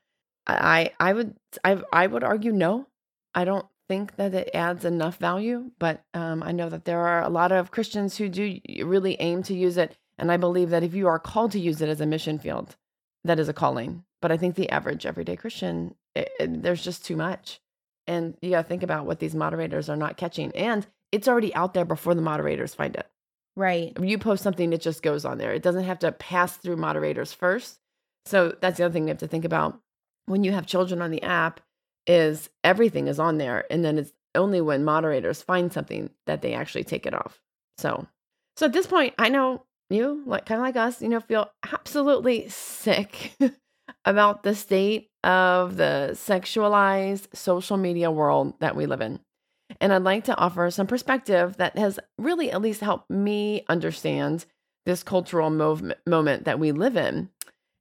I 0.59 0.91
I 0.99 1.13
would 1.13 1.35
I 1.63 1.81
I 1.91 2.07
would 2.07 2.23
argue 2.23 2.51
no. 2.51 2.87
I 3.33 3.45
don't 3.45 3.65
think 3.87 4.15
that 4.17 4.33
it 4.33 4.51
adds 4.53 4.85
enough 4.85 5.17
value, 5.17 5.71
but 5.79 6.03
um 6.13 6.43
I 6.43 6.51
know 6.51 6.69
that 6.69 6.85
there 6.85 7.05
are 7.05 7.21
a 7.21 7.29
lot 7.29 7.51
of 7.51 7.71
Christians 7.71 8.17
who 8.17 8.29
do 8.29 8.59
really 8.83 9.15
aim 9.19 9.43
to 9.43 9.53
use 9.53 9.77
it 9.77 9.97
and 10.21 10.31
I 10.31 10.37
believe 10.37 10.69
that 10.69 10.83
if 10.83 10.93
you 10.93 11.07
are 11.07 11.19
called 11.19 11.51
to 11.53 11.59
use 11.59 11.81
it 11.81 11.89
as 11.89 11.99
a 11.99 12.05
mission 12.05 12.37
field, 12.37 12.75
that 13.23 13.39
is 13.39 13.49
a 13.49 13.53
calling. 13.53 14.03
But 14.21 14.31
I 14.31 14.37
think 14.37 14.55
the 14.55 14.69
average 14.69 15.07
everyday 15.07 15.35
Christian, 15.35 15.95
it, 16.15 16.29
it, 16.39 16.61
there's 16.61 16.83
just 16.83 17.03
too 17.03 17.15
much. 17.15 17.59
And 18.05 18.37
you 18.39 18.51
got 18.51 18.61
to 18.61 18.67
think 18.67 18.83
about 18.83 19.07
what 19.07 19.19
these 19.19 19.33
moderators 19.33 19.89
are 19.89 19.95
not 19.95 20.17
catching. 20.17 20.55
And 20.55 20.85
it's 21.11 21.27
already 21.27 21.53
out 21.55 21.73
there 21.73 21.85
before 21.85 22.13
the 22.13 22.21
moderators 22.21 22.75
find 22.75 22.95
it. 22.95 23.07
Right. 23.55 23.93
If 23.95 24.05
you 24.05 24.19
post 24.19 24.43
something, 24.43 24.71
it 24.71 24.81
just 24.81 25.01
goes 25.01 25.25
on 25.25 25.39
there. 25.39 25.53
It 25.53 25.63
doesn't 25.63 25.83
have 25.85 25.99
to 25.99 26.11
pass 26.11 26.55
through 26.55 26.77
moderators 26.77 27.33
first. 27.33 27.79
So 28.25 28.55
that's 28.61 28.77
the 28.77 28.85
other 28.85 28.93
thing 28.93 29.05
we 29.05 29.09
have 29.09 29.17
to 29.19 29.27
think 29.27 29.45
about 29.45 29.79
when 30.25 30.43
you 30.43 30.51
have 30.51 30.65
children 30.65 31.01
on 31.01 31.11
the 31.11 31.23
app 31.23 31.59
is 32.07 32.49
everything 32.63 33.07
is 33.07 33.19
on 33.19 33.37
there 33.37 33.65
and 33.69 33.85
then 33.85 33.97
it's 33.97 34.13
only 34.33 34.61
when 34.61 34.83
moderators 34.83 35.41
find 35.41 35.71
something 35.71 36.09
that 36.25 36.41
they 36.41 36.53
actually 36.53 36.83
take 36.83 37.05
it 37.05 37.13
off. 37.13 37.41
So 37.77 38.07
so 38.57 38.65
at 38.65 38.73
this 38.73 38.87
point, 38.87 39.13
I 39.17 39.29
know 39.29 39.65
you, 39.89 40.23
like 40.25 40.45
kind 40.45 40.59
of 40.59 40.65
like 40.65 40.75
us, 40.75 41.01
you 41.01 41.09
know, 41.09 41.19
feel 41.19 41.49
absolutely 41.71 42.47
sick 42.49 43.35
about 44.05 44.43
the 44.43 44.55
state 44.55 45.09
of 45.23 45.77
the 45.77 46.11
sexualized 46.13 47.35
social 47.35 47.77
media 47.77 48.11
world 48.11 48.53
that 48.59 48.75
we 48.75 48.85
live 48.85 49.01
in. 49.01 49.19
And 49.79 49.93
I'd 49.93 50.03
like 50.03 50.25
to 50.25 50.37
offer 50.37 50.69
some 50.69 50.87
perspective 50.87 51.57
that 51.57 51.77
has 51.77 51.99
really 52.17 52.51
at 52.51 52.61
least 52.61 52.81
helped 52.81 53.09
me 53.09 53.63
understand 53.69 54.45
this 54.85 55.03
cultural 55.03 55.49
mov- 55.49 55.93
moment 56.05 56.45
that 56.45 56.59
we 56.59 56.71
live 56.71 56.97
in. 56.97 57.29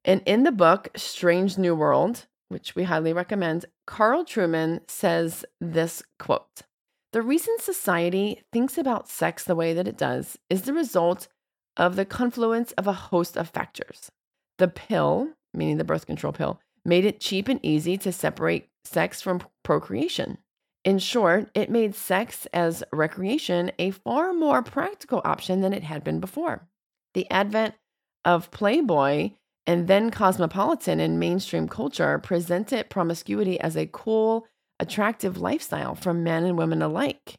And 0.04 0.22
in 0.24 0.44
the 0.44 0.52
book, 0.52 0.88
Strange 0.96 1.58
New 1.58 1.74
World, 1.74 2.26
which 2.50 2.74
we 2.74 2.82
highly 2.82 3.12
recommend, 3.12 3.64
Carl 3.86 4.24
Trueman 4.24 4.80
says 4.90 5.44
this 5.60 6.02
quote 6.18 6.62
The 7.12 7.22
reason 7.22 7.56
society 7.58 8.42
thinks 8.52 8.76
about 8.76 9.08
sex 9.08 9.44
the 9.44 9.56
way 9.56 9.72
that 9.72 9.88
it 9.88 9.96
does 9.96 10.38
is 10.50 10.62
the 10.62 10.74
result 10.74 11.28
of 11.76 11.96
the 11.96 12.04
confluence 12.04 12.72
of 12.72 12.86
a 12.86 12.92
host 12.92 13.36
of 13.36 13.48
factors. 13.48 14.10
The 14.58 14.68
pill, 14.68 15.30
meaning 15.54 15.78
the 15.78 15.84
birth 15.84 16.06
control 16.06 16.32
pill, 16.32 16.60
made 16.84 17.04
it 17.04 17.20
cheap 17.20 17.48
and 17.48 17.60
easy 17.62 17.96
to 17.98 18.12
separate 18.12 18.68
sex 18.84 19.22
from 19.22 19.42
procreation. 19.62 20.38
In 20.84 20.98
short, 20.98 21.50
it 21.54 21.70
made 21.70 21.94
sex 21.94 22.46
as 22.52 22.82
recreation 22.92 23.70
a 23.78 23.90
far 23.90 24.32
more 24.32 24.62
practical 24.62 25.20
option 25.24 25.60
than 25.60 25.72
it 25.72 25.84
had 25.84 26.02
been 26.02 26.20
before. 26.20 26.68
The 27.14 27.30
advent 27.30 27.74
of 28.24 28.50
Playboy 28.50 29.32
and 29.70 29.86
then 29.86 30.10
Cosmopolitan 30.10 30.98
and 30.98 31.20
mainstream 31.20 31.68
culture 31.68 32.18
presented 32.18 32.90
promiscuity 32.90 33.60
as 33.60 33.76
a 33.76 33.86
cool, 33.86 34.48
attractive 34.80 35.38
lifestyle 35.38 35.94
for 35.94 36.12
men 36.12 36.42
and 36.42 36.58
women 36.58 36.82
alike. 36.82 37.36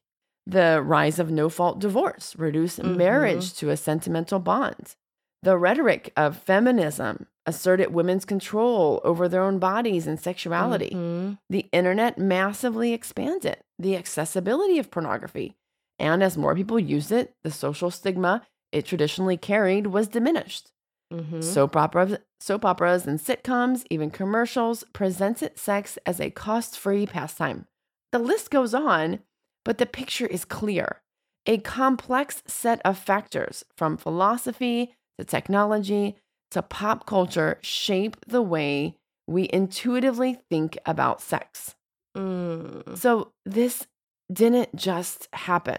The 0.47 0.81
rise 0.81 1.19
of 1.19 1.29
no 1.29 1.49
fault 1.49 1.79
divorce 1.79 2.33
reduced 2.37 2.79
mm-hmm. 2.79 2.95
marriage 2.95 3.53
to 3.55 3.69
a 3.69 3.75
sentimental 3.75 4.39
bond. 4.39 4.95
The 5.43 5.57
rhetoric 5.57 6.13
of 6.15 6.37
feminism 6.37 7.27
asserted 7.45 7.93
women's 7.93 8.23
control 8.23 9.01
over 9.03 9.27
their 9.27 9.43
own 9.43 9.59
bodies 9.59 10.07
and 10.07 10.17
sexuality. 10.17 10.91
Mm-hmm. 10.91 11.33
The 11.49 11.67
internet 11.73 12.17
massively 12.17 12.93
expanded 12.93 13.57
the 13.77 13.97
accessibility 13.97 14.79
of 14.79 14.89
pornography. 14.89 15.57
And 15.99 16.23
as 16.23 16.37
more 16.37 16.55
people 16.55 16.79
used 16.79 17.11
it, 17.11 17.35
the 17.43 17.51
social 17.51 17.91
stigma 17.91 18.43
it 18.71 18.85
traditionally 18.85 19.35
carried 19.35 19.87
was 19.87 20.07
diminished. 20.07 20.71
Mm-hmm. 21.11 21.41
Soap 21.41 21.75
operas, 21.75 22.17
soap 22.39 22.65
operas 22.65 23.05
and 23.05 23.19
sitcoms, 23.19 23.83
even 23.89 24.09
commercials, 24.09 24.83
presented 24.93 25.59
sex 25.59 25.97
as 26.05 26.19
a 26.19 26.31
cost-free 26.31 27.07
pastime. 27.07 27.67
The 28.11 28.19
list 28.19 28.49
goes 28.49 28.73
on, 28.73 29.19
but 29.65 29.77
the 29.77 29.85
picture 29.85 30.27
is 30.27 30.45
clear. 30.45 31.01
A 31.45 31.57
complex 31.57 32.43
set 32.47 32.81
of 32.85 32.97
factors 32.97 33.65
from 33.75 33.97
philosophy 33.97 34.95
to 35.17 35.25
technology 35.25 36.15
to 36.51 36.61
pop 36.61 37.05
culture 37.05 37.57
shape 37.61 38.17
the 38.27 38.41
way 38.41 38.95
we 39.27 39.49
intuitively 39.51 40.39
think 40.49 40.77
about 40.85 41.21
sex. 41.21 41.75
Mm. 42.15 42.97
So 42.97 43.31
this 43.45 43.87
didn't 44.31 44.75
just 44.75 45.27
happen. 45.33 45.77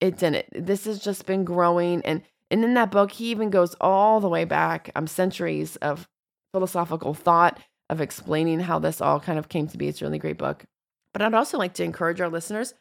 It 0.00 0.18
didn't. 0.18 0.46
This 0.52 0.84
has 0.84 0.98
just 1.00 1.26
been 1.26 1.44
growing 1.44 2.02
and 2.04 2.22
and 2.50 2.64
in 2.64 2.74
that 2.74 2.90
book, 2.90 3.12
he 3.12 3.30
even 3.30 3.50
goes 3.50 3.74
all 3.80 4.20
the 4.20 4.28
way 4.28 4.44
back, 4.44 4.90
um, 4.96 5.06
centuries 5.06 5.76
of 5.76 6.08
philosophical 6.52 7.14
thought 7.14 7.60
of 7.90 8.00
explaining 8.00 8.60
how 8.60 8.78
this 8.78 9.00
all 9.00 9.20
kind 9.20 9.38
of 9.38 9.48
came 9.48 9.66
to 9.68 9.78
be. 9.78 9.88
It's 9.88 10.00
a 10.00 10.04
really 10.04 10.18
great 10.18 10.38
book. 10.38 10.64
But 11.12 11.22
I'd 11.22 11.34
also 11.34 11.58
like 11.58 11.74
to 11.74 11.84
encourage 11.84 12.20
our 12.20 12.28
listeners 12.28 12.74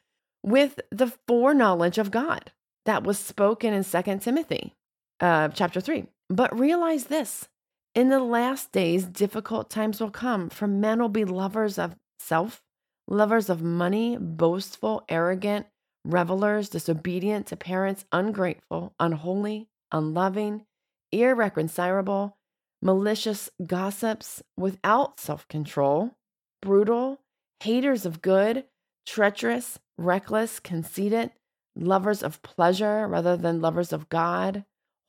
with 0.43 0.80
the 0.91 1.13
foreknowledge 1.28 1.97
of 1.97 2.11
God 2.11 2.51
that 2.86 3.03
was 3.03 3.20
spoken 3.20 3.74
in 3.74 3.84
Second 3.84 4.22
Timothy 4.22 4.74
uh, 5.20 5.49
chapter 5.49 5.82
3. 5.82 6.05
But 6.30 6.57
realize 6.57 7.05
this 7.05 7.47
in 7.95 8.09
the 8.09 8.20
last 8.20 8.72
days, 8.72 9.05
difficult 9.05 9.70
times 9.70 9.99
will 9.99 10.11
come, 10.11 10.49
for 10.49 10.68
men 10.68 10.99
will 10.99 11.09
be 11.09 11.26
lovers 11.26 11.80
of 11.80 11.95
self, 12.20 12.61
lovers 13.07 13.49
of 13.49 13.61
money, 13.61 14.18
boastful, 14.18 15.03
arrogant 15.09 15.65
revelers, 16.08 16.70
disobedient 16.70 17.47
to 17.47 17.55
parents, 17.55 18.05
ungrateful, 18.12 18.93
unholy, 18.99 19.68
unloving, 19.91 20.66
irreconcilable, 21.12 22.38
malicious 22.82 23.49
gossips, 23.66 24.41
without 24.55 25.20
self 25.20 25.47
control, 25.47 26.12
brutal, 26.62 27.20
haters 27.60 28.05
of 28.05 28.22
good, 28.22 28.66
treacherous, 29.05 29.80
reckless, 29.97 30.60
conceited, 30.60 31.32
lovers 31.76 32.24
of 32.24 32.41
pleasure 32.41 33.08
rather 33.08 33.36
than 33.36 33.62
lovers 33.62 33.91
of 33.91 34.10
God, 34.10 34.64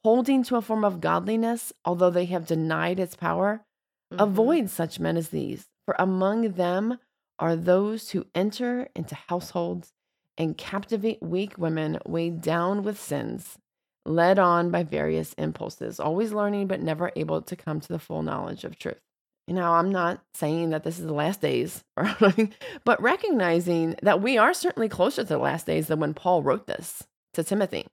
holding 0.05 0.42
to 0.44 0.57
a 0.57 0.62
form 0.62 0.84
of 0.84 1.01
godliness, 1.01 1.72
although 1.84 2.11
they 2.11 2.26
have 2.26 2.46
denied 2.46 2.99
its 2.99 3.14
power. 3.16 3.64
Mm-hmm. 4.12 4.22
Avoid 4.22 4.70
such 4.70 4.99
men 5.01 5.16
as 5.16 5.28
these, 5.28 5.68
for 5.84 5.94
among 5.99 6.53
them 6.53 6.99
are 7.38 7.55
those 7.55 8.11
who 8.11 8.26
enter 8.34 8.88
into 8.96 9.14
households 9.14 9.92
and 10.39 10.57
captivate 10.57 11.20
weak 11.20 11.59
women 11.59 11.99
weighed 12.07 12.41
down 12.41 12.84
with 12.84 12.99
sins, 12.99 13.59
led 14.07 14.39
on 14.39 14.70
by 14.70 14.84
various 14.84 15.34
impulses, 15.34 15.99
always 16.01 16.32
learning 16.32 16.68
but 16.68 16.80
never 16.80 17.11
able 17.16 17.43
to 17.43 17.57
come 17.57 17.80
to 17.80 17.89
the 17.89 17.99
full 17.99 18.22
knowledge 18.22 18.64
of 18.64 18.78
truth. 18.78 19.01
You 19.49 19.55
know, 19.55 19.72
I'm 19.72 19.91
not 19.91 20.22
saying 20.34 20.70
that 20.70 20.84
this 20.84 20.99
is 20.99 21.07
the 21.07 21.12
last 21.12 21.41
days, 21.41 21.82
but 22.84 23.03
recognizing 23.03 23.97
that 24.03 24.22
we 24.22 24.39
are 24.39 24.55
certainly 24.55 24.89
closer 24.89 25.22
to 25.22 25.28
the 25.28 25.39
last 25.39 25.66
days 25.66 25.89
than 25.89 26.01
when 26.01 26.14
Paul 26.14 26.43
wrote 26.43 26.66
this 26.66 27.03
to 27.34 27.43
Timothy. 27.43 27.86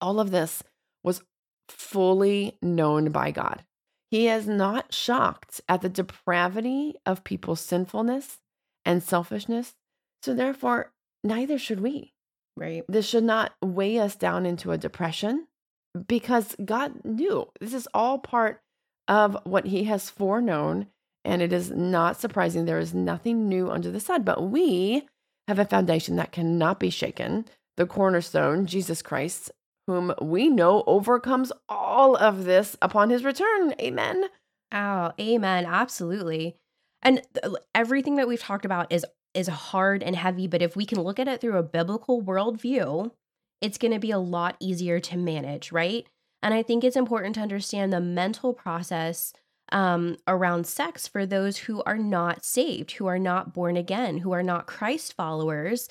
All 0.00 0.18
of 0.18 0.30
this 0.30 0.62
was 1.04 1.22
fully 1.68 2.56
known 2.60 3.10
by 3.10 3.30
God. 3.30 3.62
He 4.10 4.28
is 4.28 4.46
not 4.48 4.92
shocked 4.92 5.60
at 5.68 5.82
the 5.82 5.88
depravity 5.88 6.94
of 7.06 7.24
people's 7.24 7.60
sinfulness 7.60 8.38
and 8.84 9.02
selfishness. 9.02 9.74
So, 10.22 10.34
therefore, 10.34 10.92
neither 11.24 11.58
should 11.58 11.80
we. 11.80 12.12
Right. 12.56 12.84
This 12.88 13.08
should 13.08 13.24
not 13.24 13.54
weigh 13.62 13.98
us 13.98 14.14
down 14.14 14.44
into 14.44 14.72
a 14.72 14.78
depression 14.78 15.46
because 16.06 16.54
God 16.62 17.04
knew 17.04 17.48
this 17.60 17.72
is 17.72 17.88
all 17.94 18.18
part 18.18 18.60
of 19.08 19.36
what 19.44 19.66
He 19.66 19.84
has 19.84 20.10
foreknown. 20.10 20.86
And 21.24 21.40
it 21.40 21.52
is 21.52 21.70
not 21.70 22.20
surprising. 22.20 22.64
There 22.64 22.78
is 22.78 22.92
nothing 22.92 23.48
new 23.48 23.70
under 23.70 23.90
the 23.90 24.00
sun, 24.00 24.22
but 24.22 24.50
we 24.50 25.08
have 25.48 25.58
a 25.58 25.64
foundation 25.64 26.16
that 26.16 26.32
cannot 26.32 26.80
be 26.80 26.90
shaken 26.90 27.46
the 27.76 27.86
cornerstone, 27.86 28.66
Jesus 28.66 29.02
Christ, 29.02 29.50
whom 29.86 30.12
we 30.20 30.48
know 30.48 30.84
overcomes 30.86 31.52
all 31.68 32.16
of 32.16 32.44
this 32.44 32.76
upon 32.82 33.10
his 33.10 33.24
return. 33.24 33.74
Amen. 33.80 34.24
Oh, 34.72 35.12
amen. 35.20 35.64
Absolutely. 35.66 36.56
And 37.02 37.22
th- 37.34 37.54
everything 37.74 38.16
that 38.16 38.28
we've 38.28 38.40
talked 38.40 38.64
about 38.64 38.92
is 38.92 39.06
is 39.34 39.48
hard 39.48 40.02
and 40.02 40.16
heavy, 40.16 40.46
but 40.46 40.62
if 40.62 40.76
we 40.76 40.86
can 40.86 41.00
look 41.00 41.18
at 41.18 41.28
it 41.28 41.40
through 41.40 41.56
a 41.56 41.62
biblical 41.62 42.22
worldview, 42.22 43.10
it's 43.60 43.78
going 43.78 43.92
to 43.92 43.98
be 43.98 44.10
a 44.10 44.18
lot 44.18 44.56
easier 44.60 45.00
to 45.00 45.16
manage, 45.16 45.72
right? 45.72 46.06
And 46.42 46.52
I 46.52 46.62
think 46.62 46.82
it's 46.82 46.96
important 46.96 47.36
to 47.36 47.40
understand 47.40 47.92
the 47.92 48.00
mental 48.00 48.52
process 48.52 49.32
um, 49.70 50.16
around 50.26 50.66
sex 50.66 51.06
for 51.06 51.24
those 51.24 51.56
who 51.56 51.82
are 51.84 51.96
not 51.96 52.44
saved, 52.44 52.92
who 52.92 53.06
are 53.06 53.18
not 53.18 53.54
born 53.54 53.76
again, 53.76 54.18
who 54.18 54.32
are 54.32 54.42
not 54.42 54.66
Christ 54.66 55.14
followers, 55.14 55.88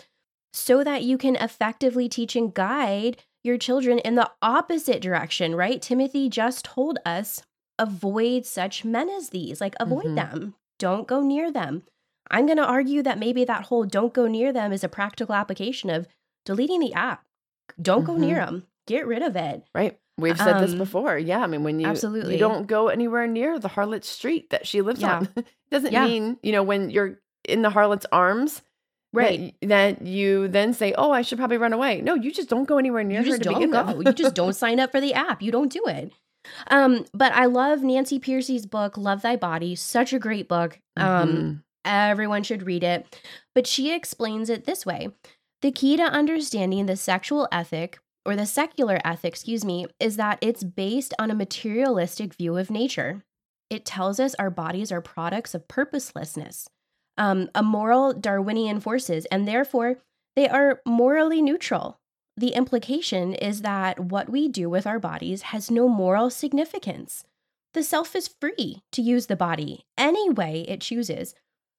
so 0.54 0.84
that 0.84 1.04
you 1.04 1.18
can 1.18 1.36
effectively 1.38 2.10
teach 2.10 2.36
and 2.36 2.54
guide 2.54 3.24
your 3.44 3.58
children 3.58 4.00
in 4.00 4.16
the 4.16 4.30
opposite 4.42 5.02
direction, 5.02 5.56
right? 5.56 5.82
Timothy 5.82 6.30
just 6.30 6.66
told 6.66 7.00
us 7.06 7.42
avoid 7.80 8.46
such 8.46 8.86
men 8.86 9.10
as 9.10 9.30
these, 9.30 9.60
like 9.60 9.76
avoid 9.80 10.06
mm-hmm. 10.06 10.16
them, 10.16 10.56
don't 10.78 11.08
go 11.08 11.22
near 11.22 11.52
them. 11.52 11.84
I'm 12.32 12.46
going 12.46 12.58
to 12.58 12.66
argue 12.66 13.04
that 13.04 13.20
maybe 13.20 13.46
that 13.46 13.66
whole 13.66 13.86
don't 13.86 14.14
go 14.14 14.28
near 14.28 14.52
them 14.52 14.72
is 14.72 14.84
a 14.84 14.90
practical 14.90 15.36
application 15.36 15.90
of 15.90 16.08
deleting 16.46 16.80
the 16.80 16.94
app. 16.94 17.24
Don't 17.80 18.04
mm-hmm. 18.04 18.14
go 18.14 18.18
near 18.18 18.38
them. 18.38 18.66
Get 18.88 19.06
rid 19.06 19.22
of 19.22 19.36
it. 19.36 19.64
Right. 19.76 20.00
We've 20.18 20.38
said 20.38 20.56
um, 20.56 20.62
this 20.62 20.74
before. 20.74 21.18
Yeah. 21.18 21.44
I 21.44 21.48
mean, 21.48 21.64
when 21.64 21.80
you, 21.80 21.88
absolutely. 21.88 22.34
you 22.34 22.40
don't 22.40 22.68
go 22.68 22.88
anywhere 22.88 23.28
near 23.28 23.60
the 23.60 23.70
harlot 23.70 24.04
street 24.04 24.50
that 24.50 24.66
she 24.66 24.82
lives 24.82 25.02
yeah. 25.02 25.18
on, 25.38 25.46
doesn't 25.70 25.92
yeah. 25.92 26.06
mean, 26.06 26.38
you 26.42 26.52
know, 26.52 26.64
when 26.64 26.90
you're 26.90 27.20
in 27.48 27.62
the 27.62 27.70
harlot's 27.70 28.06
arms, 28.12 28.62
right 29.14 29.54
that, 29.62 30.00
that, 30.00 30.08
you 30.08 30.48
then 30.48 30.72
say 30.74 30.94
oh 30.98 31.12
i 31.12 31.22
should 31.22 31.38
probably 31.38 31.58
run 31.58 31.74
away 31.74 32.00
no 32.00 32.16
you 32.16 32.32
just 32.32 32.48
don't 32.48 32.64
go 32.64 32.78
anywhere 32.78 33.04
near 33.04 33.20
you 33.20 33.30
her 33.30 33.38
just 33.38 33.42
don't 33.42 33.70
go 33.70 34.02
you 34.06 34.14
just 34.14 34.36
don't 34.36 34.54
sign 34.56 34.80
up 34.80 34.90
for 34.90 35.02
the 35.02 35.14
app 35.14 35.42
you 35.42 35.52
don't 35.52 35.70
do 35.70 35.84
it 35.86 36.14
Um, 36.68 37.06
but 37.14 37.32
I 37.34 37.46
love 37.46 37.84
Nancy 37.84 38.20
Pearcey's 38.20 38.66
book, 38.66 38.98
Love 38.98 39.22
Thy 39.22 39.36
Body. 39.36 39.76
Such 39.76 40.12
a 40.12 40.20
great 40.20 40.48
book. 40.48 40.80
Um, 40.98 41.30
Mhm. 41.30 41.64
Everyone 41.86 42.44
should 42.44 42.64
read 42.64 42.84
it. 42.84 43.22
But 43.54 43.68
she 43.68 43.94
explains 43.94 44.50
it 44.50 44.66
this 44.66 44.86
way 44.86 45.10
The 45.62 45.72
key 45.72 45.98
to 45.98 46.04
understanding 46.04 46.86
the 46.86 46.96
sexual 46.96 47.48
ethic, 47.52 48.00
or 48.26 48.36
the 48.36 48.46
secular 48.46 49.00
ethic, 49.04 49.34
excuse 49.34 49.66
me, 49.66 49.88
is 50.00 50.18
that 50.18 50.40
it's 50.42 50.64
based 50.64 51.14
on 51.18 51.32
a 51.32 51.36
materialistic 51.36 52.36
view 52.36 52.58
of 52.58 52.70
nature. 52.70 53.24
It 53.70 53.86
tells 53.86 54.20
us 54.20 54.36
our 54.36 54.50
bodies 54.50 54.92
are 54.92 55.02
products 55.02 55.56
of 55.56 55.68
purposelessness, 55.68 56.68
um, 57.18 57.50
a 57.56 57.64
moral 57.64 58.14
Darwinian 58.14 58.80
forces, 58.80 59.26
and 59.28 59.48
therefore 59.48 59.98
they 60.36 60.48
are 60.48 60.82
morally 60.86 61.42
neutral. 61.42 62.00
The 62.38 62.50
implication 62.50 63.34
is 63.34 63.62
that 63.62 64.00
what 64.00 64.30
we 64.30 64.48
do 64.48 64.70
with 64.70 64.88
our 64.88 65.00
bodies 65.00 65.44
has 65.44 65.72
no 65.72 65.88
moral 65.88 66.30
significance. 66.30 67.26
The 67.74 67.84
self 67.84 68.16
is 68.16 68.28
free 68.28 68.84
to 68.92 69.02
use 69.02 69.28
the 69.28 69.36
body 69.36 69.86
any 69.98 70.30
way 70.30 70.66
it 70.68 70.82
chooses 70.82 71.34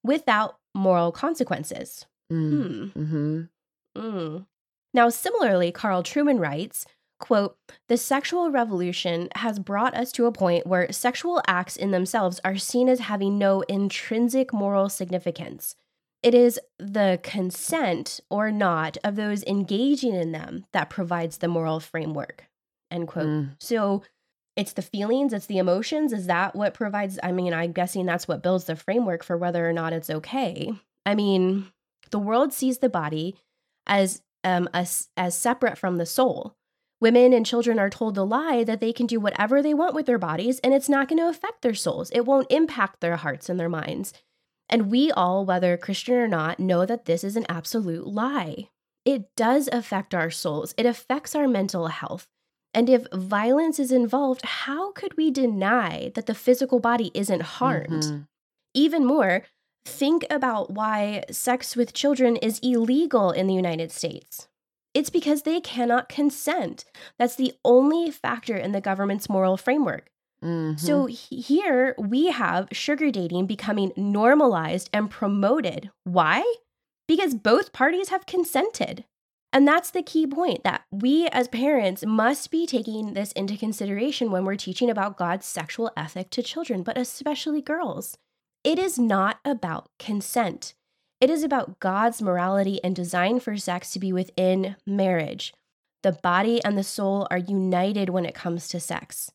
without 0.05 0.59
moral 0.75 1.13
consequences. 1.13 2.07
Mm. 2.33 2.93
Hmm. 2.93 3.03
Mhm. 3.03 3.49
Mm. 3.97 4.47
Now, 4.95 5.09
similarly, 5.09 5.73
Carl 5.73 6.03
Trueman 6.03 6.39
writes, 6.41 6.87
quote, 7.21 7.57
the 7.89 7.97
sexual 7.97 8.51
revolution 8.51 9.29
has 9.37 9.59
brought 9.59 9.95
us 9.95 10.13
to 10.13 10.27
a 10.27 10.33
point 10.33 10.67
where 10.67 10.91
sexual 10.93 11.41
acts 11.47 11.77
in 11.77 11.91
themselves 11.91 12.41
are 12.45 12.57
seen 12.57 12.89
as 12.89 13.01
having 13.01 13.39
no 13.39 13.61
intrinsic 13.63 14.53
moral 14.53 14.89
significance. 14.89 15.77
It 16.23 16.35
is 16.35 16.61
the 16.79 17.19
consent 17.23 18.21
or 18.31 18.51
not 18.51 18.97
of 19.05 19.17
those 19.17 19.43
engaging 19.45 20.15
in 20.15 20.33
them 20.33 20.67
that 20.73 20.91
provides 20.91 21.39
the 21.39 21.49
moral 21.49 21.81
framework. 21.81 22.45
End 22.91 23.09
quote. 23.09 23.27
Mm. 23.27 23.51
So 23.61 24.03
it's 24.57 24.73
the 24.75 24.83
feelings, 24.83 25.33
it's 25.33 25.47
the 25.47 25.59
emotions. 25.59 26.13
Is 26.13 26.27
that 26.27 26.55
what 26.55 26.75
provides? 26.75 27.19
I 27.23 27.33
mean, 27.33 27.55
I'm 27.55 27.73
guessing 27.73 28.07
that's 28.07 28.29
what 28.29 28.43
builds 28.43 28.65
the 28.65 28.77
framework 28.77 29.25
for 29.25 29.37
whether 29.37 29.69
or 29.69 29.73
not 29.73 29.93
it's 29.93 30.11
okay. 30.11 30.73
I 31.07 31.15
mean, 31.15 31.73
the 32.11 32.19
world 32.19 32.53
sees 32.53 32.79
the 32.79 32.89
body 32.89 33.37
as 33.87 34.23
um 34.45 34.69
as, 34.75 35.09
as 35.17 35.37
separate 35.37 35.79
from 35.79 35.97
the 35.97 36.07
soul. 36.07 36.55
Women 37.01 37.33
and 37.33 37.45
children 37.45 37.81
are 37.81 37.91
told 37.91 38.15
the 38.15 38.25
lie 38.25 38.63
that 38.63 38.81
they 38.81 38.93
can 38.93 39.07
do 39.07 39.19
whatever 39.19 39.61
they 39.61 39.75
want 39.75 39.95
with 39.95 40.07
their 40.07 40.19
bodies 40.19 40.61
and 40.61 40.73
it's 40.73 40.89
not 40.89 41.09
going 41.09 41.19
to 41.19 41.29
affect 41.29 41.63
their 41.63 41.75
souls. 41.75 42.11
It 42.11 42.27
won't 42.27 42.51
impact 42.51 43.01
their 43.01 43.17
hearts 43.17 43.49
and 43.49 43.59
their 43.59 43.69
minds. 43.69 44.13
And 44.69 44.91
we 44.91 45.11
all, 45.11 45.45
whether 45.45 45.77
Christian 45.77 46.15
or 46.15 46.29
not, 46.29 46.61
know 46.61 46.87
that 46.87 47.07
this 47.07 47.25
is 47.25 47.35
an 47.35 47.45
absolute 47.49 48.07
lie. 48.07 48.69
It 49.05 49.35
does 49.37 49.69
affect 49.73 50.15
our 50.15 50.31
souls, 50.31 50.75
it 50.77 50.87
affects 50.87 51.35
our 51.35 51.49
mental 51.49 51.89
health. 51.89 52.29
And 52.75 52.89
if 52.89 53.07
violence 53.13 53.79
is 53.79 53.93
involved, 53.93 54.43
how 54.45 54.93
could 54.93 55.17
we 55.17 55.31
deny 55.31 56.11
that 56.15 56.27
the 56.27 56.35
physical 56.35 56.81
body 56.81 57.11
isn't 57.15 57.43
harmed? 57.43 58.03
Mhm. 58.05 58.27
Even 58.75 59.05
more, 59.05 59.43
think 59.85 60.25
about 60.31 60.71
why 60.71 61.25
sex 61.31 61.77
with 61.77 61.93
children 61.93 62.37
is 62.37 62.59
illegal 62.61 63.31
in 63.31 63.47
the 63.47 63.55
United 63.55 63.91
States. 63.93 64.49
It's 64.95 65.11
because 65.11 65.43
they 65.43 65.61
cannot 65.61 66.09
consent. 66.09 66.85
That's 67.19 67.35
the 67.37 67.55
only 67.65 68.11
factor 68.11 68.57
in 68.57 68.73
the 68.73 68.81
government's 68.81 69.29
moral 69.29 69.57
framework. 69.57 70.11
Mhm. 70.45 70.79
So 70.79 71.07
he- 71.07 71.41
here 71.41 71.95
we 71.99 72.27
have 72.27 72.69
sugar 72.73 73.11
dating 73.11 73.47
becoming 73.47 73.93
normalized 73.97 74.89
and 74.93 75.11
promoted. 75.11 75.91
Why? 76.05 76.43
Because 77.09 77.35
both 77.35 77.73
parties 77.73 78.09
have 78.11 78.27
consented. 78.27 79.05
And 79.53 79.69
that's 79.69 79.91
the 79.91 80.03
key 80.03 80.27
point 80.27 80.65
that 80.65 80.85
we 80.91 81.27
as 81.29 81.47
parents 81.49 82.05
must 82.07 82.51
be 82.51 82.67
taking 82.67 83.13
this 83.13 83.33
into 83.33 83.59
consideration 83.59 84.31
when 84.31 84.45
we're 84.45 84.57
teaching 84.57 84.89
about 84.89 85.19
God's 85.19 85.45
sexual 85.45 85.91
ethic 85.97 86.31
to 86.31 86.43
children, 86.43 86.83
but 86.83 86.97
especially 86.97 87.61
girls. 87.61 88.17
It 88.65 88.79
is 88.79 88.99
not 88.99 89.41
about 89.45 89.89
consent. 89.99 90.75
It 91.21 91.29
is 91.29 91.43
about 91.43 91.81
God's 91.81 92.23
morality 92.23 92.81
and 92.83 92.97
design 92.97 93.41
for 93.41 93.57
sex 93.57 93.93
to 93.93 93.99
be 93.99 94.13
within 94.13 94.77
marriage. 94.87 95.53
The 96.03 96.13
body 96.13 96.65
and 96.65 96.79
the 96.79 96.83
soul 96.83 97.29
are 97.31 97.39
united 97.39 98.09
when 98.09 98.25
it 98.25 98.35
comes 98.35 98.69
to 98.69 98.81
sex. 98.81 99.31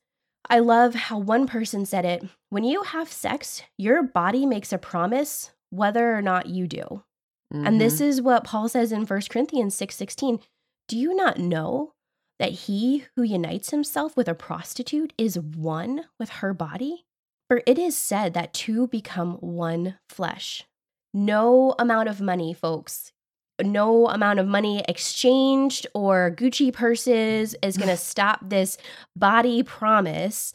I 0.49 0.59
love 0.59 0.95
how 0.95 1.18
one 1.18 1.45
person 1.45 1.86
said 1.86 2.05
it 2.05 2.24
when 2.49 2.63
you 2.63 2.84
have 2.84 3.11
sex, 3.11 3.61
your 3.78 4.01
body 4.01 4.45
makes 4.45 4.74
a 4.74 4.78
promise 4.78 5.51
whether 5.70 6.15
or 6.15 6.22
not 6.22 6.47
you 6.47 6.68
do. 6.68 7.03
And 7.52 7.80
this 7.80 8.00
Mhm. 8.00 8.06
is 8.06 8.22
what 8.22 8.43
Paul 8.43 8.68
says 8.68 8.91
in 8.91 9.06
1 9.06 9.30
Corinthians 9.30 9.74
6:16. 9.76 10.39
Do 10.88 10.98
you 10.98 11.14
not 11.16 11.38
know 11.39 11.93
that 12.39 12.52
he 12.52 13.06
who 13.16 13.24
unites 13.24 13.70
himself 13.72 14.16
with 14.18 14.28
a 14.28 14.36
prostitute 14.36 15.14
is 15.18 15.39
one 15.39 16.06
with 16.20 16.30
her 16.30 16.54
body? 16.54 17.06
For 17.50 17.64
it 17.66 17.80
is 17.80 17.98
said 17.98 18.34
that 18.34 18.54
two 18.54 18.88
become 18.88 19.36
one 19.36 19.98
flesh. 20.10 20.66
No 21.14 21.74
amount 21.80 22.10
of 22.10 22.20
money, 22.20 22.54
folks, 22.54 23.14
no 23.62 24.08
amount 24.08 24.39
of 24.39 24.48
money 24.48 24.84
exchanged 24.88 25.88
or 25.93 26.30
Gucci 26.38 26.72
purses 26.74 27.56
is 27.64 27.78
going 27.78 27.89
to 27.95 27.98
stop 27.98 28.41
this 28.50 28.78
body 29.16 29.64
promise 29.64 30.52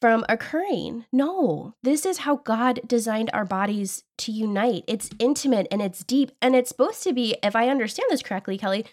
from 0.00 0.24
occurring. 0.28 1.06
No, 1.12 1.74
this 1.82 2.04
is 2.04 2.18
how 2.18 2.36
God 2.36 2.80
designed 2.86 3.30
our 3.32 3.44
bodies 3.44 4.04
to 4.18 4.32
unite. 4.32 4.84
It's 4.86 5.10
intimate 5.18 5.66
and 5.70 5.80
it's 5.80 6.04
deep. 6.04 6.32
And 6.42 6.54
it's 6.54 6.68
supposed 6.68 7.02
to 7.04 7.12
be, 7.12 7.36
if 7.42 7.56
I 7.56 7.68
understand 7.68 8.08
this 8.10 8.22
correctly, 8.22 8.58
Kelly, 8.58 8.86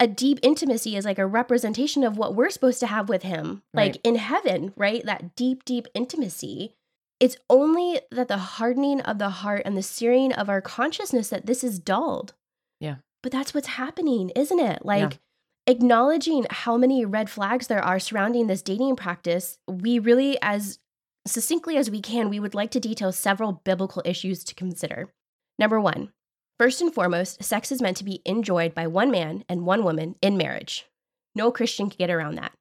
a 0.00 0.06
deep 0.06 0.38
intimacy 0.42 0.96
is 0.96 1.04
like 1.04 1.18
a 1.18 1.26
representation 1.26 2.04
of 2.04 2.16
what 2.16 2.34
we're 2.34 2.50
supposed 2.50 2.80
to 2.80 2.86
have 2.86 3.08
with 3.08 3.22
Him, 3.22 3.62
like 3.72 3.96
in 4.04 4.16
heaven, 4.16 4.72
right? 4.76 5.04
That 5.04 5.36
deep, 5.36 5.64
deep 5.64 5.86
intimacy. 5.94 6.74
It's 7.20 7.36
only 7.48 8.00
that 8.10 8.28
the 8.28 8.38
hardening 8.38 9.00
of 9.02 9.18
the 9.18 9.30
heart 9.30 9.62
and 9.64 9.76
the 9.76 9.82
searing 9.82 10.32
of 10.32 10.48
our 10.48 10.60
consciousness 10.60 11.28
that 11.28 11.46
this 11.46 11.62
is 11.62 11.78
dulled. 11.78 12.34
Yeah. 12.80 12.96
But 13.22 13.32
that's 13.32 13.54
what's 13.54 13.68
happening, 13.68 14.30
isn't 14.30 14.58
it? 14.58 14.84
Like, 14.84 15.20
acknowledging 15.66 16.46
how 16.50 16.76
many 16.76 17.04
red 17.04 17.30
flags 17.30 17.66
there 17.66 17.82
are 17.82 17.98
surrounding 17.98 18.46
this 18.46 18.62
dating 18.62 18.96
practice, 18.96 19.58
we 19.66 19.98
really, 19.98 20.38
as 20.42 20.78
succinctly 21.26 21.76
as 21.76 21.90
we 21.90 22.00
can, 22.00 22.28
we 22.28 22.40
would 22.40 22.54
like 22.54 22.70
to 22.72 22.80
detail 22.80 23.12
several 23.12 23.62
biblical 23.64 24.02
issues 24.04 24.44
to 24.44 24.54
consider. 24.54 25.12
Number 25.58 25.80
one, 25.80 26.10
first 26.58 26.80
and 26.80 26.92
foremost, 26.92 27.42
sex 27.42 27.72
is 27.72 27.80
meant 27.80 27.96
to 27.98 28.04
be 28.04 28.20
enjoyed 28.24 28.74
by 28.74 28.86
one 28.86 29.10
man 29.10 29.44
and 29.48 29.64
one 29.64 29.84
woman 29.84 30.16
in 30.20 30.36
marriage. 30.36 30.86
No 31.34 31.50
Christian 31.50 31.88
can 31.88 31.98
get 31.98 32.10
around 32.10 32.36
that. 32.36 32.52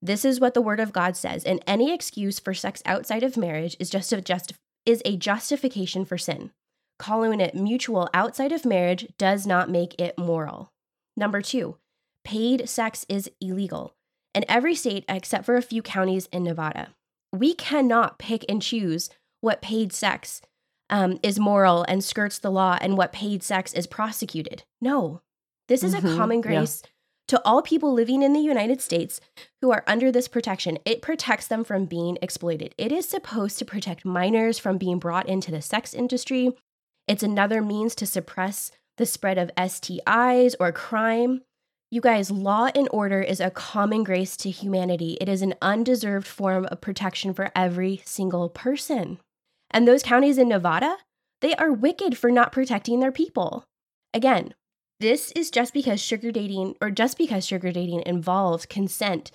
This 0.00 0.24
is 0.24 0.40
what 0.40 0.54
the 0.54 0.62
Word 0.62 0.80
of 0.80 0.92
God 0.92 1.16
says, 1.16 1.44
and 1.44 1.62
any 1.66 1.92
excuse 1.92 2.40
for 2.40 2.54
sex 2.54 2.82
outside 2.84 3.22
of 3.22 3.36
marriage 3.36 3.76
is 3.78 3.90
just 3.90 4.12
a 4.12 4.20
just 4.20 4.52
is 4.84 5.00
a 5.04 5.16
justification 5.16 6.04
for 6.04 6.18
sin. 6.18 6.50
Calling 6.98 7.40
it 7.40 7.54
mutual 7.54 8.08
outside 8.12 8.50
of 8.50 8.64
marriage 8.64 9.06
does 9.16 9.46
not 9.46 9.70
make 9.70 10.00
it 10.00 10.18
moral. 10.18 10.72
Number 11.16 11.40
two, 11.40 11.76
paid 12.24 12.68
sex 12.68 13.04
is 13.08 13.30
illegal 13.40 13.94
in 14.34 14.44
every 14.48 14.74
state 14.74 15.04
except 15.08 15.44
for 15.44 15.56
a 15.56 15.62
few 15.62 15.82
counties 15.82 16.26
in 16.32 16.42
Nevada. 16.42 16.88
We 17.32 17.54
cannot 17.54 18.18
pick 18.18 18.44
and 18.48 18.60
choose 18.62 19.10
what 19.40 19.62
paid 19.62 19.92
sex 19.92 20.40
um, 20.90 21.18
is 21.22 21.38
moral 21.38 21.84
and 21.88 22.04
skirts 22.04 22.38
the 22.38 22.50
law 22.50 22.78
and 22.80 22.96
what 22.98 23.12
paid 23.12 23.42
sex 23.42 23.72
is 23.72 23.86
prosecuted. 23.86 24.64
No, 24.80 25.22
this 25.68 25.82
is 25.82 25.94
Mhm, 25.94 25.98
a 26.14 26.16
common 26.16 26.38
yeah. 26.38 26.42
grace 26.42 26.82
to 27.28 27.40
all 27.46 27.62
people 27.62 27.92
living 27.92 28.22
in 28.22 28.34
the 28.34 28.40
United 28.40 28.80
States 28.82 29.20
who 29.62 29.70
are 29.70 29.84
under 29.86 30.12
this 30.12 30.28
protection. 30.28 30.76
It 30.84 31.00
protects 31.00 31.46
them 31.48 31.64
from 31.64 31.86
being 31.86 32.18
exploited. 32.20 32.74
It 32.76 32.92
is 32.92 33.08
supposed 33.08 33.58
to 33.58 33.64
protect 33.64 34.04
minors 34.04 34.58
from 34.58 34.76
being 34.76 34.98
brought 34.98 35.28
into 35.28 35.50
the 35.50 35.62
sex 35.62 35.94
industry. 35.94 36.50
It's 37.08 37.22
another 37.22 37.62
means 37.62 37.94
to 37.96 38.06
suppress 38.06 38.70
the 38.98 39.06
spread 39.06 39.38
of 39.38 39.50
STIs 39.56 40.54
or 40.60 40.72
crime. 40.72 41.42
You 41.92 42.00
guys, 42.00 42.30
law 42.30 42.70
and 42.74 42.88
order 42.90 43.20
is 43.20 43.38
a 43.38 43.50
common 43.50 44.02
grace 44.02 44.34
to 44.38 44.48
humanity. 44.48 45.18
It 45.20 45.28
is 45.28 45.42
an 45.42 45.52
undeserved 45.60 46.26
form 46.26 46.64
of 46.70 46.80
protection 46.80 47.34
for 47.34 47.52
every 47.54 48.00
single 48.06 48.48
person. 48.48 49.18
And 49.70 49.86
those 49.86 50.02
counties 50.02 50.38
in 50.38 50.48
Nevada, 50.48 50.96
they 51.42 51.54
are 51.56 51.70
wicked 51.70 52.16
for 52.16 52.30
not 52.30 52.50
protecting 52.50 53.00
their 53.00 53.12
people. 53.12 53.64
Again, 54.14 54.54
this 55.00 55.32
is 55.32 55.50
just 55.50 55.74
because 55.74 56.00
sugar 56.00 56.32
dating, 56.32 56.76
or 56.80 56.90
just 56.90 57.18
because 57.18 57.46
sugar 57.46 57.70
dating 57.70 58.04
involves 58.06 58.64
consent 58.64 59.30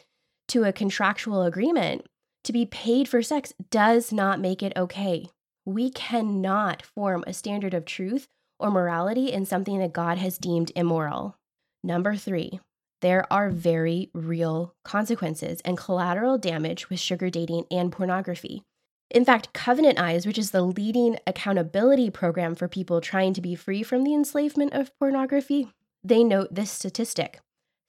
to 0.47 0.64
a 0.64 0.74
contractual 0.74 1.43
agreement 1.43 2.08
to 2.43 2.51
be 2.51 2.66
paid 2.66 3.08
for 3.08 3.22
sex, 3.22 3.53
does 3.70 4.12
not 4.12 4.39
make 4.39 4.64
it 4.64 4.74
okay. 4.76 5.30
We 5.64 5.91
cannot 5.91 6.82
form 6.82 7.24
a 7.28 7.34
standard 7.34 7.76
of 7.76 7.86
truth 7.86 8.26
or 8.60 8.72
morality 8.72 9.32
in 9.32 9.45
something 9.45 9.78
that 9.78 9.93
God 9.93 10.18
has 10.18 10.39
deemed 10.39 10.72
immoral. 10.76 11.36
Number 11.84 12.15
three, 12.15 12.59
there 13.01 13.32
are 13.32 13.49
very 13.49 14.09
real 14.13 14.73
consequences 14.84 15.61
and 15.63 15.78
collateral 15.78 16.38
damage 16.38 16.89
with 16.89 16.99
sugar 16.99 17.30
dating 17.30 17.65
and 17.69 17.91
pornography. 17.91 18.63
In 19.09 19.23
fact, 19.23 19.53
Covenant 19.53 19.99
Eyes, 19.99 20.25
which 20.25 20.38
is 20.38 20.51
the 20.51 20.63
leading 20.63 21.17
accountability 21.25 22.09
program 22.09 22.55
for 22.55 22.67
people 22.67 22.99
trying 22.99 23.34
to 23.34 23.41
be 23.41 23.55
free 23.55 23.84
from 23.84 24.03
the 24.03 24.13
enslavement 24.13 24.73
of 24.73 24.91
pornography, 24.99 25.71
they 26.03 26.23
note 26.23 26.53
this 26.53 26.71
statistic 26.71 27.39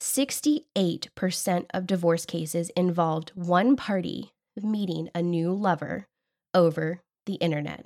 68% 0.00 1.66
of 1.74 1.86
divorce 1.86 2.24
cases 2.24 2.70
involved 2.70 3.32
one 3.34 3.74
party 3.74 4.30
meeting 4.64 5.08
a 5.14 5.22
new 5.22 5.52
lover 5.52 6.06
over 6.54 7.00
the 7.26 7.34
internet. 7.34 7.84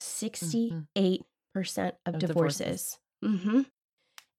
68% 0.00 0.82
of 2.06 2.14
Of 2.14 2.20
divorces. 2.20 2.98
hmm 3.22 3.62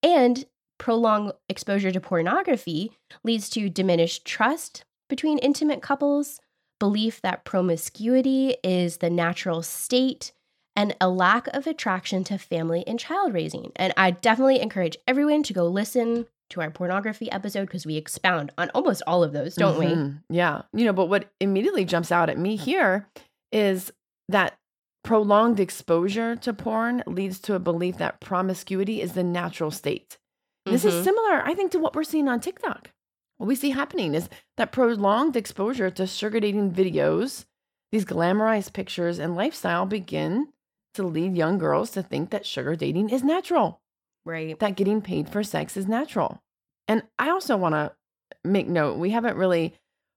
And 0.01 0.45
prolonged 0.77 1.33
exposure 1.49 1.91
to 1.91 1.99
pornography 2.01 2.91
leads 3.23 3.49
to 3.51 3.69
diminished 3.69 4.25
trust 4.25 4.83
between 5.09 5.37
intimate 5.39 5.81
couples, 5.81 6.39
belief 6.79 7.21
that 7.21 7.45
promiscuity 7.45 8.55
is 8.63 8.97
the 8.97 9.09
natural 9.09 9.61
state, 9.61 10.31
and 10.75 10.95
a 10.99 11.07
lack 11.07 11.47
of 11.47 11.67
attraction 11.67 12.23
to 12.23 12.37
family 12.37 12.83
and 12.87 12.99
child 12.99 13.33
raising. 13.33 13.71
And 13.75 13.93
I 13.95 14.11
definitely 14.11 14.59
encourage 14.59 14.97
everyone 15.07 15.43
to 15.43 15.53
go 15.53 15.67
listen 15.67 16.25
to 16.49 16.61
our 16.61 16.71
pornography 16.71 17.31
episode 17.31 17.65
because 17.65 17.85
we 17.85 17.95
expound 17.95 18.51
on 18.57 18.69
almost 18.73 19.01
all 19.07 19.23
of 19.23 19.33
those, 19.33 19.55
don't 19.55 19.79
we? 19.79 19.85
Mhm. 19.85 20.23
Yeah. 20.29 20.63
You 20.73 20.85
know, 20.85 20.93
but 20.93 21.05
what 21.07 21.29
immediately 21.39 21.85
jumps 21.85 22.11
out 22.11 22.29
at 22.29 22.37
me 22.37 22.55
here 22.55 23.07
is 23.51 23.91
that 24.29 24.57
prolonged 25.03 25.59
exposure 25.59 26.35
to 26.37 26.53
porn 26.53 27.03
leads 27.05 27.39
to 27.41 27.55
a 27.55 27.59
belief 27.59 27.97
that 27.97 28.19
promiscuity 28.19 29.01
is 29.01 29.13
the 29.13 29.23
natural 29.23 29.69
state. 29.71 30.17
This 30.65 30.85
is 30.85 30.93
Mhm. 30.93 31.03
similar, 31.03 31.41
I 31.45 31.53
think, 31.53 31.71
to 31.71 31.79
what 31.79 31.95
we're 31.95 32.03
seeing 32.03 32.27
on 32.29 32.39
TikTok. 32.39 32.91
What 33.37 33.47
we 33.47 33.55
see 33.55 33.71
happening 33.71 34.13
is 34.15 34.29
that 34.57 34.71
prolonged 34.71 35.35
exposure 35.35 35.89
to 35.91 36.07
sugar 36.07 36.39
dating 36.39 36.71
videos, 36.71 37.45
these 37.91 38.05
glamorized 38.05 38.73
pictures 38.73 39.19
and 39.19 39.35
lifestyle 39.35 39.85
begin 39.85 40.53
to 40.93 41.03
lead 41.03 41.35
young 41.35 41.57
girls 41.57 41.91
to 41.91 42.03
think 42.03 42.29
that 42.29 42.45
sugar 42.45 42.75
dating 42.75 43.09
is 43.09 43.23
natural 43.23 43.81
right. 44.25 44.57
that 44.59 44.75
getting 44.75 45.01
paid 45.01 45.27
for 45.27 45.43
sex 45.43 45.75
is 45.75 45.87
natural. 45.87 46.41
And 46.87 47.03
I 47.17 47.29
also 47.29 47.57
want 47.57 47.73
to 47.73 47.95
make 48.43 48.67
note 48.67 48.97
we 48.97 49.09
haven't 49.09 49.37
really 49.37 49.73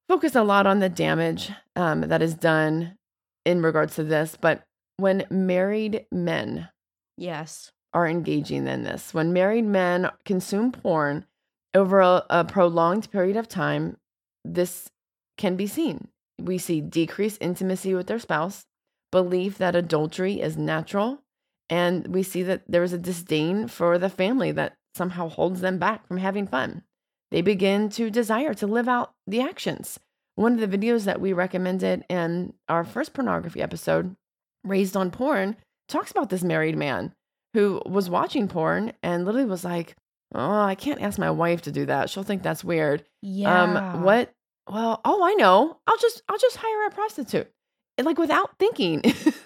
focused 0.09 0.37
a 0.37 0.43
lot 0.45 0.67
on 0.67 0.79
the 0.81 0.89
damage 0.89 1.51
um, 1.75 2.03
that 2.03 2.23
is 2.23 2.35
done 2.35 2.97
in 3.45 3.63
regards 3.63 3.95
to 3.97 4.05
this, 4.05 4.37
but 4.41 4.63
when 4.99 5.27
married 5.31 6.07
men 6.13 6.69
Yes. 7.17 7.73
Are 7.97 8.07
engaging 8.07 8.67
in 8.67 8.83
this, 8.83 9.15
when 9.15 9.33
married 9.33 9.65
men 9.65 10.11
consume 10.27 10.71
porn 10.71 11.25
over 11.73 12.01
a, 12.01 12.27
a 12.29 12.45
prolonged 12.45 13.11
period 13.11 13.39
of 13.39 13.49
time, 13.49 13.97
this 14.45 14.91
can 15.39 15.57
be 15.57 15.67
seen. 15.67 16.09
We 16.39 16.59
see 16.59 16.83
decreased 16.83 17.39
intimacy 17.41 17.95
with 17.95 18.07
their 18.07 18.19
spouse, 18.19 18.67
belief 19.11 19.57
that 19.57 19.75
adultery 19.75 20.43
is 20.43 20.59
natural, 20.59 21.23
and 21.71 22.07
we 22.09 22.23
see 22.23 22.43
that 22.43 22.65
there 22.69 22.83
is 22.83 22.93
a 22.93 22.99
disdain 22.99 23.67
for 23.67 23.97
the 23.97 24.11
family 24.11 24.53
that 24.53 24.77
somehow 24.95 25.31
holds 25.31 25.63
them 25.63 25.79
back 25.79 26.07
from 26.07 26.19
having 26.19 26.47
fun. 26.47 26.83
They 27.31 27.41
begin 27.41 27.89
to 27.91 28.11
desire 28.11 28.53
to 28.55 28.67
live 28.67 28.89
out 28.89 29.15
the 29.27 29.41
actions. 29.41 29.99
One 30.35 30.53
of 30.53 30.71
the 30.71 30.79
videos 30.79 31.05
that 31.05 31.19
we 31.19 31.33
recommended 31.33 32.05
in 32.11 32.53
our 32.69 32.85
first 32.85 33.15
pornography 33.15 33.63
episode, 33.63 34.17
Raised 34.65 34.99
on 34.99 35.11
Porn, 35.11 35.57
talks 35.89 36.11
about 36.11 36.29
this 36.29 36.45
married 36.45 36.77
man 36.77 37.15
who 37.57 37.81
was 37.87 38.11
watching 38.11 38.49
porn 38.49 38.93
and 39.03 39.25
literally 39.25 39.49
was 39.49 39.65
like, 39.65 39.97
Oh, 40.35 40.61
I 40.63 40.75
can't 40.75 41.01
ask 41.01 41.19
my 41.19 41.31
wife 41.31 41.63
to 41.63 41.73
do 41.73 41.87
that. 41.87 42.11
She'll 42.11 42.23
think 42.25 42.43
that's 42.43 42.63
weird. 42.65 43.05
Yeah. 43.23 43.63
Um, 43.63 44.03
what? 44.03 44.33
Well, 44.69 45.01
oh, 45.05 45.25
I 45.25 45.35
know. 45.35 45.79
I'll 45.87 45.97
just 45.99 46.21
I'll 46.29 46.39
just 46.39 46.57
hire 46.61 46.87
a 46.89 46.91
prostitute. 46.91 47.51
And 47.97 48.05
like 48.05 48.19
without 48.19 48.51
thinking. 48.59 49.03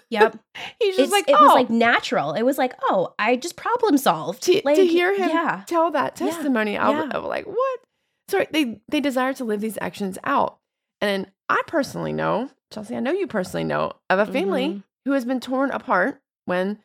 Yep. 0.09 0.37
He's 0.79 0.97
just 0.97 0.99
It's, 1.05 1.11
like, 1.11 1.29
it 1.29 1.35
oh, 1.37 1.43
was 1.43 1.53
like 1.53 1.69
natural. 1.69 2.33
It 2.33 2.41
was 2.41 2.57
like, 2.57 2.73
oh, 2.81 3.13
I 3.17 3.37
just 3.37 3.55
problem 3.55 3.97
solved. 3.97 4.43
to, 4.43 4.61
like, 4.65 4.75
to 4.75 4.85
hear 4.85 5.13
him 5.15 5.29
Yeah. 5.29 5.63
tell 5.67 5.89
that 5.91 6.19
Yeah. 6.19 6.27
testimony, 6.31 6.77
I, 6.77 6.89
was, 6.89 7.05
Yeah. 7.05 7.11
I 7.15 7.19
was 7.19 7.29
like, 7.29 7.45
what? 7.45 7.79
Sorry, 8.27 8.47
they 8.51 8.81
they 8.89 8.99
desire 8.99 9.33
to 9.33 9.45
live 9.45 9.61
these 9.61 9.77
actions 9.79 10.17
out. 10.25 10.57
And 10.99 11.31
I 11.47 11.61
personally 11.67 12.11
know, 12.11 12.49
Chelsea, 12.73 12.95
I 12.95 12.99
know 12.99 13.11
you 13.11 13.27
personally 13.27 13.63
know 13.63 13.93
of 14.09 14.19
a 14.19 14.25
family 14.25 14.67
Mhm. 14.67 14.83
who 15.05 15.11
has 15.13 15.25
been 15.25 15.39
torn 15.39 15.69
apart 15.71 16.19
when, 16.45 16.79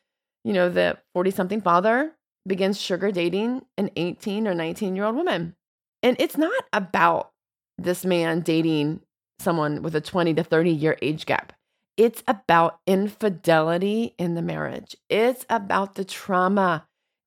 you 0.47 0.53
know, 0.53 0.69
the 0.69 0.97
40 1.13 1.33
something 1.33 1.61
father 1.61 2.13
begins 2.47 2.81
sugar 2.81 3.11
dating 3.11 3.63
an 3.77 3.91
18 3.97 4.47
or 4.47 4.55
19 4.55 4.95
year 4.95 5.05
old 5.05 5.17
woman. 5.17 5.57
And 6.05 6.17
it's 6.21 6.37
not 6.39 6.65
about 6.73 7.33
this 7.79 8.05
man 8.05 8.41
dating 8.41 9.01
someone 9.41 9.83
with 9.83 9.97
a 9.97 10.01
20 10.01 10.35
to 10.35 10.45
30 10.45 10.71
year 10.71 10.97
age 11.03 11.27
gap. 11.27 11.53
It's 11.97 12.23
about 12.29 12.79
infidelity 12.87 14.15
in 14.19 14.37
the 14.37 14.43
marriage. 14.43 14.97
It's 15.11 15.45
about 15.51 15.97
the 15.97 16.05
trauma 16.05 16.87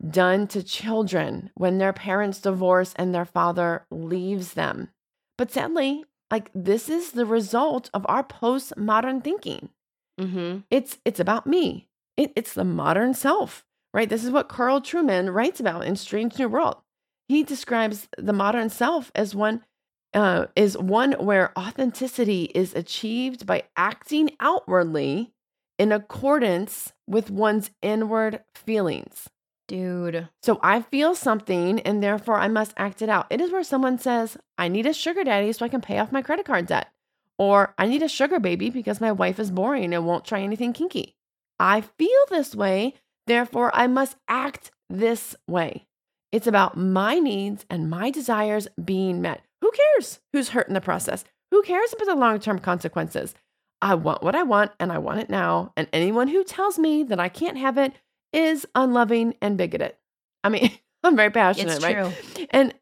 done 0.09 0.47
to 0.47 0.63
children 0.63 1.49
when 1.55 1.77
their 1.77 1.91
parents 1.91 2.39
divorce 2.39 2.93
and 2.95 3.13
their 3.13 3.25
father 3.25 3.85
leaves 3.91 4.53
them. 4.53 4.89
But 5.37 5.51
sadly, 5.51 6.05
like 6.31 6.51
this 6.55 6.87
is 6.87 7.11
the 7.11 7.25
result 7.25 7.89
of 7.93 8.05
our 8.07 8.23
postmodern 8.23 9.21
thinking. 9.23 9.69
Mhm. 10.17 10.63
It's 10.69 10.99
it's 11.03 11.19
about 11.19 11.45
me. 11.45 11.88
It, 12.19 12.33
it's 12.35 12.53
the 12.53 12.65
modern 12.65 13.13
self, 13.13 13.65
right? 13.93 14.09
This 14.09 14.25
is 14.25 14.29
what 14.29 14.49
Carl 14.49 14.81
Trueman 14.81 15.33
writes 15.33 15.61
about 15.61 15.85
in 15.85 15.95
Strange 15.95 16.37
New 16.37 16.49
World. 16.49 16.75
He 17.29 17.43
describes 17.43 18.09
the 18.17 18.33
modern 18.33 18.69
self 18.69 19.09
as 19.15 19.33
one 19.33 19.63
uh, 20.13 20.47
is 20.53 20.77
one 20.77 21.13
where 21.13 21.57
authenticity 21.57 22.51
is 22.53 22.75
achieved 22.75 23.45
by 23.45 23.63
acting 23.77 24.31
outwardly 24.41 25.31
in 25.77 25.93
accordance 25.93 26.91
with 27.07 27.31
one's 27.31 27.71
inward 27.81 28.43
feelings. 28.53 29.29
Dude. 29.69 30.27
So 30.41 30.59
I 30.61 30.81
feel 30.81 31.15
something 31.15 31.79
and 31.81 32.03
therefore 32.03 32.35
I 32.35 32.49
must 32.49 32.73
act 32.75 33.01
it 33.01 33.07
out. 33.07 33.27
It 33.29 33.39
is 33.39 33.49
where 33.49 33.63
someone 33.63 33.97
says, 33.97 34.35
I 34.57 34.67
need 34.67 34.87
a 34.87 34.93
sugar 34.93 35.23
daddy 35.23 35.53
so 35.53 35.63
I 35.63 35.69
can 35.69 35.79
pay 35.79 35.99
off 35.99 36.11
my 36.11 36.21
credit 36.21 36.45
card 36.45 36.65
debt. 36.65 36.89
Or 37.37 37.73
I 37.77 37.87
need 37.87 38.03
a 38.03 38.09
sugar 38.09 38.41
baby 38.41 38.69
because 38.69 38.99
my 38.99 39.13
wife 39.13 39.39
is 39.39 39.51
boring 39.51 39.93
and 39.93 40.05
won't 40.05 40.25
try 40.25 40.41
anything 40.41 40.73
kinky. 40.73 41.15
I 41.59 41.81
feel 41.81 42.09
this 42.29 42.55
way, 42.55 42.95
therefore 43.27 43.71
I 43.73 43.87
must 43.87 44.15
act 44.27 44.71
this 44.89 45.35
way. 45.47 45.87
It's 46.31 46.47
about 46.47 46.77
my 46.77 47.19
needs 47.19 47.65
and 47.69 47.89
my 47.89 48.11
desires 48.11 48.67
being 48.83 49.21
met. 49.21 49.41
Who 49.61 49.71
cares 49.71 50.19
who's 50.31 50.49
hurt 50.49 50.67
in 50.67 50.73
the 50.73 50.81
process? 50.81 51.23
Who 51.51 51.61
cares 51.63 51.91
about 51.93 52.05
the 52.05 52.15
long 52.15 52.39
term 52.39 52.59
consequences? 52.59 53.33
I 53.81 53.95
want 53.95 54.21
what 54.23 54.35
I 54.35 54.43
want 54.43 54.71
and 54.79 54.91
I 54.91 54.97
want 54.99 55.19
it 55.21 55.29
now. 55.29 55.73
And 55.75 55.87
anyone 55.93 56.27
who 56.27 56.43
tells 56.43 56.77
me 56.77 57.03
that 57.03 57.19
I 57.19 57.29
can't 57.29 57.57
have 57.57 57.77
it 57.77 57.93
is 58.33 58.67
unloving 58.75 59.35
and 59.41 59.57
bigoted. 59.57 59.95
I 60.43 60.49
mean, 60.49 60.71
I'm 61.03 61.15
very 61.15 61.31
passionate, 61.31 61.75
It's 61.75 61.83
right? 61.83 61.95
true. 62.35 62.45
And 62.51 62.73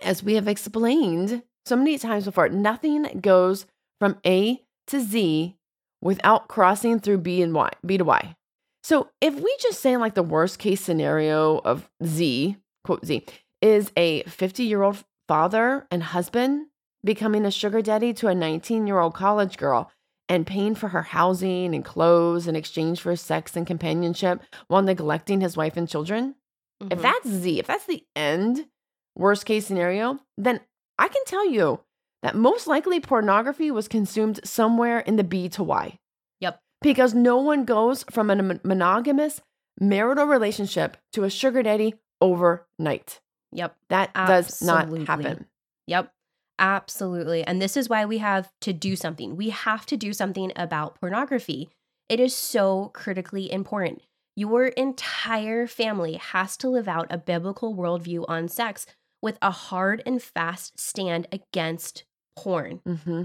as 0.00 0.22
we 0.22 0.34
have 0.34 0.48
explained 0.48 1.42
so 1.66 1.76
many 1.76 1.98
times 1.98 2.26
before, 2.26 2.48
nothing 2.48 3.20
goes 3.20 3.66
from 4.00 4.18
A 4.26 4.62
to 4.88 5.00
Z 5.00 5.56
without 6.04 6.46
crossing 6.46 7.00
through 7.00 7.18
B 7.18 7.42
and 7.42 7.52
Y, 7.52 7.70
B 7.84 7.98
to 7.98 8.04
Y. 8.04 8.36
So 8.84 9.08
if 9.20 9.34
we 9.34 9.56
just 9.60 9.80
say 9.80 9.96
like 9.96 10.14
the 10.14 10.22
worst 10.22 10.58
case 10.60 10.80
scenario 10.80 11.58
of 11.58 11.90
Z, 12.04 12.56
quote 12.84 13.04
Z, 13.04 13.24
is 13.60 13.90
a 13.96 14.22
50 14.24 14.62
year 14.62 14.82
old 14.82 15.02
father 15.26 15.86
and 15.90 16.02
husband 16.02 16.66
becoming 17.02 17.44
a 17.46 17.50
sugar 17.50 17.80
daddy 17.82 18.12
to 18.14 18.28
a 18.28 18.34
19 18.34 18.86
year 18.86 18.98
old 19.00 19.14
college 19.14 19.56
girl 19.56 19.90
and 20.28 20.46
paying 20.46 20.74
for 20.74 20.88
her 20.88 21.02
housing 21.02 21.74
and 21.74 21.84
clothes 21.84 22.46
in 22.46 22.56
exchange 22.56 23.00
for 23.00 23.16
sex 23.16 23.56
and 23.56 23.66
companionship 23.66 24.42
while 24.68 24.82
neglecting 24.82 25.40
his 25.40 25.56
wife 25.56 25.76
and 25.76 25.88
children, 25.88 26.34
if 26.80 26.98
Mhm. 26.98 27.02
that's 27.02 27.28
Z, 27.28 27.58
if 27.58 27.66
that's 27.66 27.86
the 27.86 28.06
end 28.14 28.68
worst 29.16 29.46
case 29.46 29.66
scenario, 29.66 30.18
then 30.36 30.60
I 30.98 31.08
can 31.08 31.24
tell 31.26 31.48
you 31.48 31.80
that 32.24 32.34
most 32.34 32.66
likely 32.66 33.00
pornography 33.00 33.70
was 33.70 33.86
consumed 33.86 34.40
somewhere 34.44 35.00
in 35.00 35.16
the 35.16 35.22
B 35.22 35.46
to 35.50 35.62
Y. 35.62 35.98
Yep. 36.40 36.58
Because 36.80 37.12
no 37.12 37.36
one 37.36 37.66
goes 37.66 38.02
from 38.10 38.30
a 38.30 38.58
monogamous 38.64 39.42
marital 39.78 40.24
relationship 40.24 40.96
to 41.12 41.24
a 41.24 41.30
sugar 41.30 41.62
daddy 41.62 41.96
overnight. 42.22 43.20
Yep. 43.52 43.76
That 43.90 44.14
does 44.14 44.62
not 44.62 44.88
happen. 45.06 45.44
Yep. 45.86 46.10
Absolutely. 46.58 47.44
And 47.44 47.60
this 47.60 47.76
is 47.76 47.90
why 47.90 48.06
we 48.06 48.18
have 48.18 48.50
to 48.62 48.72
do 48.72 48.96
something. 48.96 49.36
We 49.36 49.50
have 49.50 49.84
to 49.86 49.96
do 49.98 50.14
something 50.14 50.50
about 50.56 50.98
pornography. 50.98 51.68
It 52.08 52.20
is 52.20 52.34
so 52.34 52.90
critically 52.94 53.52
important. 53.52 54.00
Your 54.34 54.68
entire 54.68 55.66
family 55.66 56.14
has 56.14 56.56
to 56.58 56.70
live 56.70 56.88
out 56.88 57.06
a 57.10 57.18
biblical 57.18 57.74
worldview 57.76 58.24
on 58.28 58.48
sex 58.48 58.86
with 59.20 59.36
a 59.42 59.50
hard 59.50 60.02
and 60.06 60.22
fast 60.22 60.80
stand 60.80 61.28
against 61.30 62.04
porn. 62.36 62.80
hmm 62.86 63.22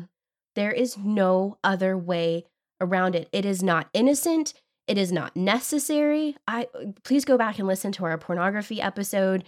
There 0.55 0.72
is 0.72 0.97
no 0.97 1.57
other 1.64 1.97
way 1.97 2.45
around 2.82 3.16
it. 3.16 3.28
It 3.32 3.45
is 3.45 3.62
not 3.64 3.88
innocent. 3.93 4.53
It 4.88 4.97
is 4.97 5.12
not 5.12 5.36
necessary. 5.36 6.36
I 6.47 6.68
please 7.03 7.26
go 7.26 7.38
back 7.38 7.60
and 7.60 7.68
listen 7.68 7.91
to 7.93 8.05
our 8.05 8.18
pornography 8.18 8.82
episode 8.82 9.43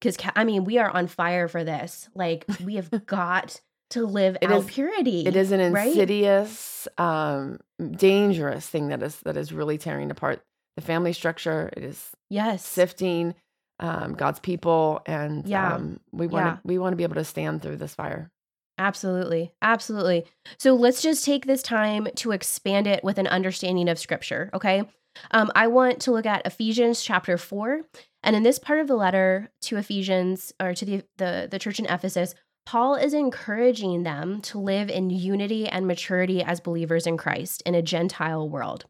because 0.00 0.16
I 0.34 0.44
mean 0.44 0.64
we 0.64 0.78
are 0.78 0.90
on 0.90 1.06
fire 1.06 1.48
for 1.48 1.64
this. 1.64 2.08
Like 2.14 2.44
we 2.64 2.76
have 2.76 3.06
got 3.06 3.60
to 3.90 4.04
live 4.06 4.36
It 4.40 4.50
out 4.50 4.60
is- 4.60 4.64
purity. 4.66 5.26
It 5.26 5.36
is 5.36 5.52
an 5.52 5.72
right? 5.72 5.88
insidious, 5.88 6.88
um, 6.98 7.60
dangerous 7.92 8.66
thing 8.68 8.88
that 8.88 9.02
is 9.02 9.20
that 9.20 9.36
is 9.36 9.52
really 9.52 9.78
tearing 9.78 10.10
apart 10.10 10.42
the 10.76 10.82
family 10.82 11.12
structure. 11.12 11.70
It 11.76 11.82
is 11.84 12.10
yes. 12.30 12.64
sifting 12.66 13.34
um, 13.78 14.14
God's 14.14 14.40
people, 14.40 15.02
and 15.04 15.46
Yeah. 15.46 15.74
um, 15.74 16.00
we 16.10 16.26
want 16.26 16.44
to 16.46 16.50
Yeah. 16.52 16.58
we 16.64 16.78
want 16.78 16.92
to 16.92 16.96
be 16.96 17.02
able 17.02 17.14
to 17.16 17.24
stand 17.24 17.60
through 17.62 17.76
this 17.76 17.94
fire. 17.94 18.30
Absolutely. 18.78 19.52
Absolutely. 19.62 20.26
So 20.58 20.74
let's 20.74 21.02
just 21.02 21.24
take 21.24 21.46
this 21.46 21.62
time 21.62 22.08
to 22.16 22.32
expand 22.32 22.86
it 22.86 23.02
with 23.02 23.18
an 23.18 23.26
understanding 23.26 23.88
of 23.88 23.98
scripture, 23.98 24.50
okay? 24.52 24.84
Um, 25.30 25.50
I 25.54 25.68
want 25.68 26.00
to 26.02 26.12
look 26.12 26.26
at 26.26 26.46
Ephesians 26.46 27.02
chapter 27.02 27.38
4. 27.38 27.82
And 28.22 28.36
in 28.36 28.42
this 28.42 28.58
part 28.58 28.80
of 28.80 28.88
the 28.88 28.96
letter 28.96 29.50
to 29.62 29.76
Ephesians 29.76 30.52
or 30.60 30.74
to 30.74 30.84
the, 30.84 31.02
the, 31.16 31.48
the 31.50 31.58
church 31.58 31.78
in 31.78 31.86
Ephesus, 31.86 32.34
Paul 32.66 32.96
is 32.96 33.14
encouraging 33.14 34.02
them 34.02 34.40
to 34.42 34.58
live 34.58 34.90
in 34.90 35.08
unity 35.08 35.68
and 35.68 35.86
maturity 35.86 36.42
as 36.42 36.60
believers 36.60 37.06
in 37.06 37.16
Christ 37.16 37.62
in 37.64 37.76
a 37.76 37.82
Gentile 37.82 38.48
world. 38.48 38.84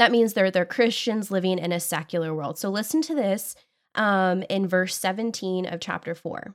That 0.00 0.10
means 0.10 0.32
they're, 0.32 0.50
they're 0.50 0.64
Christians 0.64 1.30
living 1.30 1.58
in 1.58 1.72
a 1.72 1.78
secular 1.78 2.34
world. 2.34 2.58
So 2.58 2.70
listen 2.70 3.00
to 3.02 3.14
this 3.14 3.54
um, 3.94 4.42
in 4.50 4.66
verse 4.66 4.96
17 4.96 5.66
of 5.66 5.78
chapter 5.78 6.14
4. 6.14 6.54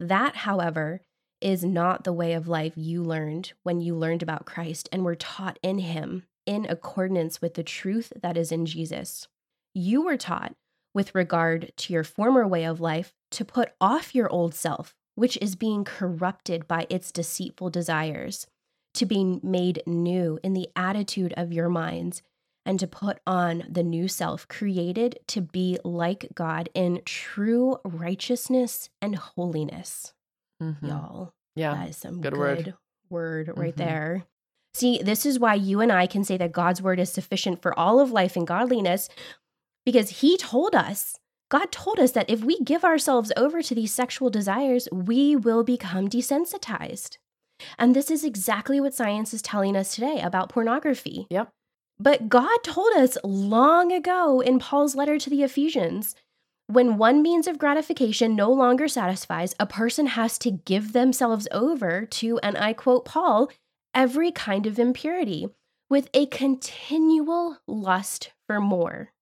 That, 0.00 0.36
however, 0.36 1.02
is 1.40 1.64
not 1.64 2.04
the 2.04 2.12
way 2.12 2.32
of 2.32 2.48
life 2.48 2.72
you 2.76 3.02
learned 3.02 3.52
when 3.62 3.80
you 3.80 3.94
learned 3.94 4.22
about 4.22 4.46
Christ 4.46 4.88
and 4.92 5.04
were 5.04 5.14
taught 5.14 5.58
in 5.62 5.78
Him 5.78 6.24
in 6.46 6.66
accordance 6.68 7.40
with 7.40 7.54
the 7.54 7.62
truth 7.62 8.12
that 8.20 8.36
is 8.36 8.50
in 8.50 8.66
Jesus. 8.66 9.28
You 9.74 10.02
were 10.02 10.16
taught, 10.16 10.54
with 10.94 11.14
regard 11.14 11.72
to 11.76 11.92
your 11.92 12.04
former 12.04 12.46
way 12.46 12.64
of 12.64 12.80
life, 12.80 13.14
to 13.32 13.44
put 13.44 13.72
off 13.80 14.14
your 14.14 14.30
old 14.30 14.54
self, 14.54 14.94
which 15.14 15.36
is 15.42 15.56
being 15.56 15.84
corrupted 15.84 16.66
by 16.66 16.86
its 16.88 17.12
deceitful 17.12 17.70
desires, 17.70 18.46
to 18.94 19.04
be 19.04 19.38
made 19.42 19.82
new 19.86 20.38
in 20.42 20.54
the 20.54 20.68
attitude 20.74 21.34
of 21.36 21.52
your 21.52 21.68
minds, 21.68 22.22
and 22.68 22.78
to 22.78 22.86
put 22.86 23.18
on 23.26 23.64
the 23.66 23.82
new 23.82 24.06
self, 24.06 24.46
created 24.46 25.18
to 25.28 25.40
be 25.40 25.78
like 25.84 26.28
God 26.34 26.68
in 26.74 27.00
true 27.06 27.78
righteousness 27.82 28.90
and 29.00 29.16
holiness. 29.16 30.12
Mm-hmm. 30.62 30.86
Y'all. 30.86 31.32
Yeah. 31.56 31.74
That 31.74 31.88
is 31.88 31.96
some 31.96 32.20
good, 32.20 32.34
good 32.34 32.38
word. 32.38 32.74
word 33.08 33.52
right 33.56 33.74
mm-hmm. 33.74 33.88
there. 33.88 34.26
See, 34.74 35.02
this 35.02 35.24
is 35.24 35.38
why 35.38 35.54
you 35.54 35.80
and 35.80 35.90
I 35.90 36.06
can 36.06 36.24
say 36.24 36.36
that 36.36 36.52
God's 36.52 36.82
word 36.82 37.00
is 37.00 37.10
sufficient 37.10 37.62
for 37.62 37.76
all 37.76 38.00
of 38.00 38.12
life 38.12 38.36
and 38.36 38.46
godliness 38.46 39.08
because 39.86 40.20
he 40.20 40.36
told 40.36 40.74
us, 40.74 41.16
God 41.50 41.72
told 41.72 41.98
us 41.98 42.12
that 42.12 42.28
if 42.28 42.44
we 42.44 42.60
give 42.60 42.84
ourselves 42.84 43.32
over 43.34 43.62
to 43.62 43.74
these 43.74 43.94
sexual 43.94 44.28
desires, 44.28 44.88
we 44.92 45.34
will 45.34 45.64
become 45.64 46.06
desensitized. 46.06 47.16
And 47.78 47.96
this 47.96 48.10
is 48.10 48.24
exactly 48.24 48.78
what 48.78 48.92
science 48.92 49.32
is 49.32 49.40
telling 49.40 49.74
us 49.74 49.94
today 49.94 50.20
about 50.20 50.50
pornography. 50.50 51.26
Yep. 51.30 51.50
But 52.00 52.28
God 52.28 52.58
told 52.62 52.92
us 52.96 53.18
long 53.24 53.92
ago 53.92 54.40
in 54.40 54.58
Paul's 54.58 54.94
letter 54.94 55.18
to 55.18 55.30
the 55.30 55.42
Ephesians 55.42 56.14
when 56.68 56.98
one 56.98 57.22
means 57.22 57.46
of 57.46 57.58
gratification 57.58 58.36
no 58.36 58.52
longer 58.52 58.88
satisfies, 58.88 59.54
a 59.58 59.66
person 59.66 60.06
has 60.06 60.38
to 60.40 60.50
give 60.50 60.92
themselves 60.92 61.48
over 61.50 62.04
to, 62.04 62.38
and 62.40 62.58
I 62.58 62.74
quote 62.74 63.06
Paul, 63.06 63.50
every 63.94 64.30
kind 64.30 64.66
of 64.66 64.78
impurity 64.78 65.48
with 65.88 66.10
a 66.12 66.26
continual 66.26 67.56
lust 67.66 68.32
for 68.46 68.60
more. 68.60 69.12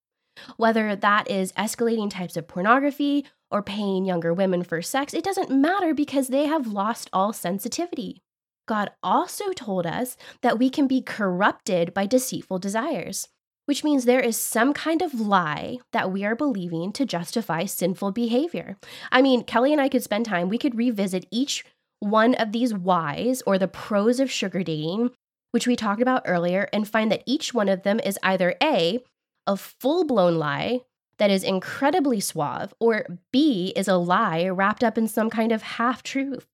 Whether 0.57 0.97
that 0.97 1.31
is 1.31 1.53
escalating 1.53 2.11
types 2.11 2.37
of 2.37 2.49
pornography 2.49 3.25
or 3.49 3.63
paying 3.63 4.05
younger 4.05 4.35
women 4.35 4.65
for 4.65 4.83
sex, 4.83 5.15
it 5.15 5.23
doesn't 5.23 5.49
matter 5.49 5.95
because 5.95 6.29
they 6.29 6.47
have 6.47 6.67
lost 6.67 7.09
all 7.13 7.33
sensitivity. 7.33 8.23
God 8.67 8.91
also 9.03 9.53
told 9.53 9.87
us 9.87 10.17
that 10.43 10.59
we 10.59 10.69
can 10.69 10.87
be 10.87 11.01
corrupted 11.01 11.95
by 11.95 12.07
deceitful 12.07 12.59
desires, 12.59 13.29
which 13.67 13.85
means 13.85 14.05
there 14.05 14.21
is 14.21 14.37
some 14.37 14.73
kind 14.73 15.03
of 15.03 15.21
lie 15.21 15.79
that 15.93 16.11
we 16.11 16.25
are 16.25 16.37
believing 16.37 16.93
to 16.93 17.07
justify 17.07 17.65
sinful 17.65 18.13
behavior. 18.13 18.77
I 19.11 19.23
mean, 19.23 19.45
Kelly 19.45 19.73
and 19.73 19.81
I 19.81 19.89
could 19.89 20.03
spend 20.03 20.27
time, 20.27 20.49
we 20.49 20.59
could 20.59 20.77
revisit 20.77 21.27
each 21.31 21.65
one 22.01 22.35
of 22.35 22.53
these 22.53 22.75
whys 22.75 23.43
or 23.47 23.59
the 23.59 23.69
pros 23.69 24.21
of 24.21 24.31
sugar 24.31 24.63
dating, 24.63 25.11
which 25.53 25.67
we 25.67 25.77
talked 25.77 26.03
about 26.03 26.23
earlier, 26.27 26.69
and 26.73 26.89
find 26.89 27.11
that 27.11 27.23
each 27.27 27.55
one 27.55 27.69
of 27.69 27.83
them 27.83 28.01
is 28.01 28.19
either 28.23 28.55
A, 28.63 29.03
a 29.47 29.57
full 29.57 30.05
blown 30.05 30.39
lie 30.39 30.81
that 31.19 31.31
is 31.31 31.43
incredibly 31.43 32.21
suave, 32.21 32.75
or 32.79 33.07
B, 33.33 33.73
is 33.75 33.89
a 33.89 33.97
lie 33.97 34.47
wrapped 34.49 34.85
up 34.85 34.99
in 34.99 35.09
some 35.09 35.31
kind 35.31 35.51
of 35.51 35.63
half 35.63 36.03
truth. 36.03 36.47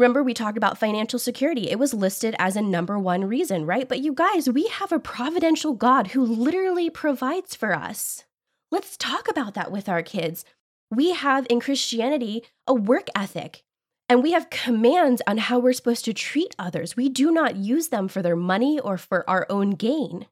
Remember, 0.00 0.22
we 0.22 0.32
talked 0.32 0.56
about 0.56 0.78
financial 0.78 1.18
security. 1.18 1.68
It 1.68 1.78
was 1.78 1.92
listed 1.92 2.34
as 2.38 2.56
a 2.56 2.62
number 2.62 2.98
one 2.98 3.22
reason, 3.24 3.66
right? 3.66 3.86
But 3.86 3.98
you 3.98 4.14
guys, 4.14 4.48
we 4.48 4.66
have 4.68 4.92
a 4.92 4.98
providential 4.98 5.74
God 5.74 6.08
who 6.08 6.24
literally 6.24 6.88
provides 6.88 7.54
for 7.54 7.74
us. 7.74 8.24
Let's 8.70 8.96
talk 8.96 9.28
about 9.28 9.52
that 9.52 9.70
with 9.70 9.90
our 9.90 10.02
kids. 10.02 10.46
We 10.90 11.12
have 11.12 11.46
in 11.50 11.60
Christianity 11.60 12.44
a 12.66 12.72
work 12.72 13.08
ethic. 13.14 13.62
And 14.08 14.22
we 14.22 14.32
have 14.32 14.48
commands 14.48 15.20
on 15.26 15.36
how 15.36 15.58
we're 15.58 15.74
supposed 15.74 16.06
to 16.06 16.14
treat 16.14 16.56
others. 16.58 16.96
We 16.96 17.10
do 17.10 17.30
not 17.30 17.56
use 17.56 17.88
them 17.88 18.08
for 18.08 18.22
their 18.22 18.36
money 18.36 18.80
or 18.80 18.96
for 18.96 19.28
our 19.28 19.46
own 19.50 19.72
gain. 19.72 20.26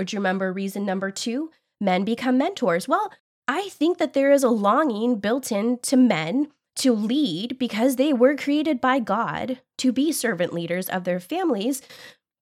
Or 0.00 0.04
do 0.04 0.16
you 0.16 0.18
remember 0.18 0.52
reason 0.52 0.84
number 0.84 1.12
two? 1.12 1.52
Men 1.80 2.04
become 2.04 2.38
mentors. 2.38 2.88
Well, 2.88 3.12
I 3.46 3.68
think 3.68 3.98
that 3.98 4.14
there 4.14 4.32
is 4.32 4.42
a 4.42 4.48
longing 4.48 5.20
built 5.20 5.52
in 5.52 5.78
to 5.84 5.96
men 5.96 6.48
to 6.76 6.92
lead 6.92 7.58
because 7.58 7.96
they 7.96 8.12
were 8.12 8.36
created 8.36 8.80
by 8.80 8.98
God 8.98 9.60
to 9.78 9.92
be 9.92 10.12
servant 10.12 10.52
leaders 10.52 10.88
of 10.88 11.04
their 11.04 11.20
families, 11.20 11.82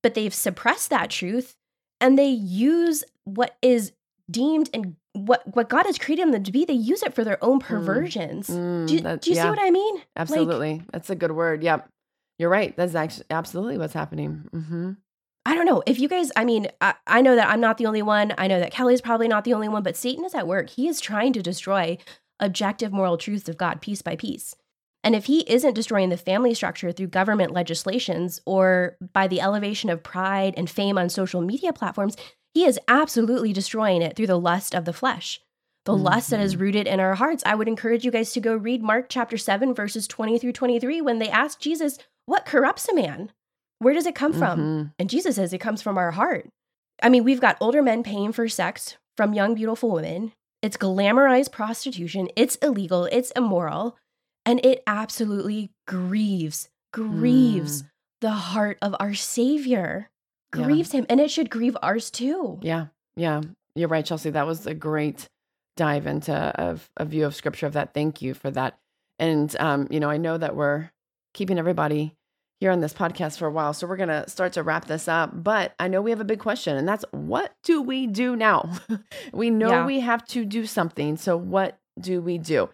but 0.02 0.14
they've 0.14 0.34
suppressed 0.34 0.90
that 0.90 1.10
truth 1.10 1.56
and 2.00 2.18
they 2.18 2.28
use 2.28 3.04
what 3.24 3.56
is 3.60 3.92
deemed 4.30 4.70
and 4.72 4.96
what 5.12 5.42
what 5.54 5.68
God 5.68 5.86
has 5.86 5.98
created 5.98 6.32
them 6.32 6.44
to 6.44 6.52
be, 6.52 6.64
they 6.64 6.72
use 6.72 7.02
it 7.02 7.14
for 7.14 7.24
their 7.24 7.42
own 7.42 7.60
mm. 7.60 7.64
perversions. 7.64 8.48
Mm, 8.48 8.86
do, 8.86 9.00
that, 9.00 9.22
do, 9.22 9.30
you 9.30 9.36
yeah. 9.36 9.44
see 9.44 9.50
what 9.50 9.58
I 9.60 9.70
mean? 9.70 10.02
Absolutely, 10.16 10.74
like, 10.74 10.92
that's 10.92 11.10
a 11.10 11.16
good 11.16 11.32
word. 11.32 11.62
Yep, 11.62 11.88
you're 12.38 12.50
right. 12.50 12.76
That's 12.76 12.94
actually 12.94 13.26
absolutely 13.30 13.78
what's 13.78 13.94
happening. 13.94 14.48
Mm-hmm. 14.54 14.92
I 15.46 15.54
don't 15.54 15.66
know 15.66 15.82
if 15.86 15.98
you 15.98 16.08
guys. 16.08 16.30
I 16.36 16.44
mean, 16.44 16.68
I, 16.80 16.94
I 17.06 17.22
know 17.22 17.34
that 17.34 17.48
I'm 17.48 17.60
not 17.60 17.78
the 17.78 17.86
only 17.86 18.02
one. 18.02 18.34
I 18.38 18.46
know 18.46 18.60
that 18.60 18.72
Kelly's 18.72 19.00
probably 19.00 19.26
not 19.26 19.44
the 19.44 19.54
only 19.54 19.68
one. 19.68 19.82
But 19.82 19.96
Satan 19.96 20.24
is 20.24 20.34
at 20.34 20.46
work. 20.46 20.70
He 20.70 20.86
is 20.86 21.00
trying 21.00 21.32
to 21.32 21.42
destroy 21.42 21.98
objective 22.40 22.92
moral 22.92 23.16
truths 23.16 23.48
of 23.48 23.56
God 23.56 23.80
piece 23.80 24.02
by 24.02 24.16
piece. 24.16 24.54
And 25.02 25.14
if 25.14 25.26
he 25.26 25.40
isn't 25.50 25.74
destroying 25.74 26.10
the 26.10 26.16
family 26.16 26.52
structure 26.54 26.92
through 26.92 27.06
government 27.08 27.52
legislations 27.52 28.40
or 28.44 28.96
by 29.12 29.28
the 29.28 29.40
elevation 29.40 29.88
of 29.88 30.02
pride 30.02 30.54
and 30.56 30.68
fame 30.68 30.98
on 30.98 31.08
social 31.08 31.40
media 31.40 31.72
platforms, 31.72 32.16
he 32.52 32.64
is 32.64 32.78
absolutely 32.88 33.52
destroying 33.52 34.02
it 34.02 34.16
through 34.16 34.26
the 34.26 34.38
lust 34.38 34.74
of 34.74 34.84
the 34.84 34.92
flesh. 34.92 35.40
The 35.86 35.92
mm-hmm. 35.92 36.02
lust 36.02 36.30
that 36.30 36.40
is 36.40 36.54
mm-hmm. 36.54 36.62
rooted 36.62 36.86
in 36.86 37.00
our 37.00 37.14
hearts. 37.14 37.42
I 37.46 37.54
would 37.54 37.68
encourage 37.68 38.04
you 38.04 38.10
guys 38.10 38.32
to 38.32 38.40
go 38.40 38.54
read 38.54 38.82
Mark 38.82 39.06
chapter 39.08 39.38
7, 39.38 39.72
verses 39.74 40.06
20 40.06 40.38
through 40.38 40.52
23, 40.52 41.00
when 41.00 41.18
they 41.18 41.30
ask 41.30 41.58
Jesus, 41.58 41.98
What 42.26 42.44
corrupts 42.44 42.88
a 42.88 42.94
man? 42.94 43.32
Where 43.78 43.94
does 43.94 44.06
it 44.06 44.14
come 44.14 44.34
from? 44.34 44.60
Mm-hmm. 44.60 44.88
And 44.98 45.08
Jesus 45.08 45.36
says 45.36 45.54
it 45.54 45.58
comes 45.58 45.80
from 45.80 45.96
our 45.96 46.10
heart. 46.10 46.50
I 47.02 47.08
mean, 47.08 47.24
we've 47.24 47.40
got 47.40 47.56
older 47.60 47.82
men 47.82 48.02
paying 48.02 48.32
for 48.32 48.46
sex 48.46 48.98
from 49.16 49.32
young, 49.32 49.54
beautiful 49.54 49.90
women. 49.90 50.32
It's 50.62 50.76
glamorized 50.76 51.52
prostitution. 51.52 52.28
It's 52.36 52.56
illegal. 52.56 53.06
It's 53.10 53.30
immoral. 53.32 53.96
And 54.44 54.64
it 54.64 54.82
absolutely 54.86 55.70
grieves, 55.86 56.68
grieves 56.92 57.82
mm. 57.82 57.90
the 58.20 58.30
heart 58.30 58.78
of 58.82 58.94
our 58.98 59.14
Savior 59.14 60.10
grieves 60.52 60.92
yeah. 60.92 61.00
him 61.00 61.06
and 61.08 61.20
it 61.20 61.30
should 61.30 61.50
grieve 61.50 61.76
ours 61.82 62.10
too. 62.10 62.58
Yeah. 62.62 62.86
Yeah. 63.16 63.42
You're 63.74 63.88
right, 63.88 64.04
Chelsea. 64.04 64.30
That 64.30 64.46
was 64.46 64.66
a 64.66 64.74
great 64.74 65.28
dive 65.76 66.06
into 66.06 66.32
a, 66.32 66.78
a 66.96 67.04
view 67.04 67.24
of 67.24 67.34
scripture 67.34 67.66
of 67.66 67.74
that. 67.74 67.94
Thank 67.94 68.20
you 68.20 68.34
for 68.34 68.50
that. 68.50 68.78
And 69.18 69.54
um, 69.60 69.86
you 69.90 70.00
know, 70.00 70.10
I 70.10 70.16
know 70.16 70.36
that 70.38 70.56
we're 70.56 70.90
keeping 71.32 71.58
everybody 71.58 72.16
here 72.60 72.70
on 72.70 72.80
this 72.80 72.92
podcast 72.92 73.38
for 73.38 73.46
a 73.46 73.50
while. 73.50 73.72
So 73.72 73.86
we're 73.86 73.96
going 73.96 74.10
to 74.10 74.28
start 74.28 74.52
to 74.52 74.62
wrap 74.62 74.86
this 74.86 75.08
up. 75.08 75.30
But 75.42 75.74
I 75.80 75.88
know 75.88 76.02
we 76.02 76.10
have 76.10 76.20
a 76.20 76.24
big 76.24 76.40
question, 76.40 76.76
and 76.76 76.86
that's 76.86 77.04
what 77.10 77.54
do 77.62 77.82
we 77.82 78.06
do 78.06 78.36
now? 78.36 78.70
we 79.32 79.50
know 79.50 79.70
yeah. 79.70 79.86
we 79.86 80.00
have 80.00 80.26
to 80.28 80.44
do 80.44 80.66
something. 80.66 81.16
So 81.16 81.36
what 81.36 81.78
do 81.98 82.20
we 82.20 82.38
do? 82.38 82.68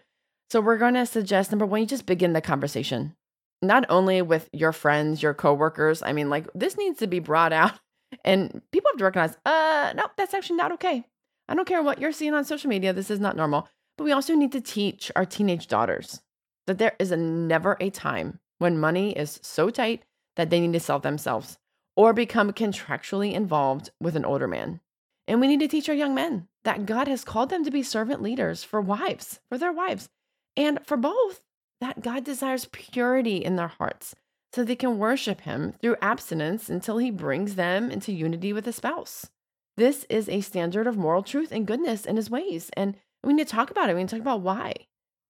So 0.49 0.61
we're 0.61 0.77
going 0.77 0.93
to 0.93 1.05
suggest 1.05 1.51
number 1.51 1.65
one, 1.65 1.81
you 1.81 1.87
just 1.87 2.05
begin 2.05 2.33
the 2.33 2.41
conversation 2.41 3.15
not 3.61 3.85
only 3.89 4.21
with 4.21 4.49
your 4.53 4.71
friends, 4.71 5.21
your 5.23 5.33
coworkers. 5.33 6.03
I 6.03 6.13
mean, 6.13 6.29
like 6.29 6.47
this 6.53 6.77
needs 6.77 6.99
to 6.99 7.07
be 7.07 7.19
brought 7.19 7.53
out 7.53 7.73
and 8.23 8.61
people 8.71 8.91
have 8.91 8.97
to 8.97 9.03
recognize, 9.03 9.37
uh, 9.45 9.93
no, 9.95 10.05
that's 10.17 10.33
actually 10.33 10.57
not 10.57 10.71
okay. 10.73 11.05
I 11.49 11.55
don't 11.55 11.67
care 11.67 11.81
what 11.81 11.99
you're 11.99 12.11
seeing 12.11 12.33
on 12.33 12.43
social 12.43 12.69
media. 12.69 12.93
This 12.93 13.09
is 13.09 13.19
not 13.19 13.35
normal. 13.35 13.67
But 13.97 14.03
we 14.03 14.11
also 14.11 14.35
need 14.35 14.51
to 14.51 14.61
teach 14.61 15.11
our 15.15 15.25
teenage 15.25 15.67
daughters 15.67 16.21
that 16.67 16.77
there 16.77 16.95
is 16.99 17.11
a 17.11 17.17
never 17.17 17.77
a 17.79 17.89
time 17.89 18.39
when 18.59 18.79
money 18.79 19.11
is 19.11 19.39
so 19.43 19.69
tight 19.69 20.03
that 20.35 20.49
they 20.49 20.59
need 20.59 20.73
to 20.73 20.79
sell 20.79 20.99
themselves 20.99 21.57
or 21.95 22.13
become 22.13 22.53
contractually 22.53 23.33
involved 23.33 23.89
with 23.99 24.15
an 24.15 24.25
older 24.25 24.47
man. 24.47 24.79
And 25.27 25.41
we 25.41 25.47
need 25.47 25.59
to 25.59 25.67
teach 25.67 25.89
our 25.89 25.95
young 25.95 26.15
men 26.15 26.47
that 26.63 26.85
God 26.85 27.07
has 27.07 27.25
called 27.25 27.49
them 27.49 27.65
to 27.65 27.71
be 27.71 27.83
servant 27.83 28.21
leaders 28.21 28.63
for 28.63 28.79
wives, 28.79 29.39
for 29.49 29.57
their 29.57 29.73
wives, 29.73 30.09
and 30.55 30.79
for 30.85 30.95
both, 30.95 31.41
that 31.81 32.01
God 32.01 32.23
desires 32.23 32.69
purity 32.71 33.37
in 33.37 33.55
their 33.55 33.67
hearts 33.67 34.15
so 34.53 34.63
they 34.63 34.75
can 34.75 34.97
worship 34.97 35.41
Him 35.41 35.73
through 35.81 35.97
abstinence 36.01 36.69
until 36.69 36.97
He 36.97 37.11
brings 37.11 37.55
them 37.55 37.91
into 37.91 38.11
unity 38.11 38.53
with 38.53 38.67
a 38.67 38.73
spouse. 38.73 39.29
This 39.75 40.05
is 40.09 40.27
a 40.29 40.41
standard 40.41 40.87
of 40.87 40.97
moral 40.97 41.21
truth 41.23 41.51
and 41.51 41.67
goodness 41.67 42.05
in 42.05 42.15
His 42.15 42.29
ways. 42.29 42.71
And 42.73 42.95
we 43.23 43.33
need 43.33 43.47
to 43.47 43.53
talk 43.53 43.69
about 43.69 43.89
it. 43.89 43.93
We 43.93 44.01
need 44.01 44.09
to 44.09 44.15
talk 44.15 44.21
about 44.21 44.41
why. 44.41 44.73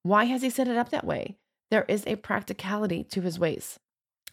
Why 0.02 0.24
has 0.24 0.42
He 0.42 0.50
set 0.50 0.68
it 0.68 0.76
up 0.76 0.90
that 0.90 1.04
way? 1.04 1.36
There 1.70 1.84
is 1.88 2.04
a 2.06 2.16
practicality 2.16 3.04
to 3.04 3.20
His 3.20 3.38
ways. 3.38 3.78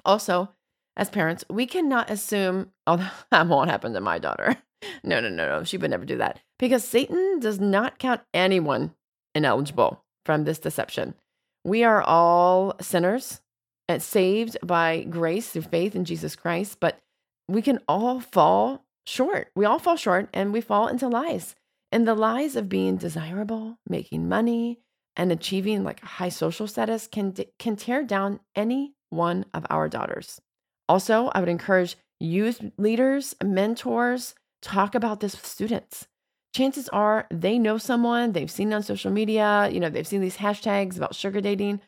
Also, 0.04 0.50
as 0.98 1.10
parents, 1.10 1.44
we 1.50 1.66
cannot 1.66 2.10
assume, 2.10 2.72
oh, 2.88 3.12
that 3.32 3.48
won't 3.48 3.70
happen 3.70 3.94
to 3.94 4.02
my 4.02 4.20
daughter. 4.20 4.58
No, 5.04 5.20
no, 5.20 5.30
no, 5.30 5.48
no. 5.48 5.64
She 5.64 5.78
would 5.78 5.90
never 5.90 6.06
do 6.06 6.18
that 6.18 6.40
because 6.60 6.84
Satan 6.84 7.40
does 7.40 7.60
not 7.60 7.98
count 7.98 8.22
anyone 8.36 8.94
ineligible 9.34 10.04
from 10.26 10.44
this 10.44 10.60
deception. 10.60 11.16
We 11.64 11.84
are 11.84 12.04
all 12.04 12.76
sinners 12.82 13.42
and 13.88 14.04
saved 14.04 14.58
by 14.64 15.04
grace 15.10 15.50
through 15.50 15.64
faith 15.64 15.96
in 15.96 16.06
Jesus 16.06 16.36
Christ, 16.36 16.80
but 16.80 17.00
we 17.48 17.64
can 17.64 17.80
all 17.88 18.20
fall 18.20 18.86
short. 19.08 19.50
We 19.56 19.66
all 19.66 19.80
fall 19.80 19.96
short 19.96 20.30
and 20.34 20.54
we 20.54 20.62
fall 20.62 20.88
into 20.88 21.08
lies. 21.08 21.56
And 21.92 22.08
the 22.08 22.16
lies 22.16 22.56
of 22.56 22.70
being 22.70 22.98
desirable, 22.98 23.80
making 23.88 24.28
money, 24.28 24.80
and 25.16 25.32
achieving 25.32 25.84
like 25.84 26.02
high 26.02 26.30
social 26.30 26.68
status 26.68 27.08
can 27.08 27.34
can 27.60 27.76
tear 27.76 28.04
down 28.04 28.40
any 28.56 28.94
one 29.10 29.46
of 29.54 29.66
our 29.70 29.88
daughters. 29.88 30.42
Also, 30.88 31.28
I 31.34 31.40
would 31.40 31.50
encourage 31.50 31.96
youth 32.20 32.62
leaders, 32.78 33.36
mentors, 33.44 34.36
talk 34.62 34.96
about 34.96 35.20
this 35.20 35.36
with 35.36 35.46
students. 35.46 36.08
Chances 36.56 36.88
are 36.90 37.28
they 37.32 37.60
know 37.60 37.78
someone, 37.78 38.32
they've 38.32 38.52
seen 38.52 38.74
on 38.74 38.84
social 38.84 39.12
media, 39.12 39.70
you 39.72 39.80
know, 39.80 39.90
they've 39.90 40.08
seen 40.08 40.22
these 40.22 40.38
hashtags 40.38 40.96
about 40.96 41.16
sugar 41.16 41.42
dating. 41.42 41.82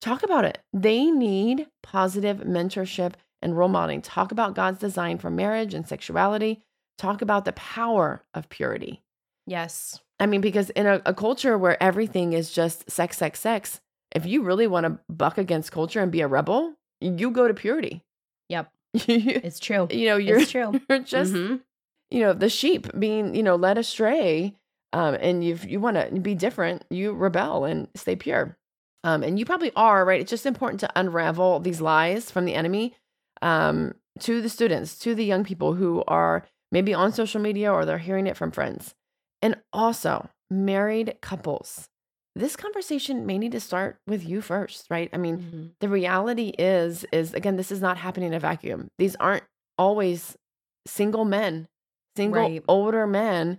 Talk 0.00 0.22
about 0.22 0.44
it. 0.44 0.58
They 0.72 1.10
need 1.10 1.66
positive 1.82 2.38
mentorship 2.38 3.14
and 3.42 3.56
role 3.56 3.68
modeling. 3.68 4.02
Talk 4.02 4.32
about 4.32 4.54
God's 4.54 4.78
design 4.78 5.18
for 5.18 5.30
marriage 5.30 5.74
and 5.74 5.86
sexuality. 5.86 6.62
Talk 6.96 7.22
about 7.22 7.44
the 7.44 7.52
power 7.52 8.24
of 8.32 8.48
purity. 8.48 9.02
Yes. 9.46 10.00
I 10.20 10.26
mean, 10.26 10.40
because 10.40 10.70
in 10.70 10.86
a, 10.86 11.02
a 11.06 11.14
culture 11.14 11.58
where 11.58 11.82
everything 11.82 12.32
is 12.32 12.50
just 12.50 12.88
sex, 12.90 13.16
sex, 13.16 13.40
sex, 13.40 13.80
if 14.14 14.26
you 14.26 14.42
really 14.42 14.66
want 14.66 14.86
to 14.86 14.98
buck 15.12 15.38
against 15.38 15.72
culture 15.72 16.00
and 16.00 16.12
be 16.12 16.20
a 16.20 16.28
rebel, 16.28 16.74
you 17.00 17.30
go 17.30 17.48
to 17.48 17.54
purity. 17.54 18.02
Yep. 18.48 18.70
it's 18.94 19.58
true. 19.58 19.88
You 19.90 20.06
know, 20.06 20.16
you're, 20.16 20.38
it's 20.38 20.50
true. 20.50 20.80
you're 20.88 21.00
just, 21.00 21.32
mm-hmm. 21.32 21.56
you 22.10 22.20
know, 22.20 22.32
the 22.32 22.48
sheep 22.48 22.88
being, 22.98 23.34
you 23.34 23.42
know, 23.42 23.56
led 23.56 23.78
astray. 23.78 24.54
Um, 24.92 25.14
and 25.20 25.44
you 25.44 25.58
you 25.66 25.80
want 25.80 25.96
to 25.96 26.20
be 26.20 26.36
different, 26.36 26.84
you 26.88 27.12
rebel 27.12 27.64
and 27.64 27.88
stay 27.96 28.14
pure. 28.14 28.56
Um, 29.02 29.24
and 29.24 29.40
you 29.40 29.44
probably 29.44 29.72
are, 29.74 30.04
right? 30.04 30.20
It's 30.20 30.30
just 30.30 30.46
important 30.46 30.78
to 30.80 30.90
unravel 30.94 31.58
these 31.58 31.80
lies 31.80 32.30
from 32.30 32.44
the 32.44 32.54
enemy 32.54 32.94
um, 33.42 33.94
to 34.20 34.40
the 34.40 34.48
students, 34.48 34.96
to 35.00 35.16
the 35.16 35.24
young 35.24 35.42
people 35.42 35.74
who 35.74 36.04
are 36.06 36.46
maybe 36.70 36.94
on 36.94 37.12
social 37.12 37.40
media 37.40 37.72
or 37.72 37.84
they're 37.84 37.98
hearing 37.98 38.28
it 38.28 38.36
from 38.36 38.52
friends. 38.52 38.94
And 39.44 39.60
also, 39.72 40.28
married 40.50 41.18
couples 41.22 41.88
this 42.36 42.56
conversation 42.56 43.26
may 43.26 43.38
need 43.38 43.52
to 43.52 43.60
start 43.60 43.98
with 44.06 44.28
you 44.28 44.40
first, 44.40 44.86
right? 44.90 45.08
I 45.12 45.18
mean, 45.18 45.38
mm-hmm. 45.38 45.66
the 45.80 45.88
reality 45.88 46.48
is 46.58 47.06
is 47.12 47.32
again, 47.32 47.56
this 47.56 47.70
is 47.70 47.80
not 47.80 47.96
happening 47.96 48.28
in 48.28 48.34
a 48.34 48.40
vacuum. 48.40 48.88
These 48.98 49.16
aren't 49.16 49.44
always 49.78 50.36
single 50.86 51.24
men, 51.24 51.68
single 52.16 52.42
right. 52.42 52.64
older 52.68 53.06
men 53.06 53.58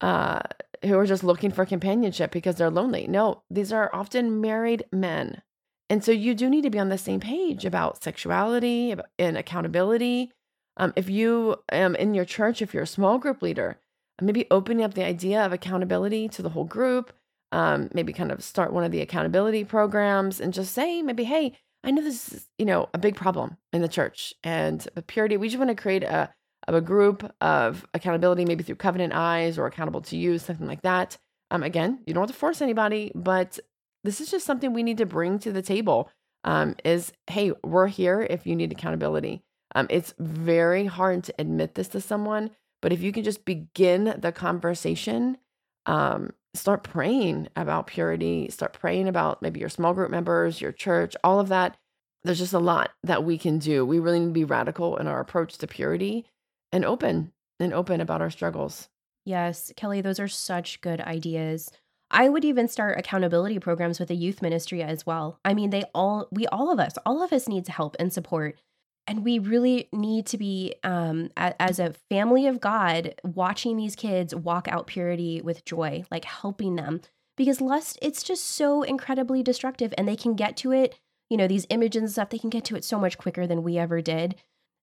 uh 0.00 0.40
who 0.84 0.98
are 0.98 1.06
just 1.06 1.24
looking 1.24 1.50
for 1.50 1.64
companionship 1.64 2.30
because 2.32 2.56
they're 2.56 2.70
lonely. 2.70 3.06
No, 3.06 3.42
these 3.48 3.72
are 3.72 3.90
often 3.94 4.40
married 4.40 4.84
men. 4.92 5.42
And 5.88 6.04
so 6.04 6.10
you 6.10 6.34
do 6.34 6.50
need 6.50 6.62
to 6.62 6.70
be 6.70 6.80
on 6.80 6.88
the 6.88 6.98
same 6.98 7.20
page 7.20 7.64
about 7.64 8.02
sexuality 8.02 8.94
and 9.18 9.38
accountability. 9.38 10.32
Um, 10.76 10.92
if 10.96 11.08
you 11.08 11.56
um 11.70 11.94
in 11.94 12.12
your 12.12 12.24
church, 12.24 12.60
if 12.60 12.74
you're 12.74 12.82
a 12.82 12.88
small 12.88 13.18
group 13.18 13.40
leader, 13.40 13.78
maybe 14.20 14.46
opening 14.50 14.84
up 14.84 14.94
the 14.94 15.04
idea 15.04 15.44
of 15.44 15.52
accountability 15.52 16.28
to 16.28 16.42
the 16.42 16.50
whole 16.50 16.64
group 16.64 17.12
um, 17.52 17.88
maybe 17.94 18.12
kind 18.12 18.32
of 18.32 18.42
start 18.42 18.72
one 18.72 18.84
of 18.84 18.92
the 18.92 19.00
accountability 19.00 19.64
programs 19.64 20.40
and 20.40 20.52
just 20.52 20.74
say 20.74 21.02
maybe 21.02 21.24
hey 21.24 21.56
i 21.84 21.90
know 21.90 22.02
this 22.02 22.32
is 22.32 22.48
you 22.58 22.64
know 22.64 22.88
a 22.94 22.98
big 22.98 23.16
problem 23.16 23.56
in 23.72 23.82
the 23.82 23.88
church 23.88 24.34
and 24.42 24.88
purity 25.06 25.36
we 25.36 25.48
just 25.48 25.58
want 25.58 25.70
to 25.70 25.80
create 25.80 26.02
a, 26.02 26.32
a 26.66 26.80
group 26.80 27.30
of 27.40 27.86
accountability 27.94 28.44
maybe 28.44 28.62
through 28.62 28.74
covenant 28.74 29.12
eyes 29.12 29.58
or 29.58 29.70
Accountable2You 29.70 30.40
something 30.40 30.66
like 30.66 30.82
that. 30.82 31.16
Um, 31.50 31.62
again 31.62 32.00
you 32.06 32.14
don't 32.14 32.22
have 32.22 32.30
to 32.30 32.36
force 32.36 32.60
anybody 32.60 33.12
but 33.14 33.58
this 34.02 34.20
is 34.20 34.30
just 34.30 34.46
something 34.46 34.72
we 34.72 34.82
need 34.82 34.98
to 34.98 35.06
bring 35.06 35.38
to 35.40 35.52
the 35.52 35.62
table 35.62 36.10
um, 36.44 36.76
is 36.84 37.12
hey 37.28 37.52
we're 37.64 37.88
here 37.88 38.26
if 38.28 38.46
you 38.46 38.56
need 38.56 38.72
accountability. 38.72 39.42
Um, 39.74 39.86
it's 39.90 40.14
very 40.18 40.86
hard 40.86 41.24
to 41.24 41.34
admit 41.38 41.74
this 41.74 41.88
to 41.88 42.00
someone 42.00 42.50
but 42.86 42.92
if 42.92 43.02
you 43.02 43.10
can 43.10 43.24
just 43.24 43.44
begin 43.44 44.14
the 44.16 44.30
conversation 44.30 45.38
um, 45.86 46.30
start 46.54 46.84
praying 46.84 47.48
about 47.56 47.88
purity, 47.88 48.48
start 48.48 48.74
praying 48.74 49.08
about 49.08 49.42
maybe 49.42 49.58
your 49.58 49.68
small 49.68 49.92
group 49.92 50.08
members, 50.08 50.60
your 50.60 50.70
church, 50.70 51.16
all 51.24 51.40
of 51.40 51.48
that. 51.48 51.76
There's 52.22 52.38
just 52.38 52.52
a 52.52 52.60
lot 52.60 52.92
that 53.02 53.24
we 53.24 53.38
can 53.38 53.58
do. 53.58 53.84
We 53.84 53.98
really 53.98 54.20
need 54.20 54.26
to 54.26 54.32
be 54.32 54.44
radical 54.44 54.98
in 54.98 55.08
our 55.08 55.18
approach 55.18 55.58
to 55.58 55.66
purity 55.66 56.26
and 56.70 56.84
open 56.84 57.32
and 57.58 57.74
open 57.74 58.00
about 58.00 58.22
our 58.22 58.30
struggles. 58.30 58.88
Yes, 59.24 59.72
Kelly, 59.76 60.00
those 60.00 60.20
are 60.20 60.28
such 60.28 60.80
good 60.80 61.00
ideas. 61.00 61.72
I 62.12 62.28
would 62.28 62.44
even 62.44 62.68
start 62.68 63.00
accountability 63.00 63.58
programs 63.58 63.98
with 63.98 64.10
the 64.10 64.14
youth 64.14 64.40
ministry 64.40 64.84
as 64.84 65.04
well. 65.04 65.40
I 65.44 65.54
mean, 65.54 65.70
they 65.70 65.82
all, 65.92 66.28
we, 66.30 66.46
all 66.46 66.70
of 66.70 66.78
us, 66.78 66.92
all 67.04 67.24
of 67.24 67.32
us 67.32 67.48
needs 67.48 67.68
help 67.68 67.96
and 67.98 68.12
support 68.12 68.60
and 69.06 69.24
we 69.24 69.38
really 69.38 69.88
need 69.92 70.26
to 70.26 70.38
be 70.38 70.74
um, 70.82 71.30
as 71.36 71.78
a 71.78 71.94
family 72.10 72.46
of 72.46 72.60
god 72.60 73.14
watching 73.22 73.76
these 73.76 73.96
kids 73.96 74.34
walk 74.34 74.68
out 74.68 74.86
purity 74.86 75.40
with 75.40 75.64
joy 75.64 76.04
like 76.10 76.24
helping 76.24 76.76
them. 76.76 77.00
Because 77.36 77.60
lust 77.60 77.98
it's 78.00 78.22
just 78.22 78.44
so 78.44 78.82
incredibly 78.82 79.42
destructive 79.42 79.92
and 79.98 80.08
they 80.08 80.16
can 80.16 80.34
get 80.34 80.56
to 80.58 80.72
it 80.72 80.98
you 81.28 81.36
know 81.36 81.46
these 81.46 81.66
images 81.70 82.02
and 82.02 82.10
stuff 82.10 82.30
they 82.30 82.38
can 82.38 82.50
get 82.50 82.64
to 82.64 82.76
it 82.76 82.84
so 82.84 82.98
much 82.98 83.18
quicker 83.18 83.46
than 83.46 83.62
we 83.62 83.78
ever 83.78 84.00
did. 84.00 84.36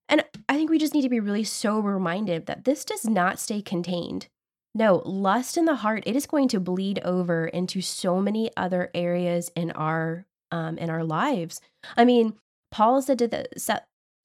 And 0.08 0.24
i 0.48 0.56
think 0.56 0.70
we 0.70 0.78
just 0.78 0.94
need 0.94 1.02
to 1.02 1.08
be 1.08 1.20
really 1.20 1.44
so 1.44 1.80
reminded 1.80 2.46
that 2.46 2.64
this 2.64 2.84
does 2.84 3.04
not 3.04 3.38
stay 3.38 3.60
contained. 3.60 4.28
No 4.76 5.02
lust 5.04 5.56
in 5.56 5.66
the 5.66 5.76
heart 5.76 6.02
it 6.06 6.16
is 6.16 6.26
going 6.26 6.48
to 6.48 6.60
bleed 6.60 7.00
over 7.04 7.46
into 7.46 7.80
so 7.80 8.20
many 8.20 8.50
other 8.56 8.90
areas 8.94 9.50
in 9.54 9.70
our 9.72 10.26
um, 10.50 10.78
in 10.78 10.90
our 10.90 11.04
lives. 11.04 11.60
I 11.96 12.04
mean 12.04 12.34
paul 12.70 13.02
said 13.02 13.18
to 13.18 13.28
the 13.28 13.46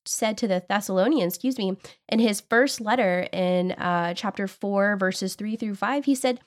said 0.05 0.37
to 0.37 0.47
the 0.47 0.63
Thessalonians, 0.67 1.35
excuse 1.35 1.57
me, 1.57 1.77
in 2.07 2.19
his 2.19 2.41
first 2.41 2.81
letter 2.81 3.27
in 3.31 3.73
uh, 3.73 4.13
chapter 4.13 4.47
4, 4.47 4.97
verses 4.97 5.35
3 5.35 5.55
through 5.55 5.75
5, 5.75 6.05
he 6.05 6.15
said, 6.15 6.39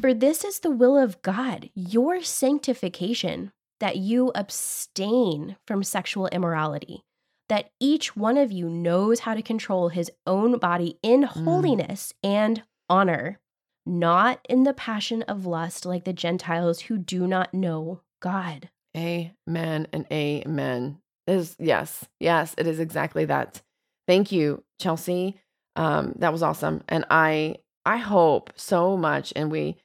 For 0.00 0.12
this 0.12 0.44
is 0.44 0.60
the 0.60 0.70
will 0.70 0.96
of 0.96 1.22
God, 1.22 1.70
your 1.74 2.22
sanctification, 2.22 3.52
that 3.80 3.96
you 3.96 4.32
abstain 4.34 5.56
from 5.66 5.82
sexual 5.82 6.28
immorality, 6.28 7.02
that 7.48 7.70
each 7.80 8.16
one 8.16 8.38
of 8.38 8.52
you 8.52 8.68
knows 8.68 9.20
how 9.20 9.34
to 9.34 9.42
control 9.42 9.88
his 9.88 10.10
own 10.26 10.58
body 10.58 10.98
in 11.02 11.22
mm. 11.22 11.44
holiness 11.44 12.12
and 12.22 12.62
honor, 12.88 13.38
not 13.84 14.40
in 14.48 14.64
the 14.64 14.74
passion 14.74 15.22
of 15.22 15.46
lust 15.46 15.84
like 15.86 16.04
the 16.04 16.12
Gentiles 16.12 16.80
who 16.80 16.98
do 16.98 17.26
not 17.26 17.52
know 17.54 18.00
God. 18.20 18.70
Amen 18.96 19.86
and 19.92 20.06
amen 20.10 20.98
is 21.26 21.56
yes, 21.58 22.06
yes, 22.20 22.54
it 22.58 22.66
is 22.66 22.80
exactly 22.80 23.24
that. 23.26 23.62
Thank 24.06 24.32
you, 24.32 24.62
Chelsea. 24.80 25.40
Um, 25.74 26.14
that 26.18 26.32
was 26.32 26.42
awesome, 26.42 26.82
and 26.88 27.04
I 27.10 27.56
I 27.84 27.98
hope 27.98 28.52
so 28.56 28.96
much, 28.96 29.32
and 29.36 29.50
we 29.50 29.76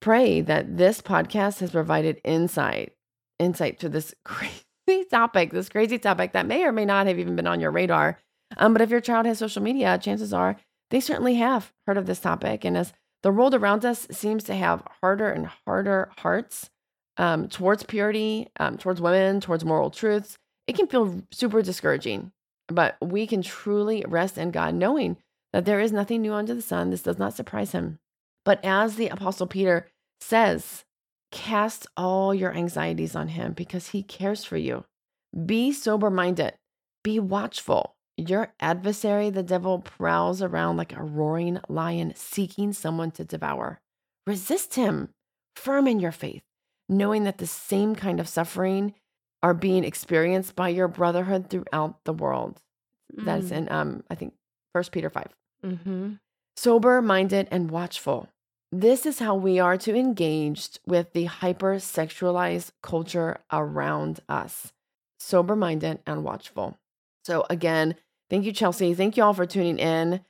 pray 0.00 0.40
that 0.42 0.76
this 0.76 1.00
podcast 1.00 1.60
has 1.60 1.70
provided 1.72 2.20
insight 2.24 2.92
insight 3.38 3.80
to 3.80 3.88
this 3.88 4.14
crazy 4.24 5.04
topic, 5.10 5.50
this 5.50 5.68
crazy 5.68 5.98
topic 5.98 6.32
that 6.32 6.46
may 6.46 6.64
or 6.64 6.72
may 6.72 6.84
not 6.84 7.06
have 7.06 7.18
even 7.18 7.36
been 7.36 7.46
on 7.46 7.60
your 7.60 7.70
radar. 7.70 8.18
Um, 8.58 8.72
but 8.72 8.82
if 8.82 8.90
your 8.90 9.00
child 9.00 9.26
has 9.26 9.38
social 9.38 9.62
media, 9.62 9.98
chances 9.98 10.32
are 10.32 10.56
they 10.90 11.00
certainly 11.00 11.36
have 11.36 11.72
heard 11.86 11.96
of 11.96 12.06
this 12.06 12.20
topic, 12.20 12.64
and 12.64 12.76
as 12.76 12.92
the 13.22 13.30
world 13.30 13.54
around 13.54 13.84
us 13.84 14.06
seems 14.10 14.44
to 14.44 14.54
have 14.54 14.82
harder 15.00 15.30
and 15.30 15.46
harder 15.66 16.10
hearts 16.18 16.70
um, 17.16 17.48
towards 17.48 17.82
purity, 17.82 18.48
um, 18.58 18.78
towards 18.78 19.00
women, 19.00 19.40
towards 19.40 19.64
moral 19.64 19.90
truths, 19.90 20.38
it 20.70 20.76
can 20.76 20.86
feel 20.86 21.20
super 21.32 21.62
discouraging, 21.62 22.30
but 22.68 22.96
we 23.02 23.26
can 23.26 23.42
truly 23.42 24.04
rest 24.06 24.38
in 24.38 24.52
God, 24.52 24.72
knowing 24.72 25.16
that 25.52 25.64
there 25.64 25.80
is 25.80 25.90
nothing 25.90 26.22
new 26.22 26.32
under 26.32 26.54
the 26.54 26.62
sun. 26.62 26.90
This 26.90 27.02
does 27.02 27.18
not 27.18 27.34
surprise 27.34 27.72
him. 27.72 27.98
But 28.44 28.64
as 28.64 28.94
the 28.94 29.08
Apostle 29.08 29.48
Peter 29.48 29.88
says, 30.20 30.84
cast 31.32 31.88
all 31.96 32.32
your 32.32 32.54
anxieties 32.54 33.16
on 33.16 33.26
him 33.26 33.52
because 33.52 33.88
he 33.88 34.04
cares 34.04 34.44
for 34.44 34.56
you. 34.56 34.84
Be 35.44 35.72
sober 35.72 36.08
minded, 36.08 36.54
be 37.02 37.18
watchful, 37.18 37.96
Your 38.20 38.52
adversary, 38.60 39.30
the 39.30 39.42
devil, 39.42 39.78
prowls 39.78 40.42
around 40.42 40.76
like 40.76 40.94
a 40.94 41.02
roaring 41.02 41.58
lion 41.70 42.12
seeking 42.14 42.74
someone 42.74 43.10
to 43.12 43.24
devour. 43.24 43.80
Resist 44.26 44.74
him, 44.74 45.08
firm 45.56 45.88
in 45.88 46.00
your 46.00 46.12
faith, 46.12 46.42
knowing 46.86 47.24
that 47.24 47.38
the 47.38 47.46
same 47.46 47.94
kind 47.94 48.20
of 48.20 48.28
suffering 48.28 48.92
are 49.42 49.54
being 49.54 49.84
experienced 49.84 50.54
by 50.56 50.68
your 50.68 50.88
brotherhood 50.88 51.50
throughout 51.50 52.04
the 52.04 52.12
world. 52.12 52.60
Mm. 53.16 53.24
That's 53.24 53.50
in 53.50 53.70
um 53.70 54.04
I 54.10 54.14
think 54.14 54.34
First 54.72 54.92
Peter 54.92 55.10
5 55.10 55.26
mm-hmm. 55.64 56.12
Sober 56.56 57.00
minded 57.00 57.48
and 57.50 57.70
watchful. 57.70 58.28
This 58.72 59.04
is 59.04 59.18
how 59.18 59.34
we 59.34 59.58
are 59.58 59.76
to 59.78 59.96
engage 59.96 60.78
with 60.86 61.12
the 61.12 61.24
hyper 61.24 61.76
sexualized 61.76 62.70
culture 62.82 63.38
around 63.52 64.20
us. 64.28 64.72
Sober 65.18 65.56
minded 65.56 65.98
and 66.06 66.22
watchful. 66.22 66.78
So, 67.24 67.44
again, 67.50 67.96
thank 68.28 68.44
you, 68.44 68.52
Chelsea. 68.52 68.94
Thank 68.94 69.16
you 69.16 69.24
all 69.24 69.34
for 69.34 69.44
tuning 69.44 69.78
in 69.78 70.20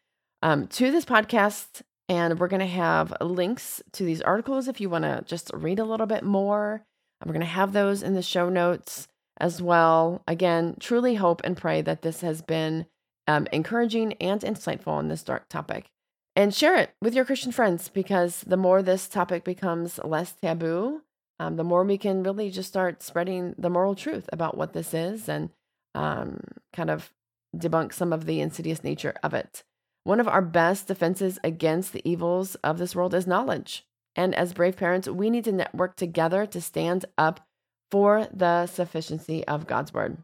um, 0.42 0.68
to 0.68 0.90
this 0.90 1.04
podcast. 1.04 1.82
And 2.08 2.40
we're 2.40 2.48
going 2.48 2.61
to 2.61 2.66
have 2.66 3.12
links 3.20 3.82
to 3.92 4.04
these 4.04 4.22
articles 4.22 4.68
if 4.68 4.80
you 4.80 4.90
want 4.90 5.04
to 5.04 5.22
just 5.26 5.50
read 5.52 5.78
a 5.78 5.84
little 5.84 6.06
bit 6.06 6.24
more. 6.24 6.84
We're 7.24 7.32
going 7.32 7.40
to 7.40 7.46
have 7.46 7.72
those 7.72 8.02
in 8.02 8.14
the 8.14 8.22
show 8.22 8.48
notes 8.48 9.08
as 9.38 9.60
well. 9.60 10.22
Again, 10.26 10.76
truly 10.80 11.16
hope 11.16 11.40
and 11.44 11.56
pray 11.56 11.82
that 11.82 12.02
this 12.02 12.20
has 12.20 12.42
been 12.42 12.86
um, 13.26 13.46
encouraging 13.52 14.14
and 14.14 14.40
insightful 14.40 14.88
on 14.88 15.08
this 15.08 15.22
dark 15.22 15.48
topic. 15.48 15.90
And 16.36 16.54
share 16.54 16.76
it 16.76 16.90
with 17.02 17.14
your 17.14 17.24
Christian 17.24 17.52
friends 17.52 17.88
because 17.88 18.42
the 18.46 18.56
more 18.56 18.82
this 18.82 19.08
topic 19.08 19.44
becomes 19.44 19.98
less 20.04 20.32
taboo, 20.32 21.02
um, 21.38 21.56
the 21.56 21.64
more 21.64 21.84
we 21.84 21.98
can 21.98 22.22
really 22.22 22.50
just 22.50 22.68
start 22.68 23.02
spreading 23.02 23.54
the 23.58 23.70
moral 23.70 23.94
truth 23.94 24.28
about 24.32 24.56
what 24.56 24.72
this 24.72 24.94
is 24.94 25.28
and 25.28 25.50
um, 25.94 26.40
kind 26.72 26.90
of 26.90 27.12
debunk 27.56 27.92
some 27.92 28.12
of 28.12 28.26
the 28.26 28.40
insidious 28.40 28.84
nature 28.84 29.14
of 29.22 29.34
it. 29.34 29.64
One 30.04 30.20
of 30.20 30.28
our 30.28 30.42
best 30.42 30.86
defenses 30.86 31.38
against 31.44 31.92
the 31.92 32.08
evils 32.08 32.54
of 32.56 32.78
this 32.78 32.94
world 32.94 33.12
is 33.12 33.26
knowledge. 33.26 33.84
And 34.16 34.34
as 34.34 34.52
brave 34.52 34.76
parents, 34.76 35.08
we 35.08 35.30
need 35.30 35.44
to 35.44 35.52
network 35.52 35.96
together 35.96 36.46
to 36.46 36.61
stand 36.61 37.04
up 37.16 37.46
for 37.90 38.28
the 38.32 38.66
sufficiency 38.66 39.46
of 39.46 39.66
God's 39.66 39.92
word. 39.92 40.18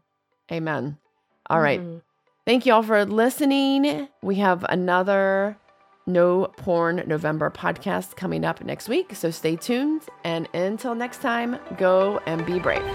Amen. 0.51 0.97
All 1.49 1.59
right. 1.59 1.79
mm-hmm. 1.79 1.97
Thank 2.45 2.65
you 2.65 2.73
all 2.73 2.83
for 2.83 3.03
listening. 3.03 4.07
We 4.21 4.35
have 4.35 4.65
another 4.69 5.57
No 6.05 6.45
Porn 6.55 7.03
November 7.05 7.49
podcast 7.49 8.15
coming 8.15 8.45
up 8.45 8.63
next 8.63 8.87
week. 8.87 9.15
So 9.15 9.31
stay 9.31 9.57
tuned. 9.57 10.03
And 10.23 10.47
until 10.53 10.95
next 10.95 11.21
time, 11.21 11.59
go 11.77 12.21
and 12.25 12.45
be 12.45 12.59
brave. 12.59 12.85